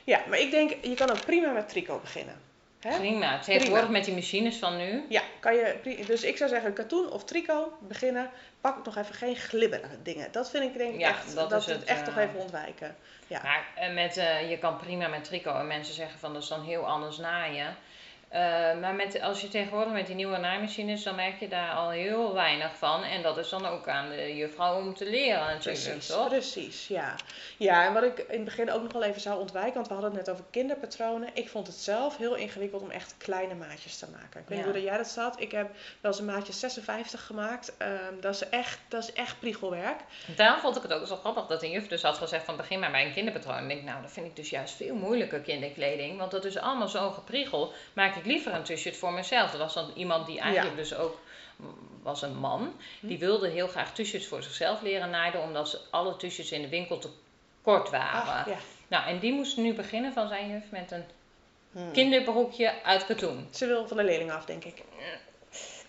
ja, 0.03 0.21
maar 0.29 0.39
ik 0.39 0.51
denk, 0.51 0.71
je 0.81 0.93
kan 0.95 1.09
ook 1.09 1.25
prima 1.25 1.51
met 1.51 1.69
tricot 1.69 2.01
beginnen. 2.01 2.41
Hè? 2.79 2.97
Prima. 2.97 3.39
Tegenwoordig 3.39 3.89
met 3.89 4.05
die 4.05 4.13
machines 4.13 4.55
van 4.57 4.77
nu. 4.77 5.03
Ja, 5.09 5.21
kan 5.39 5.55
je, 5.55 6.03
dus 6.05 6.23
ik 6.23 6.37
zou 6.37 6.49
zeggen 6.49 6.73
katoen 6.73 7.11
of 7.11 7.23
tricot 7.23 7.87
beginnen. 7.87 8.29
Pak 8.61 8.85
nog 8.85 8.97
even 8.97 9.15
geen 9.15 9.35
glibberige 9.35 10.01
dingen. 10.03 10.31
Dat 10.31 10.49
vind 10.49 10.63
ik 10.63 10.77
denk 10.77 10.93
ik 10.93 10.99
Ja, 10.99 11.09
echt, 11.09 11.35
dat 11.35 11.49
dat, 11.49 11.61
is 11.61 11.65
het 11.67 11.79
het, 11.79 11.87
echt 11.89 11.99
eh, 11.99 12.05
toch 12.05 12.17
even 12.17 12.39
ontwijken. 12.39 12.95
Ja. 13.27 13.39
Maar 13.43 13.67
eh, 13.75 13.93
met, 13.93 14.17
eh, 14.17 14.49
je 14.49 14.57
kan 14.57 14.77
prima 14.77 15.07
met 15.07 15.23
tricot. 15.23 15.55
En 15.55 15.67
mensen 15.67 15.93
zeggen 15.93 16.19
van 16.19 16.33
dat 16.33 16.41
is 16.41 16.47
dan 16.47 16.63
heel 16.63 16.85
anders 16.87 17.17
naaien. 17.17 17.75
Eh, 18.35 18.41
maar 18.81 18.93
met, 18.95 19.21
als 19.21 19.41
je 19.41 19.47
tegenwoordig 19.47 19.93
met 19.93 20.05
die 20.07 20.15
nieuwe 20.15 20.37
naaimachines, 20.37 21.03
dan 21.03 21.15
merk 21.15 21.39
je 21.39 21.47
daar 21.47 21.71
al 21.73 21.89
heel 21.89 22.33
weinig 22.33 22.75
van. 22.77 23.03
En 23.03 23.21
dat 23.21 23.37
is 23.37 23.49
dan 23.49 23.65
ook 23.65 23.87
aan 23.87 24.09
de 24.09 24.35
juffrouw 24.35 24.77
om 24.79 24.93
te 24.95 25.05
leren 25.09 25.39
natuurlijk, 25.45 25.83
Precies, 25.83 26.07
toch? 26.07 26.27
precies, 26.27 26.87
ja. 26.87 27.15
Ja, 27.57 27.85
en 27.85 27.93
wat 27.93 28.03
ik 28.03 28.17
in 28.17 28.25
het 28.35 28.43
begin 28.43 28.71
ook 28.71 28.81
nog 28.81 28.91
wel 28.91 29.03
even 29.03 29.21
zou 29.21 29.39
ontwijken, 29.39 29.73
want 29.73 29.87
we 29.87 29.93
hadden 29.93 30.11
het 30.11 30.19
net 30.25 30.29
over 30.35 30.45
kinderpatronen. 30.51 31.29
Ik 31.33 31.49
vond 31.49 31.67
het 31.67 31.75
zelf 31.75 32.17
heel 32.17 32.35
ingewikkeld 32.35 32.81
om 32.81 32.89
echt 32.91 33.15
kleine 33.17 33.53
maatjes 33.55 33.97
te 33.97 34.05
maken. 34.11 34.39
Ik 34.39 34.47
weet 34.47 34.49
niet 34.49 34.57
Ja. 34.57 34.63
hoe 34.63 34.73
dat 34.73 34.83
jij 34.83 34.97
dat 34.97 35.07
zat. 35.07 35.39
Ik 35.41 35.51
heb 35.51 35.69
wel 36.01 36.11
eens 36.11 36.19
een 36.19 36.25
maatje 36.25 36.53
56 36.53 37.25
gemaakt. 37.25 37.77
Ehm, 37.77 38.19
dat, 38.21 38.33
is 38.33 38.49
echt, 38.49 38.79
dat 38.87 39.03
is 39.03 39.13
echt 39.13 39.39
priegelwerk. 39.39 39.99
Daarom 40.35 40.59
vond 40.59 40.75
ik 40.75 40.81
het 40.81 40.93
ook 40.93 41.07
zo 41.07 41.15
grappig 41.15 41.45
dat 41.45 41.63
een 41.63 41.71
juf 41.71 41.87
dus 41.87 42.01
had 42.01 42.17
gezegd 42.17 42.45
van 42.45 42.57
begin 42.57 42.79
maar 42.79 42.91
bij 42.91 43.05
een 43.05 43.13
kinderpatroon. 43.13 43.55
En 43.57 43.63
ik 43.63 43.69
denk, 43.69 43.83
nou 43.83 44.01
dat 44.01 44.11
vind 44.11 44.25
ik 44.25 44.35
dus 44.35 44.49
juist 44.49 44.73
veel 44.75 44.95
moeilijker 44.95 45.39
kinderkleding. 45.39 46.17
Want 46.17 46.31
dat 46.31 46.45
is 46.45 46.57
allemaal 46.57 46.87
zo'n 46.87 47.13
gepriegel. 47.13 47.73
Maak 47.93 48.15
ik 48.15 48.23
liever 48.25 48.53
een 48.53 48.63
t-shirt 48.63 48.97
voor 48.97 49.13
mezelf. 49.13 49.53
Er 49.53 49.59
was 49.59 49.73
dan 49.73 49.91
iemand 49.95 50.25
die 50.25 50.39
eigenlijk 50.39 50.75
dus 50.75 50.95
ook 50.95 51.19
was 52.03 52.21
een 52.21 52.37
man. 52.37 52.73
Die 52.99 53.19
wilde 53.19 53.49
heel 53.49 53.67
graag 53.67 53.93
t-shirts 53.93 54.27
voor 54.27 54.43
zichzelf 54.43 54.81
leren 54.81 55.09
naaien. 55.09 55.41
Omdat 55.41 55.69
ze 55.69 55.79
alle 55.89 56.17
t-shirts 56.17 56.51
in 56.51 56.61
de 56.61 56.69
winkel 56.69 56.97
te 56.97 57.09
kort 57.61 57.89
waren. 57.89 58.51
Ja. 58.51 58.57
Nou, 58.87 59.07
en 59.07 59.19
die 59.19 59.33
moest 59.33 59.57
nu 59.57 59.73
beginnen 59.73 60.13
van 60.13 60.27
zijn 60.27 60.49
juf 60.49 60.63
met 60.69 60.91
een 60.91 61.03
Hmm. 61.71 61.91
kinderbroekje 61.91 62.83
uit 62.83 63.05
katoen. 63.05 63.47
Ze 63.51 63.65
wil 63.67 63.87
van 63.87 63.97
de 63.97 64.03
leerling 64.03 64.31
af, 64.31 64.45
denk 64.45 64.63
ik. 64.63 64.83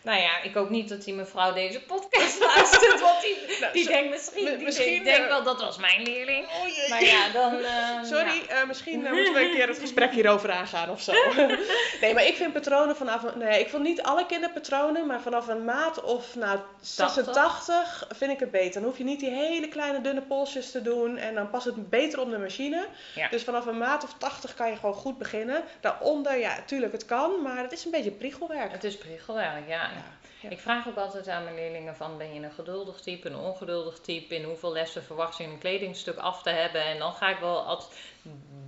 Nou 0.07 0.21
ja, 0.21 0.42
ik 0.42 0.55
hoop 0.55 0.71
niet 0.71 0.88
dat 0.88 1.05
die 1.05 1.14
mevrouw 1.14 1.53
deze 1.53 1.81
podcast 1.81 2.40
luistert. 2.55 3.01
Want 3.01 3.21
die, 3.21 3.37
Nou, 3.61 3.73
die 3.73 3.83
zo- 3.85 3.90
denkt 3.90 4.11
misschien, 4.11 4.45
mi- 4.45 4.57
die 4.57 4.64
misschien, 4.64 4.87
denkt, 4.87 5.05
denkt 5.05 5.21
eh, 5.23 5.29
wel 5.29 5.42
dat 5.42 5.61
was 5.61 5.77
mijn 5.79 6.03
leerling. 6.03 6.47
Oh 6.47 6.69
jee. 6.77 6.88
Maar 6.88 7.05
ja, 7.05 7.29
dan... 7.33 7.55
eh, 7.64 8.03
Sorry, 8.05 8.42
ja. 8.49 8.55
eh, 8.61 8.66
misschien 8.66 9.01
moeten 9.01 9.33
we 9.33 9.40
een 9.45 9.51
keer 9.55 9.69
het 9.69 9.79
gesprek 9.79 10.12
hierover 10.12 10.51
aangaan 10.51 10.90
of 10.90 11.01
zo. 11.01 11.12
nee, 12.01 12.14
maar 12.14 12.27
ik 12.27 12.37
vind 12.37 12.53
patronen 12.53 12.97
vanaf... 12.97 13.35
Nee, 13.35 13.61
ik 13.61 13.69
vond 13.69 13.83
niet 13.83 14.03
alle 14.03 14.27
kinderpatronen, 14.27 15.07
maar 15.07 15.21
vanaf 15.21 15.49
een 15.49 15.64
maat 15.64 16.03
of 16.03 16.35
nou, 16.35 16.59
86 16.81 18.07
vind 18.16 18.31
ik 18.33 18.40
het 18.40 18.51
beter. 18.51 18.73
Dan 18.81 18.83
hoef 18.88 18.99
je 18.99 19.05
niet 19.05 19.21
die 19.21 19.31
hele 19.31 19.69
kleine 19.69 20.01
dunne 20.01 20.23
polsjes 20.23 20.71
te 20.71 20.83
doen 20.83 21.16
en 21.16 21.35
dan 21.35 21.51
past 21.51 21.64
het 21.64 21.90
beter 21.90 22.21
op 22.21 22.31
de 22.31 22.38
machine. 22.38 22.87
Ja. 23.14 23.29
Dus 23.29 23.42
vanaf 23.45 23.66
een 23.66 23.79
maat 23.79 24.05
of 24.05 24.14
80 24.19 24.55
kan 24.55 24.71
je 24.71 24.77
gewoon 24.77 24.95
goed 24.95 25.19
beginnen. 25.19 25.62
Daaronder, 25.81 26.38
ja, 26.38 26.57
tuurlijk, 26.66 26.92
het 26.92 27.05
kan, 27.05 27.42
maar 27.42 27.62
het 27.62 27.73
is 27.73 27.85
een 27.85 27.90
beetje 27.90 28.11
priegelwerk. 28.11 28.73
Het 28.73 28.85
is 28.85 28.99
priegelwerk, 28.99 29.69
ja. 29.69 29.90
Ik 30.49 30.61
vraag 30.61 30.89
ook 30.89 30.97
altijd 30.97 31.29
aan 31.29 31.45
mijn 31.45 31.55
leerlingen 31.55 31.97
van 31.97 32.19
ben 32.19 32.35
je 32.35 32.41
een 32.41 32.53
geduldig 32.53 33.01
type, 33.01 33.29
een 33.29 33.37
ongeduldig 33.37 33.99
type, 34.01 34.35
in 34.35 34.45
hoeveel 34.45 34.73
lessen 34.73 35.03
verwacht 35.03 35.37
je 35.37 35.45
een 35.45 35.59
kledingstuk 35.59 36.17
af 36.17 36.43
te 36.43 36.51
hebben. 36.51 36.85
En 36.85 36.99
dan 36.99 37.13
ga 37.13 37.29
ik 37.29 37.39
wel 37.39 37.67
altijd 37.67 37.91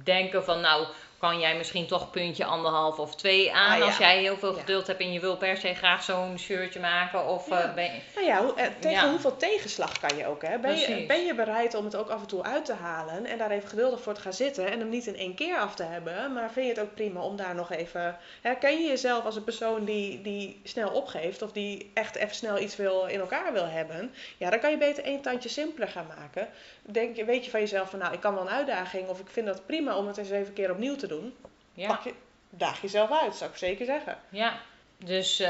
denken 0.05 0.45
van 0.45 0.61
nou, 0.61 0.87
kan 1.19 1.39
jij 1.41 1.57
misschien 1.57 1.87
toch 1.87 2.11
puntje 2.11 2.45
anderhalf 2.45 2.99
of 2.99 3.15
twee 3.17 3.53
aan 3.53 3.73
Ah, 3.73 3.79
ja. 3.79 3.85
als 3.85 3.97
jij 3.97 4.19
heel 4.21 4.37
veel 4.37 4.53
Ja. 4.53 4.59
geduld 4.61 4.87
hebt 4.87 5.01
en 5.01 5.13
je 5.13 5.21
wil 5.21 5.37
per 5.37 5.57
se 5.57 5.75
graag 5.75 6.03
zo'n 6.03 6.39
shirtje 6.39 6.81
maken 6.81 7.27
of 7.27 7.49
Ja. 7.49 7.63
eh, 7.63 7.75
ben 7.75 7.85
je- 7.85 8.01
Nou 8.15 8.27
ja, 8.27 8.43
hoe- 8.43 8.55
eh, 8.55 8.67
tegen 8.81 8.91
Ja. 9.05 9.11
hoeveel 9.11 9.37
tegenslag 9.37 9.99
kan 10.01 10.17
je 10.17 10.27
ook, 10.27 10.43
hè? 10.43 10.59
Ben 10.59 10.79
je, 10.79 11.05
ben 11.07 11.25
je 11.25 11.35
bereid 11.35 11.75
om 11.75 11.85
het 11.85 11.97
ook 11.97 12.09
af 12.09 12.21
en 12.21 12.27
toe 12.27 12.43
uit 12.43 12.65
te 12.65 12.73
halen 12.73 13.27
en 13.27 13.39
daar 13.39 13.51
even 13.51 13.69
geduldig 13.69 14.01
voor 14.01 14.15
te 14.15 14.21
gaan 14.21 14.33
zitten 14.33 14.71
en 14.71 14.79
hem 14.79 14.89
niet 14.89 15.07
in 15.07 15.17
één 15.17 15.35
keer 15.35 15.59
af 15.59 15.75
te 15.75 15.83
hebben, 15.83 16.33
maar 16.33 16.51
vind 16.53 16.67
je 16.67 16.73
het 16.73 16.81
ook 16.81 16.95
prima 16.95 17.21
om 17.21 17.37
daar 17.37 17.55
nog 17.55 17.73
even... 17.73 18.17
Herken 18.43 18.81
je 18.83 18.89
jezelf 18.89 19.25
als 19.25 19.37
een 19.37 19.45
persoon 19.45 19.85
die, 19.85 20.23
die 20.23 20.61
snel 20.65 20.91
opgeeft 20.91 21.43
of 21.43 21.53
die 21.53 21.91
echt 21.95 22.17
even 22.17 22.35
snel 22.35 22.59
iets 22.59 22.77
wil, 22.77 23.07
in 23.07 23.21
elkaar 23.21 23.53
wil 23.53 23.67
hebben? 23.67 24.15
Ja, 24.37 24.51
dan 24.51 24.59
kan 24.61 24.71
je 24.71 24.77
beter 24.79 25.05
één 25.05 25.21
tandje 25.21 25.49
simpeler 25.49 25.89
gaan 25.89 26.07
maken. 26.19 26.49
Denk, 26.83 27.17
weet 27.17 27.45
je 27.45 27.51
van 27.51 27.61
jezelf 27.61 27.91
van, 27.91 27.99
nou, 27.99 28.13
ik 28.13 28.21
kan 28.21 28.35
wel 28.35 28.43
een 28.43 28.49
uitdaging 28.53 29.09
of 29.09 29.21
ik 29.21 29.29
vind 29.31 29.47
dat 29.47 29.67
prima 29.67 29.97
om 29.97 30.07
het 30.07 30.17
eens 30.17 30.31
even 30.31 30.47
een 30.47 30.53
keer 30.53 30.71
opnieuw 30.71 30.97
te 30.97 31.07
doen. 31.09 31.37
ja. 31.73 31.89
Pak 31.89 32.03
je, 32.03 32.15
daag 32.51 32.81
jezelf 32.81 33.11
uit, 33.23 33.35
zou 33.35 33.51
ik 33.51 33.57
zeker 33.57 33.87
zeggen. 33.87 34.19
Ja, 34.29 34.61
dus, 35.05 35.41
eh, 35.41 35.49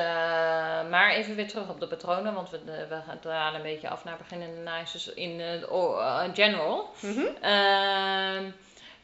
maar 0.89 1.11
even 1.11 1.35
weer 1.35 1.49
terug 1.49 1.69
op 1.69 1.81
de 1.81 1.87
patronen, 1.87 2.35
want 2.35 2.51
we, 2.51 2.59
we 2.89 3.31
gaan 3.31 3.55
een 3.55 3.63
beetje 3.63 3.89
af 3.89 4.05
naar 4.05 4.17
beginnende 4.17 4.61
naaisters 4.61 5.15
in 5.15 5.41
eh, 5.41 5.73
oh, 5.73 6.01
eh, 6.01 6.35
general. 6.35 6.91
Mhm. 7.01 7.27
Ehm, 7.41 8.51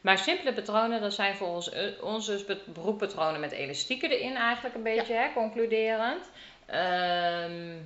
maar 0.01 0.17
simpele 0.17 0.53
patronen, 0.53 1.01
dat 1.01 1.13
zijn 1.13 1.35
volgens 1.35 1.69
eh, 1.69 2.03
ons 2.03 2.25
dus 2.25 2.45
broekpatronen 2.73 3.39
met 3.39 3.51
elastieken 3.51 4.09
erin 4.09 4.35
eigenlijk 4.35 4.75
een 4.75 4.83
beetje, 4.83 5.13
hè, 5.13 5.33
concluderend. 5.33 6.29
Ehm, 6.65 7.77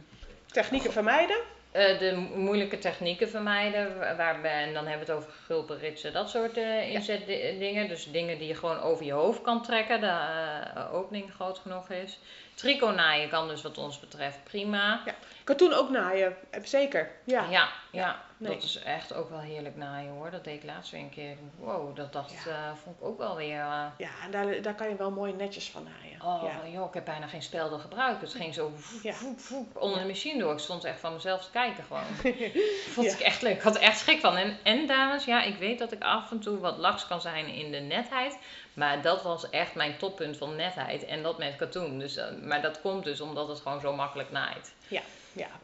Technieken 0.51 0.91
vermijden. 0.91 1.37
Eh, 1.71 1.99
de 1.99 2.15
mo- 2.15 2.35
moeilijke 2.37 2.77
technieken 2.77 3.29
vermijden, 3.29 3.97
wa- 3.99 4.15
waarbij, 4.15 4.63
en 4.63 4.73
dan 4.73 4.87
hebben 4.87 5.05
we 5.07 5.11
het 5.13 5.21
over 5.21 5.33
gulpen, 5.45 5.79
ritsen, 5.79 6.13
dat 6.13 6.29
soort 6.29 6.57
eh 6.57 6.89
inzetdingen. 6.93 7.87
Dus 7.87 8.11
dingen 8.11 8.37
die 8.37 8.47
je 8.47 8.55
gewoon 8.55 8.79
over 8.79 9.05
je 9.05 9.11
hoofd 9.11 9.41
kan 9.41 9.63
trekken, 9.63 9.99
de 10.01 10.07
eh, 10.07 10.93
opening 10.93 11.33
groot 11.33 11.57
genoeg 11.59 11.89
is. 11.89 12.19
Tricot 12.53 12.95
naaien 12.95 13.29
kan 13.29 13.47
dus 13.47 13.61
wat 13.61 13.77
ons 13.77 13.99
betreft 13.99 14.43
prima. 14.43 15.03
Katoen 15.49 15.73
ook 15.73 15.89
naaien, 15.89 16.35
zeker. 16.63 17.11
Ja. 17.23 17.45
Ja, 17.49 17.69
ja, 17.91 18.21
nee. 18.37 18.53
dat 18.53 18.63
is 18.63 18.79
echt 18.83 19.13
ook 19.13 19.29
wel 19.29 19.39
heerlijk 19.39 19.75
naaien 19.75 20.11
hoor. 20.11 20.31
Dat 20.31 20.43
deed 20.43 20.55
ik 20.55 20.63
laatst 20.63 20.91
weer 20.91 21.01
een 21.01 21.09
keer. 21.09 21.35
Wow, 21.57 21.95
dat, 21.95 22.13
dat 22.13 22.31
Ja. 22.45 22.51
eh, 22.51 22.71
vond 22.83 22.95
ik 22.99 23.03
ook 23.05 23.17
wel 23.17 23.35
weer... 23.35 23.59
eh, 23.59 23.85
Ja, 23.97 24.09
en 24.23 24.31
daar, 24.31 24.61
daar 24.61 24.75
kan 24.75 24.89
je 24.89 24.95
wel 24.95 25.11
mooi 25.11 25.33
netjes 25.33 25.69
van 25.69 25.83
naaien. 25.83 26.21
Oh 26.43 26.49
ja. 26.63 26.69
joh, 26.69 26.87
ik 26.87 26.93
heb 26.93 27.05
bijna 27.05 27.27
geen 27.27 27.41
spelden 27.41 27.79
gebruikt. 27.79 28.21
Het 28.21 28.33
ging 28.33 28.53
zo 28.53 28.71
voep, 28.75 29.01
Ja. 29.03 29.13
voep, 29.13 29.39
voep 29.39 29.77
onder 29.77 29.99
de 29.99 30.05
machine 30.07 30.39
door. 30.39 30.53
Ik 30.53 30.59
stond 30.59 30.83
echt 30.83 30.99
van 30.99 31.13
mezelf 31.13 31.43
te 31.45 31.51
kijken 31.51 31.83
gewoon. 31.83 32.33
Vond 32.95 33.11
ik 33.13 33.19
echt 33.19 33.41
leuk. 33.41 33.55
Ik 33.55 33.61
had 33.61 33.75
er 33.75 33.81
echt 33.81 33.97
schrik 33.99 34.19
van. 34.19 34.35
En, 34.37 34.57
en 34.63 34.87
dames, 34.87 35.25
ja, 35.25 35.43
ik 35.43 35.55
weet 35.57 35.79
dat 35.79 35.91
ik 35.91 36.03
af 36.03 36.31
en 36.31 36.39
toe 36.39 36.59
wat 36.59 36.77
laks 36.77 37.07
kan 37.07 37.21
zijn 37.21 37.47
in 37.47 37.71
de 37.71 37.79
netheid. 37.79 38.37
Maar 38.73 39.01
dat 39.01 39.21
was 39.23 39.49
echt 39.49 39.75
mijn 39.75 39.97
toppunt 39.97 40.37
van 40.37 40.55
netheid. 40.55 41.05
En 41.05 41.23
dat 41.23 41.37
met 41.37 41.55
katoen. 41.55 41.99
Dus, 41.99 42.15
eh, 42.17 42.25
maar 42.41 42.61
dat 42.61 42.81
komt 42.81 43.03
dus 43.03 43.21
omdat 43.21 43.47
het 43.47 43.59
gewoon 43.59 43.79
zo 43.81 43.93
makkelijk 43.93 44.31
naait. 44.31 44.73
Ja, 44.87 45.01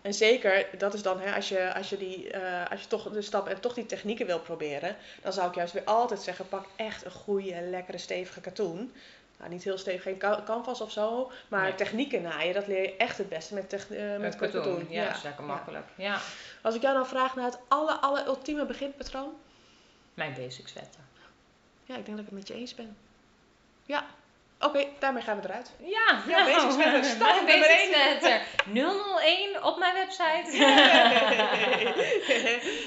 en 0.02 0.14
zeker, 0.14 0.68
dat 0.78 0.94
is 0.94 1.02
dan, 1.02 1.20
hè, 1.20 1.36
als, 1.36 1.50
je, 1.50 1.74
als, 1.74 1.90
je 1.90 1.98
die, 1.98 2.32
eh, 2.32 2.72
als 2.72 2.82
je 2.82 2.88
toch 2.88 3.10
de 3.12 3.22
stap 3.22 3.48
en 3.48 3.60
toch 3.60 3.74
die 3.74 3.86
technieken 3.86 4.26
wil 4.26 4.40
proberen, 4.40 4.96
dan 5.22 5.34
zou 5.34 5.48
ik 5.50 5.56
juist 5.56 5.74
weer 5.74 5.84
altijd 5.84 6.22
zeggen, 6.22 6.48
pak 6.48 6.66
echt 6.76 7.06
een 7.06 7.12
goede, 7.12 7.62
lekkere, 7.62 7.98
stevige 7.98 8.42
katoen. 8.42 8.94
Nou, 9.38 9.50
niet 9.52 9.64
heel 9.64 9.78
stevig, 9.78 10.04
geen 10.04 10.18
canvas 10.46 10.82
of 10.82 10.92
zo, 10.92 11.32
maar 11.48 11.62
Nee. 11.64 11.76
technieken 11.76 12.22
naaien, 12.22 12.54
dat 12.54 12.68
leer 12.68 12.82
je 12.82 12.96
echt 12.98 13.18
het 13.18 13.30
beste 13.30 13.54
met, 13.54 13.70
tech- 13.70 13.92
eh, 13.92 14.10
met, 14.10 14.20
Met 14.20 14.36
katoen. 14.36 14.62
katoen. 14.64 14.86
Ja, 14.90 15.16
is 15.16 15.22
lekker 15.24 15.44
makkelijk. 15.44 15.86
Ja. 15.96 16.18
Als 16.62 16.76
ik 16.76 16.82
jou 16.82 16.96
dan 16.96 17.08
vraag 17.08 17.36
naar 17.36 17.46
het 17.46 17.60
alle, 17.68 17.92
alle 17.94 18.26
ultieme 18.26 18.66
beginpatroon, 18.66 19.34
Mijn 20.14 20.34
basic 20.34 20.68
sweater. 20.68 21.00
ja, 21.86 21.96
ik 21.96 22.06
denk 22.06 22.18
dat 22.18 22.26
ik 22.26 22.32
het 22.32 22.40
met 22.40 22.48
je 22.48 22.54
eens 22.54 22.76
ben. 22.76 22.98
Ja, 23.86 24.06
oké, 24.60 24.86
daarmee 25.00 25.24
gaan 25.24 25.41
we 25.41 25.48
eruit. 25.48 25.72
Ja, 25.80 26.22
Ja, 26.28 26.46
basic 26.46 26.72
sweater, 26.72 27.04
stap 27.15 27.36
nummer 27.36 27.60
basic 27.60 27.94
één. 27.94 28.20
sweater. 28.20 28.41
001 28.74 29.63
op 29.63 29.78
mijn 29.80 29.94
website. 29.94 30.63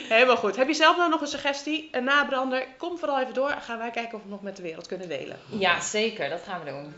Helemaal 0.14 0.37
goed. 0.37 0.57
Heb 0.57 0.68
je 0.68 0.74
zelf 0.74 0.96
nou 0.96 1.11
nog 1.11 1.20
een 1.20 1.26
suggestie, 1.26 1.88
een 1.92 2.04
nabrander? 2.04 2.66
Kom 2.78 2.98
vooral 2.98 3.20
even 3.20 3.35
door. 3.35 3.50
Gaan 3.61 3.78
wij 3.78 3.90
kijken 3.90 4.18
of 4.18 4.22
we 4.24 4.28
nog 4.31 4.42
met 4.42 4.57
de 4.57 4.62
wereld 4.62 4.87
kunnen 4.87 5.09
delen. 5.09 5.38
ja, 5.48 5.81
zeker. 5.81 6.28
Dat 6.28 6.40
gaan 6.48 6.61
we 6.64 6.70
doen. 6.70 6.94